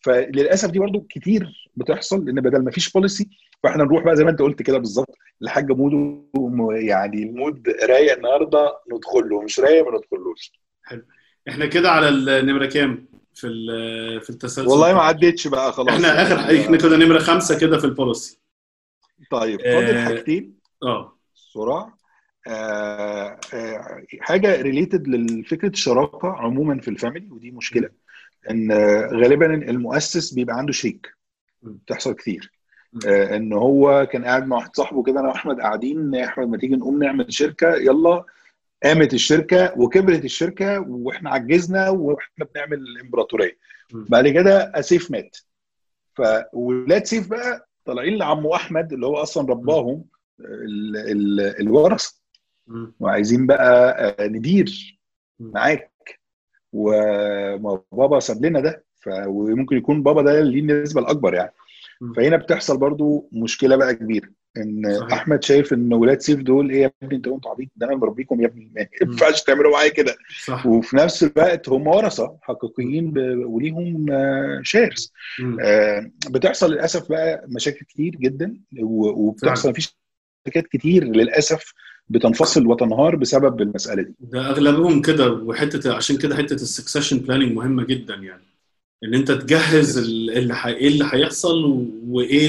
فللأسف 0.00 0.70
دي 0.70 0.78
برضو 0.78 1.00
كتير 1.00 1.70
بتحصل 1.76 2.24
لأن 2.24 2.40
بدل 2.40 2.64
ما 2.64 2.70
فيش 2.70 2.92
policy 2.92 3.28
فإحنا 3.62 3.84
نروح 3.84 4.04
بقى 4.04 4.16
زي 4.16 4.24
ما 4.24 4.30
أنت 4.30 4.42
قلت 4.42 4.62
كده 4.62 4.78
بالظبط 4.78 5.14
الحاج 5.42 5.72
mood 5.72 5.92
يعني 6.74 7.22
ال 7.22 7.31
mood 7.31 7.68
رايق 7.88 8.16
النهارده 8.16 8.78
ندخل 8.92 9.28
له 9.28 9.42
مش 9.42 9.60
رايق 9.60 9.84
ما 9.90 9.98
ندخلوش. 9.98 10.52
إحنا 11.48 11.66
كده 11.66 11.90
على 11.90 12.08
النمره 12.08 12.66
كام؟ 12.66 13.06
في 13.34 13.48
في 14.22 14.30
التسلسل. 14.30 14.68
والله 14.68 14.94
ما؟ 14.94 15.00
عدتش 15.00 15.48
بقى 15.48 15.72
خلاص. 15.72 15.88
إحنا 15.88 16.22
آخر 16.22 16.60
إحنا 16.60 16.76
كده 16.76 16.96
نمرة 16.96 17.18
خمسة 17.18 17.58
كده 17.58 17.78
في 17.78 17.84
ال 17.84 17.91
policy. 17.91 18.38
طيب 19.30 19.60
فاضل 19.60 19.96
آه، 19.96 20.04
حاجتين. 20.04 20.54
آه. 20.82 21.18
صراع 21.34 21.94
آه، 22.46 23.38
آه، 23.54 24.02
حاجة 24.20 24.62
related 24.62 25.08
لفكرة 25.08 25.68
الشراكة 25.68 26.28
عموما 26.28 26.80
في 26.80 26.88
ال 26.88 26.94
family 26.94 27.30
ودي 27.30 27.50
مشكلة. 27.50 27.88
إن 28.50 28.72
آه، 28.72 29.06
غالبا 29.12 29.54
المؤسس 29.54 30.34
بيبقى 30.34 30.56
عنده 30.56 30.72
شريك. 30.72 31.14
بتحصل 31.62 32.12
كتير. 32.12 32.52
آه، 33.06 33.36
إن 33.36 33.52
هو 33.52 34.08
كان 34.12 34.24
قاعد 34.24 34.46
مع 34.46 34.56
واحد 34.56 34.76
صاحبه 34.76 35.02
كده 35.02 35.20
أنا 35.20 35.28
وأحمد 35.28 35.60
قاعدين 35.60 36.14
يا 36.14 36.24
إحمد 36.24 36.48
ما 36.48 36.56
تيجي 36.58 36.76
نقوم 36.76 37.02
نعمل 37.02 37.32
شركة 37.32 37.74
يلا 37.74 38.24
قامت 38.82 39.14
الشركة 39.14 39.74
وكبرت 39.80 40.24
الشركة 40.24 40.80
وإحنا 40.80 41.30
عجزنا 41.30 41.88
وإحنا 41.90 42.44
بنعمل 42.54 42.78
الإمبراطورية. 42.78 43.58
بعد 43.92 44.28
كده 44.28 44.72
سيف 44.74 45.10
مات 45.10 45.36
فولاد 46.14 47.04
سيف 47.04 47.28
بقى 47.28 47.68
طالعين 47.84 48.18
لعمه 48.18 48.54
أحمد 48.56 48.92
اللي 48.92 49.06
هو 49.06 49.16
أصلا 49.16 49.48
رباهم 49.50 50.04
ال- 50.40 50.96
ال- 50.96 51.60
الورثة 51.60 52.14
مم. 52.66 52.94
وعايزين 53.00 53.46
بقى 53.46 53.90
آه، 54.20 54.26
ندير. 54.26 54.98
معاك 55.40 56.20
وبابا 56.72 58.20
ساب 58.20 58.44
لنا 58.44 58.60
ده. 58.60 58.84
وممكن 59.26 59.76
يكون 59.76 60.02
بابا 60.02 60.22
ده 60.22 60.40
ليه 60.40 60.60
النسبة 60.60 61.00
الأكبر 61.00 61.34
يعني. 61.34 61.52
فهنا 62.16 62.36
بتحصل 62.36 62.78
برضو 62.78 63.28
مشكلة 63.32 63.76
بقى 63.76 63.94
كبيرة 63.94 64.28
إن 64.56 64.98
صحيح. 65.00 65.12
أحمد 65.12 65.44
شايف 65.44 65.72
إن 65.72 65.92
ولاد 65.94 66.20
سيف 66.20 66.40
دول 66.40 66.70
إيه 66.70 66.82
يا 66.82 66.92
ابني 67.02 67.16
أنت 67.16 67.26
أنتوا 67.28 67.50
عبيط 67.50 67.68
ده 67.76 67.86
أنا 67.86 67.96
مربيكم 67.96 68.40
يا 68.40 68.46
ابني 68.46 68.70
ما 68.76 68.86
ينفعش 69.02 69.42
تعملوا 69.42 69.72
معايا 69.72 69.88
كده 69.88 70.14
وفي 70.64 70.96
نفس 70.96 71.22
الوقت 71.24 71.68
هم 71.68 71.86
ورثة 71.86 72.36
حقيقيين. 72.42 73.14
وليهم 73.44 74.06
shares 74.62 75.12
مم. 75.40 75.56
بتحصل 76.30 76.72
للأسف 76.72 77.08
بقى 77.08 77.44
مشاكل 77.48 77.84
كتير 77.84 78.10
جدا. 78.16 78.56
وبتحصل. 78.82 79.74
في 79.74 79.88
شركات 80.46 80.66
كتير 80.66 81.04
للأسف 81.04 81.72
بتنفصل 82.08 82.66
وتنهار 82.66 83.16
بسبب 83.16 83.60
المسألة 83.62 84.02
دي 84.02 84.14
ده 84.20 84.50
أغلبهم 84.50 85.02
كده 85.02 85.32
وحته 85.32 85.94
عشان 85.94 86.16
كده 86.18 86.36
حتة 86.36 86.54
ال 86.54 86.60
succession 86.60 87.18
planning 87.18 87.52
مهمة 87.52 87.84
جدا 87.84 88.14
يعني 88.14 88.42
إن 89.04 89.14
أنت 89.14 89.32
تجهز 89.32 89.98
ال- 90.06 90.30
اللي 90.38 90.54
ح- 90.54 90.66
إيه 90.66 90.88
اللي 90.88 91.04
هيحصل 91.12 91.88
وإيه. 92.08 92.48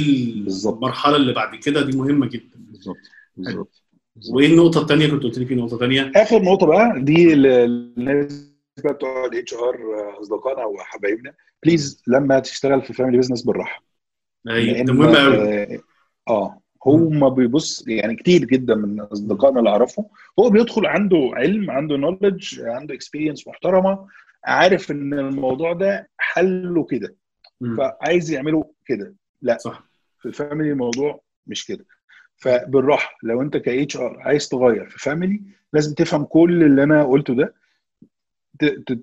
المرحلة 0.65 1.15
اللي 1.15 1.33
بعد 1.33 1.55
كده 1.55 1.81
دي 1.81 1.97
مهمة 1.97 2.27
جدا. 2.27 2.55
بالظبط 2.57 2.97
بالظبط 3.37 3.81
وإيه 4.29 4.47
النقطة 4.47 4.81
الثانية 4.81 5.07
كنت 5.07 5.23
قلت 5.23 5.37
لي 5.37 5.45
في 5.45 5.55
نقطه 5.55 5.77
ثانية 5.77 6.11
آخر 6.15 6.41
نقطة 6.41 6.67
بقى 6.67 6.93
دي 7.01 7.33
الناس 7.33 8.51
بقى 8.83 8.93
بتوع 8.93 9.25
ال 9.25 9.53
HR 9.53 9.77
أصدقائنا 10.21 10.65
وحبايبنا 10.65 11.33
please 11.63 12.03
لما 12.07 12.39
تشتغل 12.39 12.81
في 12.81 12.93
family 12.93 13.17
business 13.17 13.41
بالراحة. 13.43 13.83
أيوه 14.49 14.81
ده 14.85 14.93
مهم 14.93 15.15
قوي 15.15 15.37
آه 15.37 15.79
آه، 16.27 16.61
هو 16.87 16.97
ما 17.09 17.29
بيبص 17.29 17.87
يعني 17.87 18.15
كتير 18.15 18.45
جدا 18.45 18.75
من 18.75 18.99
أصدقائنا 18.99 19.59
اللي 19.59 19.69
أعرفه 19.69 20.05
هو 20.39 20.49
بيدخل 20.49 20.85
عنده 20.85 21.31
علم 21.33 21.71
عنده 21.71 21.97
knowledge 21.97 22.59
عنده 22.61 22.93
experience 22.95 23.47
محترمة 23.47 24.07
عارف 24.45 24.91
إن 24.91 25.13
الموضوع 25.13 25.73
ده 25.73 26.09
حله 26.17 26.83
كده. 26.83 27.15
فعايز 27.77 28.31
يعمله 28.31 28.71
كده. 28.85 29.15
لا 29.41 29.57
صح. 29.57 29.83
في 30.19 30.25
ال 30.25 30.32
family 30.32 30.71
الموضوع 30.71 31.21
مش 31.47 31.65
كده. 31.65 31.85
فبالراحة 32.37 33.17
لو 33.23 33.41
أنت 33.41 33.57
ك 33.57 33.67
HR 33.69 34.17
عايز 34.19 34.49
تغير 34.49 34.89
في 34.89 34.99
family 34.99 35.41
لازم 35.73 35.93
تفهم 35.93 36.23
كل 36.23 36.63
اللي 36.63 36.83
أنا 36.83 37.03
قلته 37.03 37.35
ده. 37.35 37.53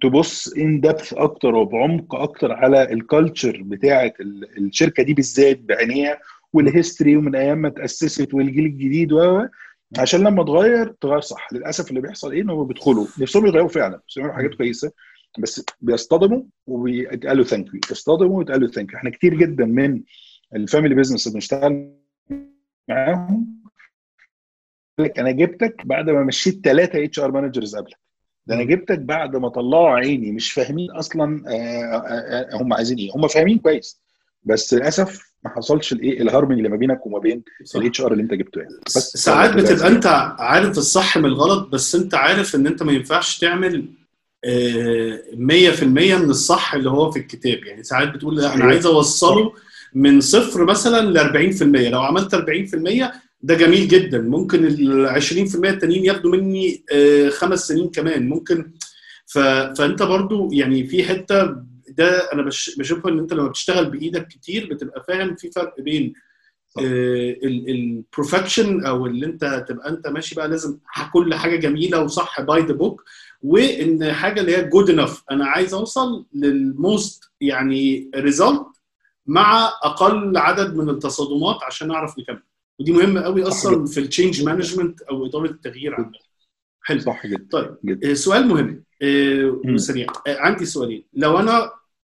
تبص 0.00 0.52
in 0.52 0.80
depth 0.80 1.14
أكتر 1.14 1.54
وبعمق 1.54 2.14
أكتر 2.14 2.52
على 2.52 2.92
ال 2.92 3.01
culture 3.01 3.62
بتاعة 3.64 4.12
ال- 4.20 4.58
الشركة 4.66 5.02
دي 5.02 5.14
بالذات 5.14 5.58
بعينيها 5.58 6.20
وال 6.52 6.66
history 6.66 7.16
ومن 7.16 7.36
أيام 7.36 7.58
ما 7.58 7.68
تأسست 7.68 8.34
والجيل 8.34 8.64
الجديد 8.66 9.12
و- 9.12 9.46
عشان 9.98 10.20
لما 10.20 10.44
تغير 10.44 10.86
تغير 11.00 11.20
صح. 11.20 11.52
للأسف 11.52 11.88
اللي 11.90 12.00
بيحصل 12.00 12.32
إيه؟ 12.32 12.42
إن 12.42 12.50
هم 12.50 12.64
بيدخلوا 12.66 13.06
نفسهم 13.20 13.46
يغيروا 13.46 13.68
فعلا 13.68 14.00
بس 14.08 14.16
يعملوا 14.16 14.34
حاجات 14.34 14.54
كويسة. 14.54 14.92
بس 15.38 15.64
بيصطدموا 15.80 16.42
وبيتقالوا 16.66 17.44
thank 17.44 17.66
you 17.74 17.80
يصطدموا 17.90 18.38
ويتقالوا 18.38 18.68
thank 18.68 18.92
you 18.92 18.98
إحنا 18.98 19.10
كتير 19.10 19.34
جدا 19.34 19.64
من 19.64 20.02
ال 20.54 20.60
family 20.60 20.94
business 20.94 21.26
اللي 21.26 21.34
بنشتغل 21.34 21.92
معاهم. 22.88 23.62
لك 24.98 25.18
أنا 25.18 25.30
جبتك 25.30 25.86
بعد 25.86 26.10
ما 26.10 26.24
مشيت 26.24 26.64
ثلاثة 26.64 27.04
HR 27.04 27.30
managers 27.30 27.76
قبلك. 27.76 27.96
ده 28.46 28.54
أنا 28.54 28.64
جبتك 28.64 28.98
بعد 28.98 29.36
ما 29.36 29.48
طلعوا 29.48 29.90
عيني. 29.90 30.32
مش 30.32 30.52
فاهمين 30.52 30.90
أصلا 30.90 31.44
آه، 31.48 31.52
آه، 31.52 32.54
آه، 32.54 32.56
هم 32.56 32.72
عايزين 32.72 32.98
إيه. 32.98 33.10
هم 33.16 33.28
فاهمين 33.28 33.58
كويس. 33.58 34.02
بس 34.42 34.74
للأسف 34.74 35.32
ما 35.44 35.50
حصلش 35.50 35.92
الايه 35.92 36.22
الهارموني 36.22 36.58
اللي 36.58 36.68
ما 36.68 36.76
بينك 36.76 37.06
وما 37.06 37.18
بين. 37.18 37.42
ال 37.76 38.00
HR 38.00 38.12
اللي 38.12 38.22
أنت 38.22 38.34
جبته 38.34 38.58
يعني. 38.60 38.74
بس 38.86 39.16
ساعات 39.16 39.54
بتبقى 39.56 39.88
أنت 39.88 40.06
عارف 40.38 40.78
الصح 40.78 41.18
من 41.18 41.24
الغلط 41.24 41.68
بس 41.68 41.94
أنت 41.94 42.14
عارف 42.14 42.54
إن 42.54 42.66
أنت 42.66 42.82
ما 42.82 42.92
ينفعش 42.92 43.38
تعمل 43.38 44.01
100% 44.46 45.84
من 45.84 46.30
الصح 46.30 46.74
اللي 46.74 46.90
هو 46.90 47.10
في 47.10 47.18
الكتاب 47.18 47.64
يعني 47.64 47.82
ساعات 47.82 48.08
بتقول 48.14 48.36
لا 48.36 48.42
أنا 48.46 48.52
صحيح. 48.54 48.64
عايز 48.66 48.86
أوصله 48.86 49.52
من 49.94 50.20
صفر 50.20 50.64
مثلا 50.64 51.10
ل 51.10 51.52
40% 51.58 51.62
لو 51.62 52.00
عملت 52.02 52.34
40% 52.34 52.38
ده 53.42 53.54
جميل 53.54 53.88
جدا 53.88 54.18
ممكن 54.18 54.64
ال 54.64 55.22
20% 55.22 55.64
التانيين 55.64 56.04
ياخدوا 56.04 56.30
مني 56.36 56.84
آه، 56.92 57.28
خمس 57.28 57.68
سنين 57.68 57.88
كمان 57.90 58.28
ممكن 58.28 58.72
ف... 59.26 59.38
فأنت 59.78 60.02
برضو 60.02 60.52
يعني 60.52 60.86
في 60.86 61.04
حتة 61.04 61.56
ده 61.88 62.32
أنا 62.32 62.42
بش... 62.42 62.76
بشوفها 62.78 63.12
إن 63.12 63.18
أنت 63.18 63.32
لما 63.32 63.48
بتشتغل 63.48 63.90
بإيدك 63.90 64.28
كتير 64.28 64.68
بتبقى 64.74 65.04
فاهم 65.08 65.36
في 65.36 65.50
فرق 65.50 65.80
بين 65.80 66.12
صح. 66.76 66.82
ال 66.82 67.01
perfection 67.01 68.84
أو 68.86 69.06
اللي 69.06 69.26
أنت 69.26 69.64
تبقى 69.68 69.88
أنت 69.90 70.08
ماشي 70.08 70.34
بقى 70.34 70.48
لازم 70.48 70.78
كل 71.12 71.34
حاجة 71.34 71.56
جميلة 71.56 72.00
وصح 72.02 72.40
by 72.40 72.60
the 72.62 72.72
book 72.72 73.04
وإن 73.42 74.12
حاجة 74.12 74.40
اللي 74.40 74.56
هي 74.56 74.64
good 74.64 74.90
enough 74.90 75.22
أنا 75.30 75.46
عايز 75.46 75.74
أوصل 75.74 76.26
لل 76.34 76.64
most 76.64 77.24
يعني 77.40 78.10
result 78.14 78.66
مع 79.26 79.66
أقل 79.82 80.36
عدد 80.36 80.76
من 80.76 80.88
التصادمات 80.88 81.62
عشان 81.62 81.90
أعرف 81.90 82.18
نكمل. 82.18 82.42
ودي 82.78 82.92
مهمة 82.92 83.20
قوي 83.20 83.42
أصلا 83.42 83.86
في 83.86 84.00
ال 84.00 84.06
change 84.06 84.42
management 84.44 85.02
أو 85.02 85.26
إدارة 85.26 85.46
التغيير 85.50 85.94
عامة. 85.94 86.12
حلو. 86.82 87.00
صح 87.00 87.26
جدا. 87.26 87.46
طيب 87.52 87.76
جدا. 87.84 88.10
آه، 88.10 88.14
سؤال 88.14 88.48
مهم. 88.48 88.84
آه،. 89.02 89.60
وسريع 89.66 90.06
آه، 90.26 90.38
عندي 90.38 90.64
سؤالين. 90.64 91.04
لو 91.14 91.38
أنا 91.38 91.72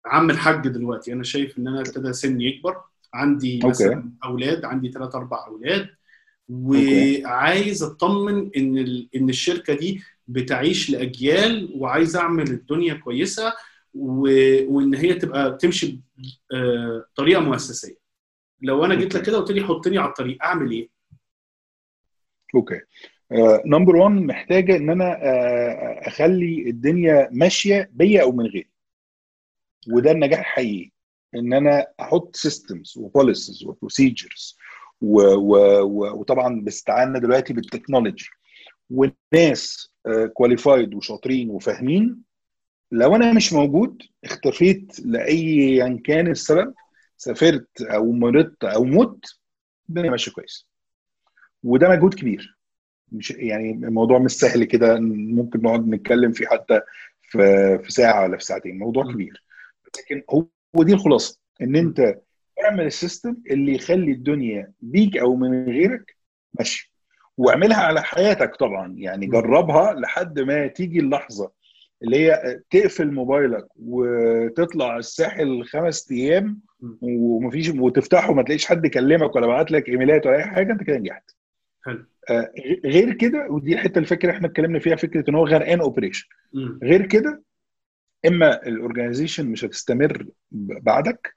عم 0.07 0.31
الحاج 0.31 0.69
دلوقتي 0.69 1.13
أنا 1.13 1.23
شايف 1.23 1.59
إن 1.59 1.69
أنا 1.69 1.81
ابتدى 1.81 2.13
سني 2.13 2.45
يكبر 2.47 2.77
عندي 3.15 3.57
okay. 3.57 3.69
مثلا 3.69 4.11
أولاد 4.25 4.65
عندي 4.65 4.93
ثلاث 4.93 5.15
أربع 5.15 5.47
أولاد 5.47 5.89
وعايز 6.49 7.83
أطمن 7.83 8.51
إن 8.57 8.79
ال- 8.79 9.09
إن 9.17 9.29
الشركة 9.29 9.75
دي 9.75 10.03
بتعيش 10.29 10.91
لأجيال 10.91 11.71
وعايز 11.75 12.17
أعمل 12.17 12.51
الدنيا 12.51 12.95
كويسة 12.95 13.53
و- 13.95 14.73
وإن 14.77 14.95
هي 14.95 15.15
تبقى 15.15 15.59
تمشي 15.61 16.01
بطريقه 16.53 17.41
مؤسسية. 17.41 17.97
لو 18.63 18.85
أنا 18.85 18.95
جيت 18.95 19.15
لك. 19.15 19.23
كده 19.23 19.39
قلت 19.39 19.51
لي 19.53 19.65
حطني 19.65 19.99
على 19.99 20.09
الطريق 20.09 20.45
أعمل 20.45 20.71
إيه؟ 20.71 20.89
okay. 22.55 22.81
number 23.67 23.97
1 23.97 24.11
محتاجة 24.15 24.77
إن 24.77 24.91
أنا 24.91 25.05
آه، 25.23 26.09
أخلي 26.09 26.71
الدنيا 26.71 27.29
ماشية 27.33 27.91
بيا 27.93 28.23
أو 28.23 28.33
من 28.33 28.45
غيري. 28.47 28.71
وده 29.93 30.11
النجاح 30.11 30.39
الحقيقي. 30.39 30.91
إن 31.35 31.53
أنا 31.53 31.87
أحط 32.01 32.37
systems 32.37 32.95
و 32.99 33.06
policies 33.06 33.65
و 33.65 33.73
procedures 33.73 34.59
وطبعا 35.01 36.61
باستعانه 36.61 37.19
دلوقتي 37.19 37.53
بال 37.53 37.65
technology 37.65 38.29
والناس 38.91 39.91
qualified 40.35 40.95
وشاطرين 40.95 41.51
وفاهمين. 41.51 42.23
لو 42.93 43.17
أنا 43.17 43.33
مش 43.33 43.53
موجود 43.53 44.03
اختفيت 44.25 45.01
لايا 45.01 46.01
كان 46.05 46.29
السبب 46.29 46.75
سافرت 47.17 47.83
أو 47.83 48.13
مرضت 48.13 48.65
أو 48.65 48.85
مت 48.85 49.25
الدنيا 49.89 50.11
ماشية 50.11 50.33
كويس. 50.33 50.69
وده 51.63 51.89
مجهود 51.89 52.15
كبير. 52.15 52.59
مش 53.13 53.31
يعني 53.31 53.71
الموضوع 53.71 54.19
مش 54.19 54.31
سهل 54.31 54.65
كده. 54.65 55.01
ممكن 55.01 55.61
نقعد 55.63 55.89
نتكلم 55.89 56.33
فيه 56.33 56.47
حتى 56.47 56.81
في 57.23 57.39
في 57.85 57.93
ساعة 57.93 58.23
ولا 58.23 58.37
في 58.37 58.45
ساعتين. 58.45 58.79
موضوع. 58.79 59.13
كبير. 59.13 59.45
لكن 59.99 60.23
هو 60.31 60.83
دي 60.83 60.93
الخلاصة. 60.93 61.41
إن 61.63 61.77
أنت 61.77 62.21
اعمل 62.65 62.87
ال 62.87 62.94
system 62.94 63.37
اللي 63.51 63.75
يخلي 63.75 64.13
الدنيا 64.13 64.73
بيك 64.81 65.17
أو 65.17 65.37
من 65.37 65.65
غيرك 65.71 66.17
ماشي 66.59 66.93
واعملها 67.37 67.77
على 67.77 68.03
حياتك 68.03 68.57
طبعا 68.57 68.95
يعني. 68.97 69.27
جربها 69.27 69.95
لحد 69.95 70.41
ما 70.41 70.67
تيجي 70.67 71.01
اللحظة 71.01 71.51
اللي 72.03 72.17
هي 72.17 72.61
تقفل 72.71 73.13
موبايلك 73.13 73.67
وتطلع 73.77 74.97
الساحل 74.97 75.65
خمس 75.65 76.13
أيام. 76.13 76.61
ومفيش 77.01 77.69
وتفتحه 77.69 78.33
ما 78.35 78.43
تلاقيش 78.43 78.67
حد 78.67 78.85
يكلمك 78.85 79.37
ولا 79.37 79.47
بعت 79.47 79.71
لك 79.71 79.89
إيميلات 79.89 80.27
ولا 80.27 80.37
أي 80.37 80.45
حاجة 80.45 80.73
أنت 80.73 80.83
كده 80.83 80.97
نجحت 80.97 81.31
حلو. 81.85 82.05
آه، 82.31 82.53
غير 82.85 83.13
كده 83.13 83.47
ودي 83.51 83.75
الحتة 83.75 83.99
الفكرة 83.99 84.31
إحنا 84.31 84.47
اتكلمنا 84.47 84.79
فيها 84.79 84.97
فكرة 84.97 85.31
إن 85.31 85.35
هو 85.35 85.47
غرقان 85.47 85.81
operation. 85.81 86.27
غير 86.83 87.07
كده 87.07 87.43
إما 88.27 88.67
ال 88.67 88.73
organization 88.73 89.47
مش 89.47 89.65
هتستمر 89.65 90.27
بعدك 90.53 91.35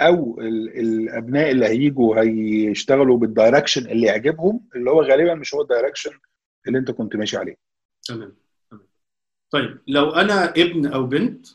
أو 0.00 0.40
ال- 0.40 0.78
الأبناء 0.80 1.50
اللي 1.50 1.66
هيجوا 1.66 2.20
هيشتغلوا 2.22 3.18
بال 3.18 3.31
direction 3.31 3.90
اللي 3.90 4.06
يعجبهم 4.06 4.60
اللي 4.76 4.90
هو 4.90 5.02
غالبا 5.02 5.34
مش 5.34 5.54
هو 5.54 5.62
ال 5.62 5.67
direction 5.67 6.10
اللي 6.68 6.78
أنت 6.78 6.90
كنت 6.90 7.16
ماشي 7.16 7.36
عليه 7.36 7.56
تمام 8.08 8.36
تمام. 8.70 8.82
طيب 9.50 9.78
لو 9.86 10.10
أنا 10.10 10.50
ابن 10.50 10.86
أو 10.86 11.06
بنت 11.06 11.46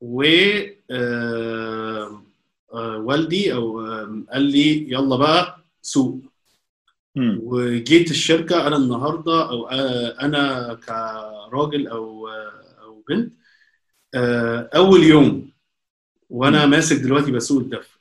و 0.00 0.22
آه، 0.90 2.22
آه، 2.74 2.98
والدي 2.98 3.54
أو 3.54 3.80
آه، 3.80 4.24
قال 4.32 4.42
لي 4.42 4.92
يلا 4.92 5.16
بقى 5.16 5.64
سوق 5.82 6.20
مم. 7.16 7.40
وجيت 7.42 8.10
الشركة 8.10 8.66
أنا 8.66 8.76
النهارده 8.76 9.50
أو 9.50 9.68
آه، 9.68 10.20
أنا 10.22 10.74
كراجل 10.74 11.88
أو 11.88 12.28
آه، 12.28 12.52
أو 12.82 13.04
بنت 13.08 13.32
آه، 14.14 14.70
أول 14.76 15.02
يوم 15.02 15.51
وأنا 16.32 16.66
ماسك 16.66 16.96
دلوقتي 16.96 17.30
بسوق 17.30 17.62
الدف 17.62 17.98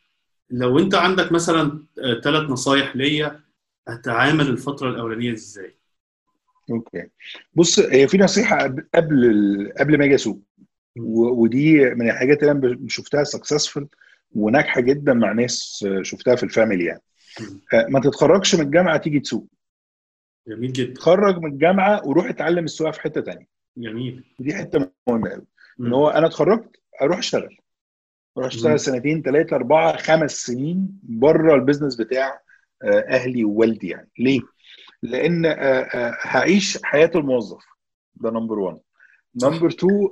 لو 0.50 0.80
انت 0.80 0.96
عندك 0.96 1.32
مثلا 1.32 1.84
ثلاث 2.24 2.50
نصايح 2.50 2.96
ليا 2.96 3.40
اتعامل 3.88 4.48
الفترة 4.48 4.90
الأولانية 4.90 5.34
إزاي؟ 5.34 5.78
okay. 6.72 7.08
بص 7.54 7.80
هي 7.80 8.08
في 8.08 8.18
نصيحة 8.18 8.76
قبل 8.96 9.74
قبل 9.80 9.98
ما 9.98 10.06
أجي 10.06 10.16
أسوق. 10.16 10.42
ودي 10.98 11.90
من 11.90 12.10
الحاجات 12.10 12.44
اللي 12.44 12.52
أنا 12.52 12.78
شفتها 12.88 13.24
successful 13.24 13.86
وناجحة 14.32 14.82
جدا 14.82 15.14
مع 15.14 15.32
ناس 15.32 15.86
آه، 15.88 16.02
شفتها 16.02 16.36
في 16.36 16.44
ال 16.43 16.49
family 16.49 16.86
يعني. 16.86 17.02
آه، 17.74 17.88
ما 17.90 18.00
تتخرجش 18.00 18.56
من 18.56 18.66
الجامعة 18.66 18.98
تيجي 18.98 19.20
تسوق. 19.20 19.48
جميل 20.48 20.74
جدا. 20.74 20.94
تخرج 20.94 21.38
من 21.38 21.52
الجامعة 21.52 22.08
وروح 22.08 22.26
اتعلم 22.26 22.66
السواقة 22.66 22.92
في 22.92 23.02
حتة 23.02 23.22
تانية. 23.22 23.48
جميل. 23.78 24.24
ودي 24.40 24.54
حتة 24.56 24.92
مهمة 25.08 25.30
قوي 25.30 25.46
إن. 25.80 25.94
هو 25.94 26.10
أنا 26.10 26.28
اتخرجت 26.28 26.76
أروح 27.02 27.18
أشتغل. 27.18 27.58
مم. 28.38 28.44
اشتغل 28.44 28.80
سنتين 28.80 29.22
ثلاثة 29.22 29.56
أربعة 29.56 29.98
خمس 29.98 30.32
سنين 30.32 31.00
بره 31.04 31.56
ال 31.56 31.60
business 31.60 31.95
بتاع 31.96 32.42
آه، 32.84 33.06
أهلي 33.10 33.44
ووالدي 33.44 33.88
يعني 33.88 34.10
ليه؟ 34.20 34.40
لأن 35.04 35.46
آه، 35.46 35.52
آه، 35.52 36.18
هعيش 36.22 36.80
حياة 36.84 37.12
الموظف 37.16 37.64
ده 38.16 38.30
number 38.30 38.60
1 38.60 38.80
number 39.43 39.68
2 39.68 40.10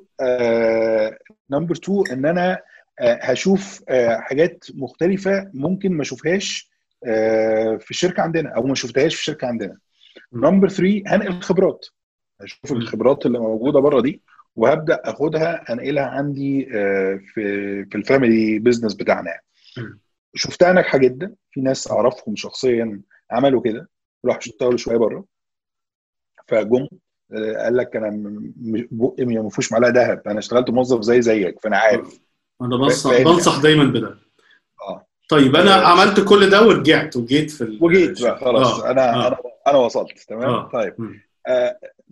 number 1.51 1.75
2 1.75 2.03
إن 2.11 2.25
أنا 2.25 2.59
هشوف 3.01 3.83
حاجات 4.19 4.65
مختلفة 4.73 5.51
ممكن 5.53 5.91
ما 5.93 6.01
أشوفهاش 6.01 6.69
في 7.79 7.91
الشركة 7.91 8.21
عندنا 8.23 8.49
أو 8.49 8.63
ما 8.63 8.75
شفتهاش 8.75 9.15
في 9.15 9.21
الشركة 9.21 9.47
عندنا. 9.47 9.77
نمبر 10.33 10.69
3 10.69 11.03
هنقل 11.07 11.41
خبرات 11.41 11.85
هشوف. 12.41 12.71
الخبرات 12.71 13.25
اللي 13.25 13.39
موجودة 13.39 13.79
بره 13.79 14.01
دي 14.01 14.21
وهبدأ 14.55 15.01
أخدها 15.05 15.73
أنقلها 15.73 16.05
عندي 16.05 16.67
آه، 16.77 17.19
في 17.33 17.41
في 17.85 17.95
ال 17.97 18.06
family 18.06 18.59
business 18.59 18.93
بتاعنا. 18.93 19.39
شفتها 20.35 20.73
ناجحه 20.73 20.97
جدا 20.97 21.35
في 21.51 21.61
ناس 21.61 21.91
أعرفهم 21.91 22.35
شخصيا 22.35 23.01
عملوا 23.31 23.61
كده 23.61 23.89
راحوا 24.25 24.39
اشتغلوا 24.39 24.77
شوية 24.77 24.97
بره 24.97 25.25
فجم 26.47 26.87
آه، 27.33 27.63
قال 27.63 27.77
لك 27.77 27.95
أنا 27.95 28.09
بقي 28.91 29.25
ما 29.25 29.49
فيهوش 29.49 29.71
معلقة 29.71 29.89
ذهب 29.91 30.21
أنا 30.27 30.39
اشتغلت 30.39 30.69
موظف 30.69 31.01
زي 31.01 31.21
زيك 31.21 31.59
فأنا 31.59 31.77
عارف 31.77 32.19
أنا 32.61 32.77
بنصح 32.77 33.21
بنصح 33.21 33.61
دايما 33.61 33.83
بده 33.83 34.17
آه 34.81 35.05
طيب 35.29 35.55
أنا 35.55 35.81
آه. 35.81 35.85
عملت 35.87 36.19
كل 36.29 36.49
ده 36.49 36.67
ورجعت 36.67 37.17
وجيت 37.17 37.51
في 37.51 37.63
ال- 37.63 37.79
وجيت 37.83 38.21
بقى 38.21 38.39
خلاص 38.39 38.79
آه. 38.79 38.91
أنا 38.91 39.13
آه. 39.15 39.27
أنا 39.27 39.37
أنا 39.67 39.77
وصلت 39.77 40.19
تمام 40.27 40.49
آه. 40.49 40.69
طيب 40.69 40.93
مم. 40.97 41.21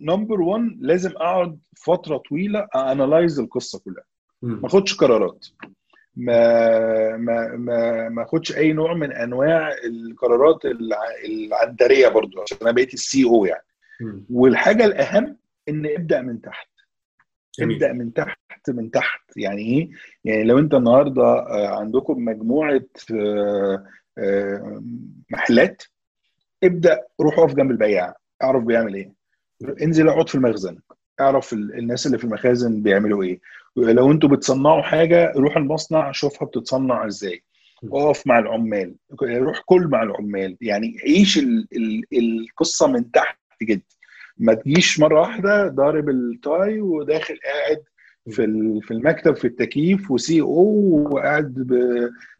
نمبر 0.00 0.40
1 0.40 0.76
لازم 0.80 1.10
أقعد 1.10 1.58
فترة 1.76 2.16
طويلة 2.16 2.68
analyze 2.74 3.40
القصة 3.40 3.78
كلها. 3.84 4.04
ما 4.42 4.66
أخدش 4.66 4.94
قرارات. 4.96 5.46
ما 6.16 7.16
ما 7.16 7.56
ما 7.56 8.08
ما 8.08 8.22
أخدش 8.22 8.56
أي 8.56 8.72
نوع 8.72 8.94
من 8.94 9.12
أنواع 9.12 9.72
القرارات 9.84 10.64
الع- 10.64 10.98
العنتريه 11.28 12.08
برضو 12.08 12.40
عشان 12.42 12.58
أنا 12.62 12.70
بقيت 12.70 12.94
ال 12.94 13.24
CEO 13.24 13.44
يعني. 13.44 13.64
والحاجة 14.30 14.84
الأهم 14.84 15.36
إن 15.68 15.86
ابدأ 15.86 16.20
من 16.22 16.40
تحت. 16.40 16.68
جميل. 17.58 17.74
ابدأ 17.84 17.92
من 17.92 18.12
تحت 18.12 18.38
من 18.68 18.90
تحت. 18.90 19.20
يعني 19.36 19.62
إيه؟ 19.62 19.90
يعني 20.24 20.44
لو 20.44 20.58
أنت 20.58 20.74
النهارده 20.74 21.22
آه، 21.22 21.78
عندكم 21.80 22.24
مجموعة 22.24 22.84
آه، 23.14 23.84
آه، 24.18 24.82
محلات 25.30 25.82
ابدأ 26.64 27.04
روح 27.20 27.38
اقف 27.38 27.54
جنب 27.54 27.70
البياع. 27.70 28.16
اعرف 28.42 28.64
بيعمل 28.64 28.94
إيه. 28.94 29.17
انزل 29.82 30.08
اقعد 30.08 30.28
في 30.28 30.34
المخزن 30.34 30.78
اعرف 31.20 31.52
ال- 31.52 31.78
الناس 31.78 32.06
اللي 32.06 32.18
في 32.18 32.24
المخازن 32.24 32.82
بيعملوا 32.82 33.22
إيه. 33.22 33.40
لو 33.76 34.12
أنتوا 34.12 34.28
بتصنعوا 34.28 34.82
حاجة 34.82 35.32
روح 35.36 35.56
المصنع 35.56 36.12
شوفها 36.12 36.46
بتتصنع 36.48 37.06
إزاي. 37.06 37.42
اقف 37.92 38.26
مع 38.26 38.38
العمال 38.38 38.94
روح 39.22 39.60
كل 39.66 39.88
مع 39.88 40.02
العمال. 40.02 40.56
يعني 40.60 40.96
عيش 41.04 41.38
ال 41.38 41.68
ال 41.76 42.04
القصة 42.18 42.86
من 42.86 43.10
تحت 43.10 43.38
جدا 43.62 43.82
ما 44.38 44.54
تجيش 44.54 45.00
مرة 45.00 45.20
واحدة 45.20 45.68
ضارب 45.68 46.08
التاي 46.08 46.80
وداخل 46.80 47.38
قاعد 47.44 47.82
في 48.30 48.80
في 48.82 48.90
المكتب 48.90 49.36
في 49.36 49.46
التكييف 49.46 50.10
و 50.10 50.40
CEO 50.40 51.08
وقاعد 51.12 51.66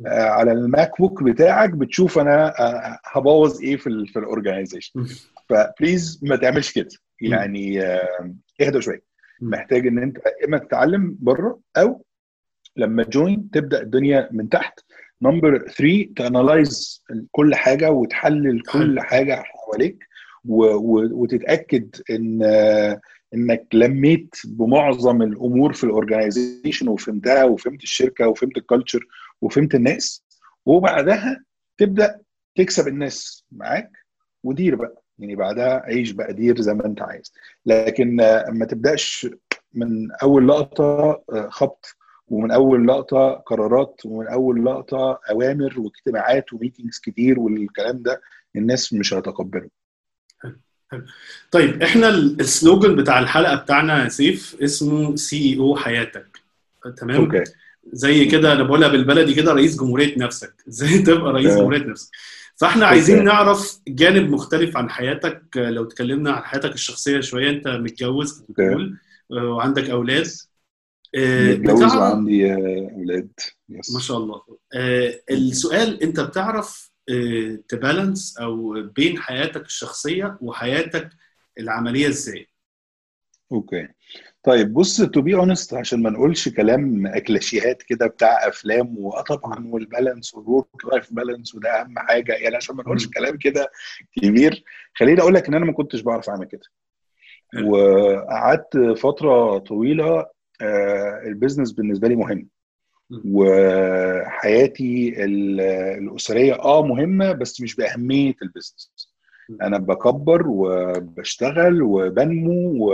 على 0.06 0.52
ال 0.52 0.98
MacBook 0.98 1.22
بتاعك 1.22 1.70
بتشوف 1.70 2.18
أنا 2.18 2.54
هبوظ 3.04 3.60
إيه 3.62 3.76
في 3.76 3.86
ال 4.16 4.23
organization 4.23 5.06
ف 5.48 5.58
please 5.58 6.20
ما 6.22 6.36
تعملش 6.36 6.72
كده. 6.72 6.88
يعني 7.20 7.82
آه، 7.82 8.34
اهدى 8.60 8.80
شوية. 8.80 9.02
محتاج 9.40 9.86
إن 9.86 9.98
أنت 9.98 10.18
إما 10.48 10.58
تتعلم 10.58 11.16
بره 11.20 11.60
أو 11.76 12.04
لما 12.76 13.02
join 13.02 13.50
تبدأ 13.50 13.82
الدنيا 13.82 14.28
من 14.32 14.48
تحت. 14.48 14.80
نمبر 15.22 15.58
3 15.58 16.12
ت 16.16 16.27
analyze 16.27 17.04
كل 17.30 17.54
حاجة 17.54 17.90
وتحلل 17.90 18.62
كل 18.62 19.00
حاجة 19.00 19.42
حواليك 19.42 20.08
وتتأكد 20.44 21.96
إن 22.10 22.42
آه، 22.42 23.00
إنك 23.34 23.66
لميت 23.72 24.34
بمعظم 24.44 25.22
الأمور 25.22 25.72
في 25.72 25.84
ال 25.84 25.92
organization 25.92 26.88
وفهمتها 26.88 27.44
وفهمت 27.44 27.82
الشركة 27.82 28.28
وفهمت 28.28 28.56
ال 28.56 28.62
culture 28.62 29.06
وفهمت 29.40 29.74
الناس. 29.74 30.24
وبعدها 30.66 31.44
تبدأ 31.78 32.20
تكسب 32.54 32.88
الناس 32.88 33.44
معاك 33.52 33.90
ودير 34.44 34.74
بقى. 34.74 35.02
يعني 35.18 35.36
بعدها 35.36 35.82
عيش 35.84 36.10
بقى 36.10 36.32
دير 36.32 36.60
زي 36.60 36.74
ما 36.74 36.86
انت 36.86 37.02
عايز. 37.02 37.32
لكن 37.66 38.20
آه، 38.20 38.50
ما 38.50 38.64
تبدأش 38.64 39.26
من 39.74 40.12
أول 40.22 40.48
لقطة 40.48 40.84
آه، 41.32 41.48
خبط 41.50 41.96
ومن 42.28 42.50
أول 42.50 42.88
لقطة 42.88 43.30
قرارات 43.32 44.00
ومن 44.04 44.28
أول 44.28 44.64
لقطة 44.64 45.20
أوامر 45.30 45.74
واجتماعات 45.80 46.52
و 46.52 46.57
meetings 46.57 46.98
كتير 46.98 47.40
والكلام 47.40 48.02
ده 48.02 48.20
الناس 48.56 48.92
مش 48.92 49.14
هتقبله. 49.14 49.68
طيب 51.50 51.82
إحنا 51.82 52.08
ال- 52.08 52.40
ال 52.40 52.48
slogan 52.48 52.96
بتاع 52.96 53.18
الحلقة 53.18 53.54
بتاعنا 53.56 54.04
يا 54.04 54.08
سيف 54.08 54.56
اسمه 54.62 55.16
CEO 55.16 55.76
حياتك. 55.76 56.40
تمام؟ 56.96 57.20
okay. 57.20 57.44
زي 57.92 58.24
كده 58.24 58.52
أنا 58.52 58.62
بقولها 58.62 58.88
بالبلدي 58.88 59.34
كده 59.34 59.52
رئيس 59.52 59.76
جمهورية 59.80 60.18
نفسك. 60.18 60.54
إزاي 60.68 60.98
تبقى 60.98 61.32
رئيس. 61.32 61.54
جمهورية 61.54 61.84
نفسك. 61.86 62.10
فاحنا 62.60 62.86
عايزين. 62.86 63.24
نعرف 63.24 63.78
جانب 63.88 64.30
مختلف 64.30 64.76
عن 64.76 64.90
حياتك. 64.90 65.42
لو 65.56 65.84
اتكلمنا 65.84 66.32
عن 66.32 66.42
حياتك 66.44 66.72
الشخصية 66.74 67.20
شوية 67.20 67.50
انت 67.50 67.68
متجوز. 67.68 68.40
بتقول 68.48 68.98
آه، 69.32 69.34
وعندك 69.44 69.90
أولاد. 69.90 70.26
آه، 71.14 71.54
متجوز 71.54 71.84
بتعرف- 71.84 71.94
وعندي 71.94 72.52
آه، 72.52 72.90
أولاد. 72.94 73.30
yes 73.68 73.94
ما 73.94 74.00
شاء 74.00 74.16
الله. 74.16 74.42
آه، 74.74 75.20
السؤال 75.30 76.02
انت 76.02 76.20
بتعرف 76.20 76.90
آه، 77.10 77.58
ت 77.68 77.77
balance 77.77 78.38
أو 78.38 78.82
بين 78.82 79.18
حياتك 79.18 79.66
الشخصية 79.66 80.38
وحياتك 80.40 81.10
العملية 81.58 82.08
إزاي؟ 82.08 82.46
okay. 83.52 83.88
طيب 84.48 84.72
بص 84.74 85.00
to 85.02 85.20
be 85.22 85.34
honest 85.34 85.74
عشان 85.74 86.02
ما 86.02 86.10
نقولش 86.10 86.48
كلام 86.48 87.06
اكلاشيهات 87.06 87.82
كده 87.82 88.06
بتاع 88.06 88.48
أفلام 88.48 88.98
وآه 88.98 89.22
طبعا 89.22 89.66
وال 89.66 89.81
balance 89.81 90.34
وال 90.34 90.45
work 90.45 90.66
life 90.92 91.12
balance 91.12 91.54
وده 91.54 91.80
أهم 91.80 91.98
حاجة 91.98 92.32
يعني 92.32 92.56
عشان 92.56 92.76
ما 92.76 92.82
نقولش. 92.82 93.06
كلام 93.08 93.36
كده 93.36 93.70
كبير 94.22 94.64
خليني 94.94 95.20
أقول 95.20 95.34
لك 95.34 95.48
إن 95.48 95.54
أنا 95.54 95.64
ما 95.64 95.72
كنتش 95.72 96.00
بعرف 96.00 96.28
أعمل 96.30 96.44
كده. 96.46 96.60
وقعدت 97.64 98.76
فترة 98.98 99.58
طويلة 99.58 100.26
آه، 100.60 101.22
ال 101.26 101.31
business 101.31 101.72
بالنسبة 101.72 102.08
لي 102.08 102.16
مهم. 102.16 102.48
وحياتي 103.24 105.24
ال- 105.24 105.60
الأسرية 106.02 106.54
آه 106.54 106.82
مهمة 106.86 107.32
بس 107.32 107.60
مش 107.60 107.76
بأهمية 107.76 108.34
ال 108.42 108.49
business. 108.49 109.12
أنا 109.62 109.78
بكبر 109.78 110.42
وبشتغل 110.48 111.82
وبنمو 111.82 112.92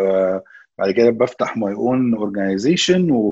وبعد 0.78 0.90
كده 0.90 1.10
بفتح 1.10 1.56
my 1.56 1.74
own 1.74 2.14
organization 2.14 3.30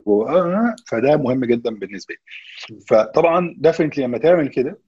فده 0.87 1.17
مهم 1.17 1.45
جدا 1.45 1.71
بالنسبة 1.71 2.15
لي. 2.15 2.81
فطبعا 2.89 3.55
definitely 3.59 4.05
لما 4.05 4.19
تعمل 4.19 4.49
كده 4.49 4.79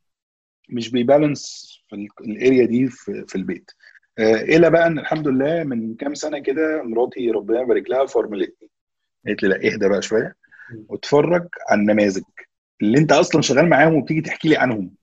مش 0.69 0.91
بي 0.91 1.08
balance 1.08 1.69
في 1.89 1.97
ال- 1.97 2.09
ال 2.21 2.30
area 2.30 2.67
دي 2.67 2.87
في, 2.89 3.25
في 3.29 3.35
البيت. 3.37 3.71
آه، 4.19 4.35
إلى 4.35 4.71
بقى 4.71 4.87
إن 4.87 4.99
الحمد 4.99 5.29
لله 5.29 5.65
من 5.65 5.95
كام 5.95 6.15
سنة 6.15 6.39
كده 6.39 6.83
مراتي 6.83 7.31
ربنا 7.31 7.61
يبارك 7.61 7.91
لها 7.91 8.07
formatتني 8.07 8.69
قالت 9.27 9.43
لي 9.43 9.49
لا 9.49 9.57
اهدى 9.57 9.89
بقى 9.89 10.03
شوية. 10.03 10.37
واتفرج 10.89 11.49
على 11.71 11.81
النماذج. 11.81 12.23
اللي 12.83 12.99
انت 12.99 13.13
أصلا 13.13 13.43
شغال 13.43 13.69
معاهم 13.69 13.95
وبتيجي 13.95 14.21
تحكي 14.21 14.49
لي 14.49 14.57
عنهم. 14.57 14.95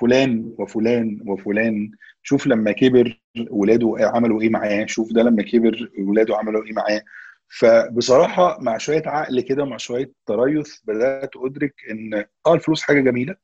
فلان 0.00 0.54
وفلان 0.58 1.20
وفلان. 1.26 1.90
شوف 2.22 2.46
لما 2.46 2.72
كبر 2.72 3.20
ولاده 3.50 3.94
عملوا 4.00 4.40
إيه 4.42 4.48
معاه 4.50 4.86
شوف 4.86 5.12
ده 5.12 5.22
لما 5.22 5.42
كبر 5.42 5.90
ولاده 5.98 6.36
عملوا 6.36 6.64
إيه 6.64 6.72
معاه. 6.72 7.02
فبصراحة 7.58 8.58
مع 8.60 8.78
شوية 8.78 9.02
عقل 9.06 9.40
كده 9.40 9.64
مع 9.64 9.76
شوية 9.76 10.12
تريث 10.26 10.74
بدأت 10.84 11.30
أدرك 11.36 11.74
إن 11.90 12.24
آه 12.46 12.54
الفلوس 12.54 12.82
حاجة 12.82 13.00
جميلة 13.00 13.34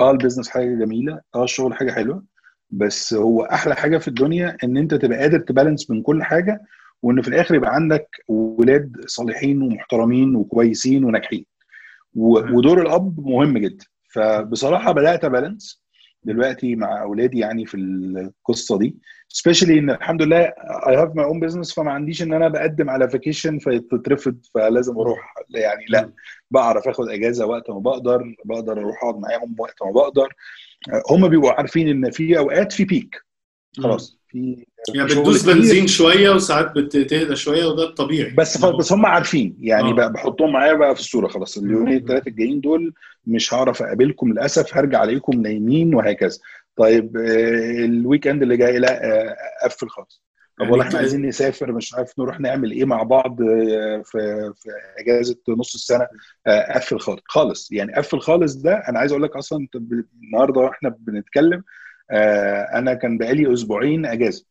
آه 0.00 0.10
ال 0.10 0.14
business 0.14 0.48
حاجة 0.48 0.74
جميلة 0.84 1.20
آه 1.34 1.44
الشغل 1.44 1.74
حاجة 1.74 1.90
حلوة 1.92 2.24
بس 2.70 3.14
هو 3.14 3.42
أحلى 3.42 3.74
حاجة 3.76 3.98
في 3.98 4.08
الدنيا 4.08 4.56
إن 4.64 4.76
أنت 4.76 4.94
تبقى 4.94 5.18
قادر 5.18 5.38
ت 5.40 5.46
balance 5.46 5.90
من 5.90 6.02
كل 6.02 6.22
حاجة 6.22 6.60
وإن 7.02 7.22
في 7.22 7.28
الآخر 7.28 7.54
يبقى 7.54 7.74
عندك 7.74 8.08
ولاد 8.28 8.92
صالحين 9.06 9.62
ومحترمين 9.62 10.36
وكويسين 10.36 11.04
وناجحين. 11.04 11.46
ودور 12.14 12.82
الأب 12.82 13.20
مهم 13.20 13.58
جدا. 13.58 13.84
فبصراحة 14.14 14.92
بدأت 14.92 15.26
balance 15.26 15.82
دلوقتي 16.22 16.76
مع 16.76 17.02
أولادي 17.02 17.38
يعني 17.38 17.66
في 17.66 17.76
القصة 17.76 18.78
دي. 18.78 18.96
specially 19.28 19.78
إن 19.78 19.90
الحمد 19.90 20.22
لله 20.22 20.40
I 20.88 20.96
have 20.96 21.16
my 21.16 21.24
own 21.24 21.40
business 21.40 21.74
فما 21.74 21.92
عنديش 21.92 22.22
إن 22.22 22.32
أنا 22.32 22.48
بقدم 22.48 22.90
على 22.90 23.08
vacation 23.08 23.58
فتترفض 23.58 24.38
فلازم 24.54 24.98
أروح. 24.98 25.34
يعني 25.50 25.84
لا 25.88 26.12
بعرف 26.50 26.88
آخد 26.88 27.08
أجازة 27.08 27.46
وقت 27.46 27.70
ما 27.70 27.78
بقدر 27.78 28.34
بقدر 28.44 28.72
أروح 28.72 29.04
أقعد 29.04 29.18
معاهم 29.18 29.56
وقت 29.58 29.82
ما 29.82 29.90
بقدر. 29.92 30.34
هم 31.10 31.28
بيبقوا 31.28 31.52
عارفين 31.52 31.88
إن 31.88 32.10
في 32.10 32.38
أوقات 32.38 32.72
في 32.72 32.84
peak 32.84 33.16
خلاص. 33.78 34.19
في 34.30 34.64
يعني 34.94 35.08
بتدوس. 35.08 35.44
بنزين 35.44 35.86
شوية 35.86 36.30
وساعات 36.30 36.72
بتهدى 36.78 37.36
شوية 37.36 37.66
وده 37.66 37.84
الطبيعي. 37.84 38.30
بس 38.30 38.58
ف... 38.58 38.66
بس 38.66 38.92
هم 38.92 39.06
عارفين. 39.06 39.56
يعني 39.60 39.88
آه. 39.90 39.94
بقى 39.94 40.12
بحطهم 40.12 40.52
معايا 40.52 40.72
بقى 40.72 40.94
في 40.94 41.00
الصورة. 41.00 41.28
خلاص 41.28 41.58
اليومين. 41.58 41.96
الثلاثه 41.96 42.28
الجايين 42.28 42.60
دول 42.60 42.92
مش 43.26 43.54
هعرف 43.54 43.82
أقابلكم 43.82 44.32
للأسف. 44.32 44.76
هرجع 44.76 45.04
ألاقيكم 45.04 45.42
نايمين 45.42 45.94
وهكذا. 45.94 46.38
طيب 46.76 47.16
آه، 47.16 47.84
الويك 47.84 48.26
إند 48.26 48.42
اللي 48.42 48.56
جاي 48.56 48.78
لا 48.78 49.04
آه، 49.04 49.36
قفل 49.64 49.88
خالص. 49.88 50.22
طب 50.58 50.64
يعني 50.64 50.72
والله 50.72 50.86
إحنا 50.88 50.98
عايزين 50.98 51.26
نسافر 51.26 51.72
مش 51.72 51.94
عارف 51.94 52.18
نروح 52.18 52.40
نعمل 52.40 52.70
إيه 52.70 52.84
مع 52.84 53.02
بعض 53.02 53.42
آه، 53.42 54.02
في 54.04 54.52
في 54.56 54.68
أجازة 54.98 55.36
نص 55.48 55.74
السنة. 55.74 56.06
آه، 56.46 56.72
قفل 56.72 57.00
خالص. 57.00 57.20
خالص. 57.24 57.72
يعني 57.72 57.92
قفل 57.94 58.20
خالص 58.20 58.54
ده 58.54 58.74
أنا 58.88 58.98
عايز 58.98 59.12
أقول 59.12 59.22
لك 59.22 59.36
أصلا 59.36 59.66
النهارده 60.22 60.60
وإحنا 60.60 60.88
بنتكلم 60.98 61.58
آه، 61.58 61.79
أنا 62.74 62.94
كان 62.94 63.18
بقالي 63.18 63.52
أسبوعين 63.52 64.06
أجازة. 64.06 64.46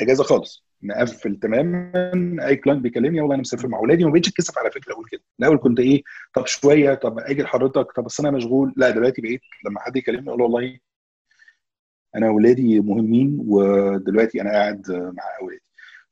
أجازة 0.00 0.24
خالص. 0.24 0.64
نقفل 0.82 1.36
تماما. 1.36 2.46
أي 2.46 2.56
كلاينت 2.56 2.82
بيكلمني 2.82 3.20
والله 3.20 3.34
أنا 3.34 3.40
مسافر 3.40 3.68
مع 3.68 3.78
أولادي. 3.78 4.04
وما 4.04 4.12
بقتش 4.12 4.28
أتكسف 4.28 4.58
على 4.58 4.70
فكرة 4.70 4.92
أقول 4.92 5.06
كده. 5.10 5.22
الأول 5.40 5.58
كنت 5.58 5.80
إيه 5.80 6.02
طب 6.34 6.46
شوية 6.46 6.94
طب 6.94 7.18
أجي 7.18 7.42
لحضرتك 7.42 7.92
طب 7.92 8.04
بس 8.04 8.20
أنا 8.20 8.30
مشغول. 8.30 8.74
لا 8.76 8.90
دلوقتي 8.90 9.22
بقيت 9.22 9.40
لما 9.66 9.80
حد 9.80 9.96
يكلمني 9.96 10.28
أقول 10.28 10.38
له 10.38 10.44
والله 10.44 10.78
أنا 12.16 12.28
اولادي 12.28 12.80
مهمين 12.80 13.38
ودلوقتي 13.48 14.40
أنا 14.40 14.50
قاعد 14.50 14.90
مع 14.90 15.22
أولادي. 15.42 15.62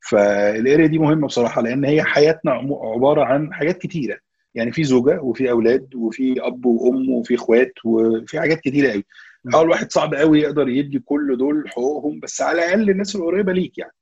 فالآريا 0.09 0.87
دي 0.87 0.99
مهمة 0.99 1.27
بصراحة 1.27 1.61
لأن 1.61 1.85
هي 1.85 2.03
حياتنا 2.03 2.51
عبارة 2.95 3.23
عن 3.23 3.53
حاجات 3.53 3.77
كتيرة. 3.77 4.19
يعني 4.55 4.71
في 4.71 4.83
زوجة 4.83 5.21
وفي 5.21 5.51
أولاد 5.51 5.95
وفي 5.95 6.35
أب 6.47 6.65
وأم 6.65 7.09
وفي 7.09 7.35
إخوات 7.35 7.73
وفي 7.85 8.39
حاجات 8.39 8.59
كتيرة 8.59 8.91
قوي 8.91 9.05
أول 9.53 9.69
واحد 9.69 9.91
صعب 9.91 10.13
قوي 10.13 10.39
يقدر 10.39 10.69
يدي 10.69 10.99
كل 10.99 11.37
دول 11.37 11.69
حقوقهم 11.69 12.19
بس 12.19 12.41
على 12.41 12.65
الأقل 12.65 12.89
الناس 12.89 13.15
القريبة 13.15 13.53
ليك 13.53 13.77
يعني. 13.77 13.93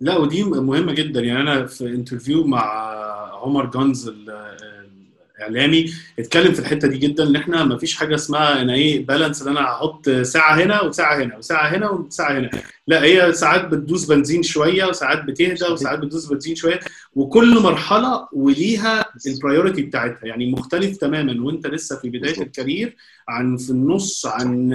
لا 0.00 0.16
ودي 0.16 0.44
مهمة 0.44 0.92
جدا. 0.92 1.20
يعني 1.20 1.40
أنا 1.40 1.66
في 1.66 1.86
interview 1.86 2.46
مع 2.46 2.62
عمر 3.32 3.66
جانز 3.66 4.08
إعلامي 5.42 5.92
اتكلم 6.18 6.52
في 6.52 6.60
الحتة 6.60 6.88
دي 6.88 6.98
جدا 6.98 7.24
إن 7.24 7.36
إحنا 7.36 7.64
ما 7.64 7.78
فيش 7.78 7.94
حاجة 7.96 8.14
اسمها 8.14 8.62
أنا 8.62 8.74
إيه 8.74 9.06
balance 9.06 9.42
إن 9.42 9.48
أنا 9.48 9.60
هحط 9.60 10.08
ساعة 10.10 10.54
هنا 10.54 10.82
وساعة 10.82 11.16
هنا 11.22 11.36
وساعة 11.36 11.68
هنا 11.68 11.90
وساعة 11.90 12.38
هنا. 12.38 12.50
لا 12.86 13.02
هي 13.04 13.32
ساعات 13.32 13.64
بتدوس 13.68 14.04
بنزين 14.04 14.42
شوية 14.42 14.84
وساعات 14.84 15.24
بتهدى 15.24 15.64
وساعات 15.72 15.98
بتدوس 15.98 16.26
بنزين 16.26 16.54
شوية 16.54 16.80
وكل 17.14 17.60
مرحلة 17.62 18.28
وليها 18.32 19.04
ال 19.26 19.32
priority 19.32 19.82
بتاعتها. 19.82 20.26
يعني 20.26 20.50
مختلف 20.52 20.96
تماما 20.96 21.46
وأنت 21.46 21.66
لسه 21.66 21.96
في 22.00 22.10
بداية 22.10 22.42
ال 22.42 22.50
career 22.50 22.96
عن 23.28 23.56
في 23.56 23.70
النص 23.70 24.26
عن 24.26 24.68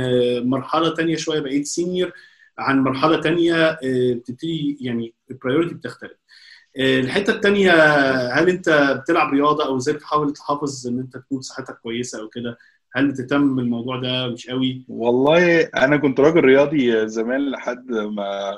مرحلة 0.45 0.93
تانية 0.93 1.15
شوية 1.15 1.39
بقيت 1.39 1.65
senior 1.65 2.11
عن 2.57 2.79
مرحلة 2.79 3.21
تانية 3.21 3.77
بتبتدي 3.83 4.77
يعني 4.81 5.13
ال 5.31 5.36
priority 5.36 5.73
بتختلف. 5.73 6.20
الحتة 6.77 7.33
الثانية 7.33 7.71
هل 8.33 8.49
أنت 8.49 8.69
بتلعب 9.03 9.33
رياضة 9.33 9.65
أو 9.65 9.77
إزاي 9.77 9.95
بتحاول 9.95 10.33
تحافظ 10.33 10.87
إن 10.87 10.99
أنت 10.99 11.17
تكون 11.17 11.41
صحتك 11.41 11.77
كويسة 11.83 12.21
أو 12.21 12.27
كده؟ 12.29 12.57
هل 12.93 13.11
بتهتم 13.11 13.55
بالموضوع 13.55 13.99
ده 13.99 14.27
مش 14.27 14.49
قوي؟ 14.49 14.85
والله 14.87 15.61
أنا 15.61 15.97
كنت 15.97 16.19
راجل 16.19 16.39
رياضي 16.39 17.07
زمان 17.07 17.51
لحد 17.51 17.91
ما 17.91 18.55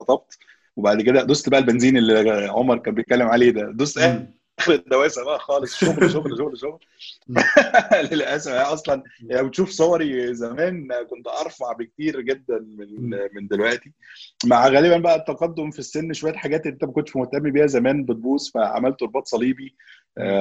خطبت 0.00 0.38
وبعد 0.76 1.02
كده 1.02 1.22
دوست 1.22 1.48
بقى 1.48 1.60
البنزين 1.60 1.96
اللي 1.96 2.46
عمر 2.50 2.78
كان 2.78 2.94
بيتكلم 2.94 3.26
عليه 3.28 3.50
ده. 3.50 3.70
دوست 3.72 3.98
اخر 4.58 4.72
الدواسة 4.74 5.24
بقى 5.24 5.38
خالص. 5.38 5.76
شغل 5.78 6.10
شغل 6.10 6.38
شغل 6.38 6.58
شغل. 6.58 6.78
للأسف 8.12 8.52
أصلا 8.52 9.02
يعني 9.20 9.48
بتشوف 9.48 9.70
صوري 9.70 10.34
زمان 10.34 10.88
كنت 11.10 11.26
أرفع 11.28 11.72
بكتير 11.72 12.20
جدا 12.20 12.58
من 12.58 13.10
من 13.10 13.48
دلوقتي. 13.50 13.92
مع 14.46 14.68
غالبا 14.68 14.96
بقى 14.98 15.16
التقدم 15.16 15.70
في 15.70 15.78
السن 15.78 16.12
شوية 16.12 16.32
حاجات 16.32 16.66
أنت 16.66 16.84
ما 16.84 16.92
كنتش 16.92 17.16
مهتم 17.16 17.50
بيها 17.50 17.66
زمان 17.66 18.04
بتبوظ 18.04 18.50
فعملت 18.54 19.02
رباط 19.02 19.26
صليبي 19.26 19.74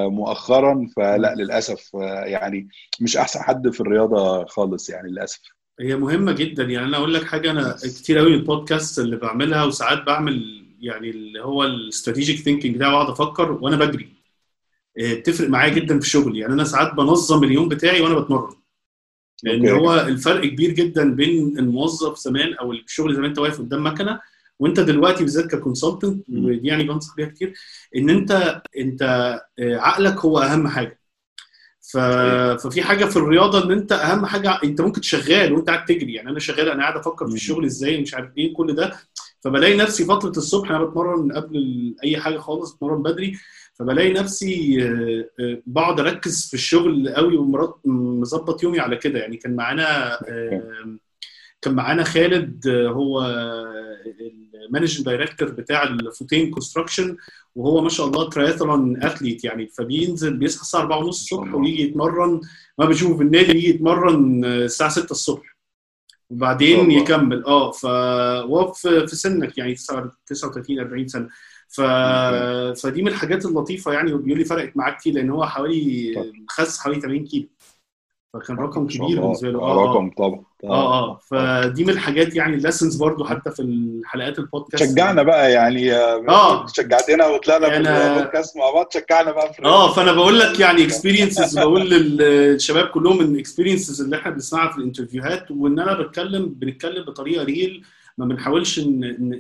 مؤخرا. 0.08 0.88
فلا 0.96 1.36
للأسف 1.36 1.90
يعني 2.26 2.68
مش 3.02 3.18
أحسن 3.18 3.40
حد 3.40 3.70
في 3.70 3.82
الرياضة 3.82 4.46
خالص 4.46 4.90
يعني 4.90 5.10
للأسف. 5.10 5.42
هي 5.80 5.96
مهمة 5.96 6.32
جدا. 6.32 6.64
يعني 6.64 6.86
أنا 6.88 6.98
أقول 6.98 7.14
لك 7.14 7.24
حاجة 7.24 7.52
أنا 7.52 7.76
كتير 7.84 8.18
قوي 8.18 8.34
البودكاست 8.34 9.00
اللي 9.00 9.16
بعملها 9.18 9.64
وساعات 9.64 10.04
بعمل 10.04 10.67
يعني 10.80 11.10
اللي 11.10 11.42
هو 11.42 11.64
ال 11.64 11.71
strategic 11.71 12.40
thinking 12.40 12.78
ده 12.78 12.90
واقعد 12.90 13.10
أفكر 13.10 13.52
وأنا 13.52 13.78
بجري. 13.78 14.10
بتفرق 15.00 15.50
معايا 15.50 15.74
جدا 15.74 16.00
في 16.00 16.10
شغلي. 16.10 16.40
يعني 16.40 16.54
أنا 16.54 16.64
ساعات 16.64 16.94
بنظم 16.94 17.44
اليوم 17.44 17.70
بتاعي 17.70 18.02
وأنا 18.02 18.20
بتمرن. 18.20 18.56
لأن. 19.44 19.68
هو 19.70 20.00
الفرق 20.00 20.46
كبير 20.46 20.72
جدا 20.72 21.16
بين 21.16 21.60
الموظف 21.60 22.18
زمان 22.18 22.54
أو 22.54 22.72
الشغل 22.72 23.16
زمان 23.16 23.30
أنت 23.30 23.40
واقف 23.40 23.60
قدام 23.60 23.88
مكنة 23.88 24.20
وأنت 24.60 24.80
دلوقتي 24.80 25.24
بالذات 25.24 25.56
ك 25.56 25.62
consultant 25.62 26.30
ودي 26.30 26.68
يعني 26.68 26.84
بنصح 26.84 27.16
بيها 27.16 27.28
كتير 27.28 27.54
إن 27.96 28.10
أنت 28.10 28.62
أنت 28.78 29.04
عقلك 29.60 30.18
هو 30.20 30.40
أهم 30.40 30.68
حاجة. 30.68 31.00
ف... 31.92 31.98
ففي 32.64 32.82
حاجة 32.82 33.06
في 33.06 33.18
الرياضة 33.18 33.64
إن 33.64 33.72
أنت 33.72 33.92
أهم 33.92 34.26
حاجة 34.26 34.60
أنت 34.64 34.82
ممكن 34.82 35.02
تشغال 35.02 35.54
وأنت 35.54 35.70
قاعد 35.70 35.86
تجري. 35.86 36.14
يعني 36.14 36.30
أنا 36.30 36.40
شغال 36.40 36.70
أنا 36.70 36.82
قاعد 36.82 36.98
أفكر 36.98 37.28
في 37.28 37.34
الشغل 37.34 37.66
إزاي 37.66 38.02
مش 38.02 38.14
عارف 38.14 38.38
إيه 38.38 38.54
كل 38.54 38.76
ده. 38.76 39.00
فبلاقي 39.40 39.78
نفسي 39.78 40.06
فترة 40.06 40.30
الصبح 40.30 40.72
أنا 40.72 40.84
بتمرن 40.84 41.32
قبل 41.32 41.96
أي 42.04 42.18
حاجة 42.18 42.38
خالص 42.38 42.72
بتمرن 42.72 43.04
بدري 43.04 43.38
فبلاقي 43.74 44.14
نفسي 44.14 44.78
بقعد 45.66 46.00
أركز 46.00 46.48
في 46.48 46.54
الشغل 46.54 47.10
قوي 47.10 47.38
ومظبط 47.86 48.64
يومي 48.64 48.80
على 48.80 48.96
كده. 48.96 49.20
يعني 49.20 49.38
كان 49.38 49.56
معانا 49.56 50.20
كان 51.62 51.74
معانا 51.74 52.04
خالد 52.04 52.68
هو 52.68 53.22
ال 54.66 54.70
managing 54.70 55.06
director 55.06 55.52
بتاع 55.52 55.84
الفوتين 55.84 56.52
construction 56.52 57.18
وهو 57.56 57.82
ما 57.82 57.90
شاء 57.90 58.08
الله 58.08 58.30
triathlon 58.30 59.04
athlete 59.04 59.44
يعني. 59.44 59.68
فبينزل 59.68 60.38
بيصحى 60.38 60.62
الساعة 60.62 60.82
4 60.82 60.98
ونص 60.98 61.22
الصبح 61.22 61.54
ويجي 61.56 61.84
يتمرن. 61.84 62.42
ما 62.78 62.86
بشوفه 62.86 63.18
في 63.18 63.24
النادي 63.24 63.52
يجي 63.52 63.70
يتمرن 63.70 64.46
الساعة 64.46 64.90
6 64.90 65.12
الصبح. 65.12 65.57
وبعدين 66.30 66.80
الله. 66.80 67.02
يكمل. 67.02 67.46
آه 67.46 67.72
فهو 67.72 68.72
في 68.74 69.08
سنك 69.08 69.58
يعني 69.58 69.76
39 70.26 70.80
40 70.80 71.08
سنة. 71.08 71.30
ف... 71.70 71.82
فدي 72.82 73.02
من 73.02 73.08
الحاجات 73.08 73.46
اللطيفة 73.46 73.94
يعني 73.94 74.14
وبيقول 74.14 74.40
لي 74.40 74.46
فرقت 74.46 74.78
معاه 74.78 74.92
كتير 74.92 75.14
لأن 75.14 75.30
هو 75.30 75.46
حوالي 75.46 76.14
خس 76.50 76.80
حوالي 76.80 77.02
80 77.02 77.26
كيلو. 77.26 77.48
فكان 78.34 78.58
رقم 78.58 78.88
كبير 78.88 79.22
بالنسبة 79.22 79.50
له. 79.52 79.60
آه 79.62 79.84
رقم 79.86 80.10
طبعا. 80.18 80.44
آه 80.64 80.94
آه. 81.12 81.18
فدي 81.18 81.84
من 81.84 81.90
الحاجات 81.90 82.36
يعني 82.36 82.56
ال 82.56 82.61
lessons 82.61 82.96
برضو 82.96 83.26
حتى 83.26 83.52
في 83.52 83.62
الحلقات 83.62 84.40
البودكاست 84.40 84.84
شجعنا 84.84 85.24
بقى 85.24 85.52
يعني 85.52 85.94
آه 85.96 86.66
شجعتنا 86.68 87.28
وطلعنا 87.28 87.70
في 87.70 87.78
البودكاست 87.78 88.58
مع 88.58 88.72
بعض 88.72 88.88
شجعنا 88.94 89.32
بقى 89.32 89.54
في 89.54 89.64
آه 89.66 89.94
فأنا 89.94 90.12
بقول 90.12 90.40
لك 90.40 90.60
يعني 90.60 90.84
experiences 90.84 91.60
بقول 91.60 91.90
للشباب 91.90 92.88
كلهم 92.88 93.18
من 93.18 93.36
ال 93.36 93.41
experiences 93.41 94.02
اللي 94.02 94.16
إحنا 94.18 94.32
بنسمعها 94.32 94.72
في 94.72 94.78
ال 94.78 94.84
interviewهات 94.84 95.52
وإن 95.52 95.80
أنا 95.80 95.94
بتكلم 96.02 96.46
بنتكلم 96.46 97.04
بطريقة 97.06 97.44
real 97.44 97.86
ما 98.18 98.26
بنحاولش 98.26 98.80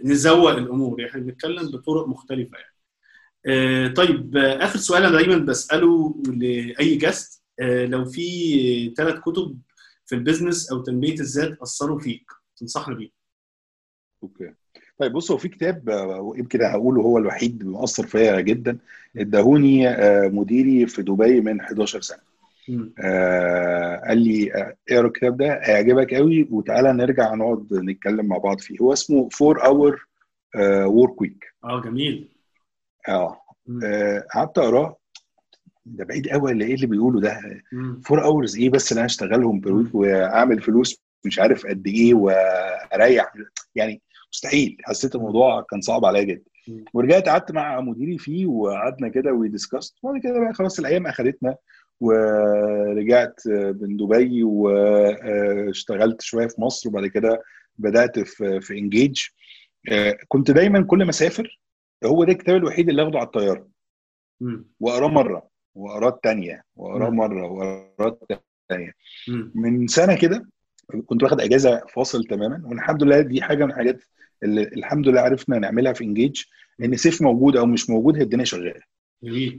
نزوق 0.04 0.50
الأمور. 0.52 1.00
يعني 1.00 1.12
إحنا 1.12 1.22
بنتكلم 1.22 1.72
بطرق 1.72 2.08
مختلفة 2.08 2.58
يعني. 2.58 2.74
آه 3.46 3.88
طيب 3.94 4.38
آخر 4.38 4.80
سؤال 4.80 5.04
أنا 5.04 5.12
دايما 5.18 5.38
بسأله 5.38 6.16
لأي 6.28 6.96
guest 6.96 7.38
آه 7.44 7.47
لو 7.60 8.06
في 8.06 8.94
ثلاث 8.98 9.20
كتب 9.20 9.60
في 10.06 10.16
ال 10.16 10.22
business 10.22 10.72
أو 10.72 10.82
تنميه 10.82 11.14
الذات 11.14 11.58
أثروا 11.62 12.00
فيك 12.00 12.32
تنصحنا 12.58 12.96
بيه 12.96 13.10
okay. 14.24 14.54
طيب 15.00 15.12
بص 15.14 15.32
هو 15.32 15.38
في 15.38 15.48
كتاب 15.50 15.90
يمكن 16.36 16.62
هقوله 16.62 17.02
هو 17.02 17.18
الوحيد 17.18 17.66
مؤثر 17.66 18.08
فيا 18.08 18.42
جدا. 18.42 18.78
اداهوني 19.18 19.86
مديري 20.30 20.88
في 20.88 21.02
دبي 21.02 21.42
من 21.42 21.62
11 21.62 22.02
سنة. 22.02 22.20
آه 23.00 24.02
قال 24.08 24.18
لي 24.18 24.52
اقرأ 24.90 25.08
الكتاب 25.08 25.38
ده 25.38 25.60
هيعجبك 25.64 26.14
قوي 26.14 26.48
وتعالى 26.52 26.94
نرجع 26.94 27.36
نقعد 27.36 27.74
نتكلم 27.74 28.26
مع 28.26 28.38
بعض 28.38 28.60
فيه. 28.60 28.78
هو 28.82 28.94
اسمه 28.94 29.30
4 29.42 29.66
hour 29.66 30.08
work 30.86 31.22
week 31.22 31.54
آه 31.64 31.82
جميل. 31.82 32.30
آه 33.10 33.42
قعدت 34.34 34.58
أقرأه. 34.58 34.98
ده 35.96 36.06
بعيد 36.06 36.28
قوي 36.30 36.52
اللي 36.52 36.66
إيه 36.66 36.74
اللي 36.76 36.88
بيقوله 36.88 37.20
ده؟ 37.22 37.42
4 38.12 38.26
hours 38.26 38.58
إيه 38.58 38.70
بس 38.70 38.92
اللي 38.92 39.00
أنا 39.00 39.06
اشتغلهم 39.06 39.60
per 39.60 39.74
week 39.74 39.96
وأعمل 39.96 40.62
فلوس 40.62 41.02
مش 41.26 41.40
عارف 41.40 41.66
قد 41.66 41.88
إيه 41.88 42.14
وأريح؟ 42.14 43.34
يعني 43.76 44.02
مستحيل 44.34 44.78
حسيت 44.84 45.16
الموضوع 45.16 45.62
كان 45.62 45.82
صعب 45.82 46.06
عليا 46.06 46.24
جدا. 46.24 46.44
ورجعت 46.94 47.30
قعدت 47.30 47.52
مع 47.52 47.82
مديري 47.82 48.18
فيه 48.18 48.46
وقعدنا 48.46 49.08
كده 49.10 49.34
و 49.34 49.40
discussed 49.40 49.96
وبعد 50.04 50.22
كده 50.22 50.40
بقى 50.40 50.54
خلاص 50.54 50.80
الأيام 50.80 51.08
اخذتنا 51.08 51.56
ورجعت 52.00 53.42
من 53.82 53.98
دبي 53.98 54.44
واشتغلت 54.44 56.22
شوية 56.22 56.48
في 56.48 56.62
مصر 56.62 56.90
وبعد 56.90 57.08
كده 57.08 57.44
بدأت 57.78 58.20
في 58.20 58.62
في 58.62 58.78
engage 58.78 59.20
كنت 60.28 60.52
دايما 60.52 60.82
كل 60.84 61.04
ما 61.04 61.10
أسافر 61.10 61.60
هو 62.06 62.24
ده 62.24 62.32
الكتاب 62.32 62.56
الوحيد 62.56 62.90
اللي 62.90 63.04
آخده 63.04 63.18
على 63.20 63.26
الطيارة. 63.26 63.68
وأقراه 64.80 65.08
مرة. 65.08 65.48
واقراه 65.78 66.10
الثانية 66.10 66.64
واقراه 66.76 67.10
مرة 67.10 67.48
واقراه 67.48 68.20
الثانية 68.32 68.94
من 69.56 69.88
سنة 69.88 70.16
كده 70.16 70.50
كنت 71.06 71.24
واخد 71.24 71.42
إجازة 71.42 71.82
فاصل 71.96 72.24
تماما 72.24 72.62
والحمد 72.66 73.04
لله 73.04 73.22
دي 73.22 73.42
حاجة 73.42 73.66
من 73.66 73.72
الحاجات 73.72 74.00
اللي 74.44 74.64
الحمد 74.64 75.08
لله 75.08 75.22
عرفنا 75.22 75.60
نعملها 75.60 75.94
في 75.94 76.04
انجيج 76.04 76.42
إن 76.84 76.96
سيف 76.96 77.22
موجود 77.22 77.58
أو 77.58 77.66
مش 77.66 77.90
موجود 77.90 78.16
هي 78.16 78.22
الدنيا 78.24 78.46
شغالة. 78.46 78.82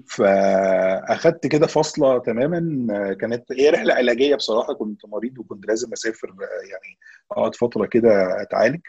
فأخدت 0.08 1.46
كده 1.46 1.66
فاصلة 1.66 2.18
تماما 2.18 3.14
كانت 3.14 3.52
هي 3.52 3.70
رحلة 3.70 3.94
علاجية 3.94 4.34
بصراحة 4.34 4.74
كنت 4.74 5.06
مريض 5.06 5.38
وكنت 5.38 5.66
لازم 5.66 5.92
أسافر 5.92 6.34
يعني 6.70 6.98
أقعد 7.32 7.54
فترة 7.54 7.86
كده 7.86 8.42
أتعالج. 8.42 8.80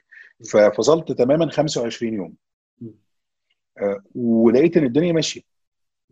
ففصلت 0.52 1.12
تماما 1.12 1.50
25 1.50 2.14
يوم. 2.14 2.34
ولقيت 4.16 4.78
إن 4.78 4.84
الدنيا 4.86 5.14
ماشية. 5.14 5.42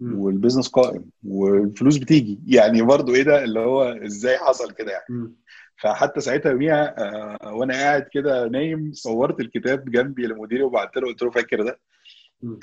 وال 0.02 0.15
business 0.15 0.68
قائم 0.68 1.06
والفلوس 1.28 1.98
بتيجي. 1.98 2.40
يعني 2.48 2.82
برضو 2.82 3.16
إيه 3.16 3.24
ده؟ 3.24 3.44
اللي 3.44 3.60
هو 3.60 3.84
إزاي 3.84 4.38
حصل 4.38 4.72
كده 4.72 4.92
يعني؟ 4.92 5.34
فحتى 5.76 6.22
ساعتها 6.22 6.52
يوميها 6.52 6.96
آه، 6.98 7.54
وأنا 7.54 7.74
قاعد 7.74 8.08
كده 8.12 8.48
نايم 8.48 8.92
صورت 8.94 9.40
الكتاب 9.40 9.92
جنبي 9.92 10.28
لمديري 10.28 10.64
وبعت 10.64 10.98
له 10.98 11.08
قلت 11.08 11.22
له 11.22 11.30
فاكر 11.30 11.64
ده. 11.64 11.80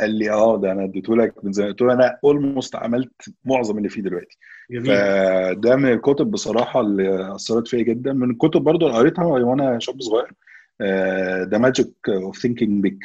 قال 0.01 0.11
لي 0.11 0.31
آه 0.31 0.61
ده 0.61 0.73
أنا 0.73 0.85
اديته 0.85 1.17
لك 1.17 1.45
من 1.45 1.53
زمان. 1.53 1.71
قلت 1.71 1.83
له 1.83 1.93
أنا 1.93 2.19
almost 2.25 2.77
عملت 2.77 3.35
معظم 3.45 3.79
اللي 3.79 3.89
فيه 3.89 4.03
دلوقتي. 4.03 4.39
جميل. 4.71 4.87
فده 4.87 5.77
من 5.77 5.93
الكتب 5.93 6.31
بصراحة 6.31 6.81
اللي 6.81 7.35
أثرت 7.35 7.69
فيا 7.69 7.83
جدا. 7.83 8.13
من 8.13 8.31
الكتب 8.31 8.61
برضو 8.61 8.87
اللي 8.87 8.99
قريتها 8.99 9.25
وأنا 9.25 9.79
شاب 9.79 10.03
صغير 10.03 10.33
the 11.51 11.59
magic 11.59 11.95
of 12.09 12.39
thinking 12.39 12.83
big 12.83 13.03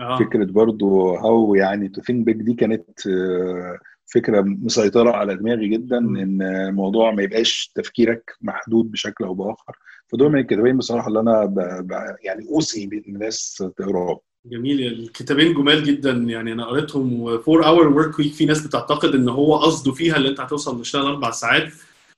آه. 0.00 0.18
فكرة 0.18 0.44
برضو 0.44 1.14
how 1.14 1.54
يعني 1.54 1.88
to 1.88 2.02
think 2.02 2.26
big 2.26 2.36
دي 2.42 2.54
كانت 2.54 3.06
آه، 3.06 3.78
فكرة 4.14 4.40
مسيطرة 4.40 5.10
على 5.10 5.36
دماغي 5.36 5.68
جدا 5.68 6.00
مم. 6.00 6.16
إن 6.16 6.42
الموضوع 6.42 7.10
ما 7.10 7.22
يبقاش 7.22 7.72
تفكيرك 7.74 8.36
محدود 8.40 8.90
بشكل 8.90 9.24
أو 9.24 9.34
بآخر. 9.34 9.76
فدول 10.12 10.32
من 10.32 10.40
الكتابين 10.40 10.78
بصراحة 10.78 11.08
اللي 11.08 11.20
أنا 11.20 11.44
ب... 11.44 11.54
ب... 11.86 11.92
يعني 12.22 12.48
اوصي 12.48 12.86
بالناس 12.86 13.64
تقرأهم. 13.76 14.18
جميل. 14.46 14.86
الكتابين 14.86 15.54
جمال 15.54 15.84
جدا. 15.84 16.10
يعني 16.10 16.52
أنا 16.52 16.64
قريتهم 16.66 17.20
و 17.22 17.28
4 17.48 17.68
hour 17.68 17.88
work 17.88 18.18
week 18.18 18.32
في 18.32 18.44
ناس 18.46 18.66
بتعتقد 18.66 19.14
إن 19.14 19.28
هو 19.28 19.56
قصده 19.56 19.92
فيها 19.92 20.16
اللي 20.16 20.28
أنت 20.28 20.40
هتوصل 20.40 20.80
تشتغل 20.82 21.06
أربع 21.06 21.30
ساعات. 21.30 21.72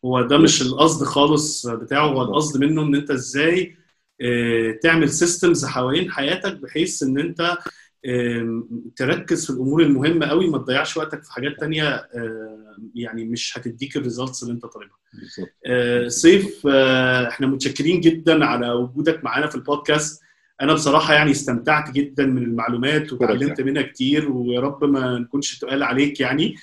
هو 0.05 0.23
ده 0.23 0.39
مش 0.39 0.63
القصد 0.63 1.05
خالص 1.05 1.67
بتاعه. 1.67 2.07
هو 2.07 2.23
القصد 2.23 2.65
منه 2.65 2.83
إن 2.83 2.95
أنت 2.95 3.11
إزاي 3.11 3.63
آه، 3.63 3.82
تعمل 4.83 5.09
systems 5.09 5.65
حوالين 5.65 6.11
حياتك 6.11 6.57
بحيث 6.57 7.03
إن 7.03 7.19
أنت 7.19 7.57
تركز 8.97 9.47
في 9.47 9.51
الأمور 9.51 9.83
المهمة 9.83 10.27
قوي 10.27 10.51
ما 10.51 10.59
تضيعش 10.59 10.97
وقتك 10.97 11.25
في 11.25 11.33
حاجات 11.33 11.61
تانية 11.61 11.89
آه، 11.89 12.77
يعني 12.95 13.25
مش 13.25 13.59
هتديك 13.59 13.97
ال 13.97 14.03
results 14.03 14.43
اللي 14.43 14.55
أنت 14.55 14.67
طالبها. 14.67 14.97
آه، 15.67 16.09
سيف 16.09 16.67
آه، 16.67 17.29
إحنا 17.29 17.47
متشكرين 17.47 18.01
جدا 18.01 18.45
على 18.45 18.71
وجودك 18.71 19.25
معانا 19.25 19.47
في 19.47 19.55
البودكاست 19.55 20.23
أنا 20.63 20.75
بصراحة 20.75 21.15
يعني 21.15 21.31
استمتعت 21.31 21.91
جدا 21.91 22.27
من 22.27 22.43
المعلومات 22.43 23.13
وتعلمت 23.13 23.61
منها 23.61 23.83
كتير 23.83 24.31
ويا 24.31 24.61
رب 24.61 24.85
ما 24.85 25.19
نكونش 25.19 25.59
تقلنا 25.59 25.83
عليك 25.83 26.21
يعني. 26.21 26.55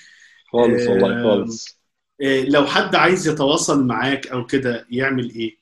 خالص 0.51 0.88
والله 0.88 1.20
آه، 1.20 1.24
خالص. 1.24 1.80
آه، 2.22 2.43
لو 2.43 2.66
حد 2.66 2.95
عايز 2.95 3.28
يتواصل 3.28 3.86
معاك 3.86 4.28
أو 4.28 4.45
كده 4.45 4.86
يعمل 4.89 5.30
إيه؟ 5.30 5.59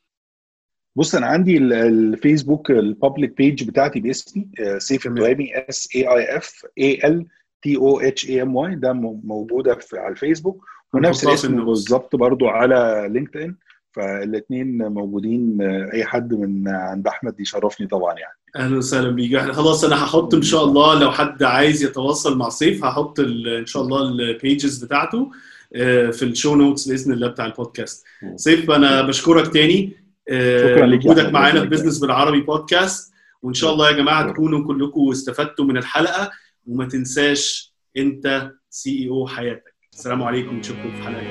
بص 0.97 1.15
أنا 1.15 1.25
عندي 1.25 1.57
ال- 1.57 1.73
الفيسبوك 1.73 2.71
ال 2.71 2.81
public 2.81 3.38
page 3.38 3.63
بتاعتي 3.63 3.99
باسمي 3.99 4.47
آه، 4.59 4.77
سيف. 4.77 5.07
التهامي 5.07 5.51
S 5.69 5.89
A 5.95 6.07
I 6.07 6.38
F 6.38 6.65
E 6.77 6.99
L 7.05 7.25
T 7.61 7.75
O 7.77 7.99
H 7.99 8.29
A 8.29 8.41
M 8.41 8.55
Y 8.55 8.75
ده 8.75 8.93
موجودة 9.23 9.75
في 9.75 9.97
على 9.97 10.11
الفيسبوك. 10.11 10.65
ونفس 10.93 11.23
الاسم. 11.27 11.65
بالظبط 11.65 12.15
برضو 12.15 12.47
على 12.47 13.07
لينكد 13.11 13.37
ان 13.41 13.55
فالاثنين 13.91 14.77
موجودين 14.87 15.57
آه، 15.61 15.89
أي 15.93 16.05
حد 16.05 16.33
من 16.33 16.67
عند 16.67 17.07
أحمد 17.07 17.39
يشرفني 17.39 17.87
طبعا 17.87 18.13
يعني. 18.13 18.33
أهلا 18.55 18.77
وسهلا 18.77 19.09
بيك. 19.09 19.35
إحنا 19.35 19.53
خلاص 19.53 19.83
أنا 19.83 19.95
هحط 20.03 20.33
إن 20.35 20.41
شاء 20.41 20.63
الله 20.63 20.99
لو 20.99 21.11
حد 21.11 21.43
عايز 21.43 21.83
يتواصل 21.83 22.37
مع 22.37 22.49
سيف 22.49 22.85
هحط 22.85 23.19
إن 23.59 23.65
شاء 23.65 23.83
الله 23.83 24.01
ال 24.01 24.15
pages 24.15 24.83
بتاعته 24.83 25.31
آه، 25.75 26.09
في 26.09 26.25
ال 26.25 26.31
show 26.31 26.55
notes 26.55 26.88
بإذن 26.89 27.11
الله 27.13 27.27
بتاع 27.27 27.45
البودكاست. 27.45 28.05
سيف 28.35 28.71
أنا 28.71 29.01
بشكرك 29.01 29.53
تاني. 29.53 30.06
وجودك 30.32 31.34
معانا 31.34 31.61
في 31.61 31.67
بزنس 31.67 31.99
بالعربي 31.99 32.41
بودكاست 32.41 33.13
وإن 33.41 33.53
شاء 33.53 33.73
الله 33.73 33.89
يا 33.89 33.95
جماعة. 33.95 34.32
تكونوا 34.32 34.67
كلكم 34.67 35.09
استفدتوا 35.11 35.65
من 35.65 35.78
الحلقة 35.78 36.32
وما 36.67 36.86
تنساش 36.86 37.73
أنت 37.97 38.51
CEO 38.69 39.27
حياتك. 39.28 39.75
السلام 39.93 40.23
عليكم 40.23 40.55
نشوفكم 40.55 40.91
في 40.91 41.01
حلقة. 41.03 41.21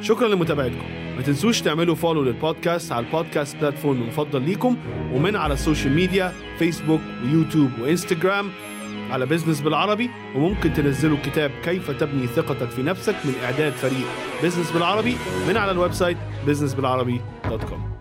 شكرا 0.00 0.28
لمتابعتكم. 0.28 0.98
ما 1.16 1.22
تنسوش 1.22 1.60
تعملوا 1.60 1.94
follow 1.94 2.22
للبودكاست 2.22 2.92
على 2.92 3.06
ال 3.06 3.12
podcast 3.12 3.56
platform 3.56 4.02
المفضل 4.02 4.42
ليكم 4.42 4.76
ومن 5.12 5.36
على 5.36 5.54
ال 5.54 5.59
social 5.59 5.92
media 5.92 6.32
فيسبوك 6.58 7.00
ويوتيوب 7.24 7.70
وإنستجرام. 7.80 8.50
على 9.10 9.26
بزنس 9.26 9.60
بالعربي 9.60 10.10
وممكن 10.34 10.72
تنزلوا 10.72 11.18
كتاب 11.24 11.50
كيف 11.64 11.90
تبني 11.90 12.26
ثقتك 12.26 12.70
في 12.70 12.82
نفسك 12.82 13.14
من 13.24 13.34
إعداد 13.44 13.72
فريق. 13.72 14.06
بزنس 14.42 14.72
بالعربي 14.72 15.16
من 15.48 15.56
على 15.56 15.70
ال 15.70 15.92
website 15.92 16.16
businessbilarabi.com 16.46 17.97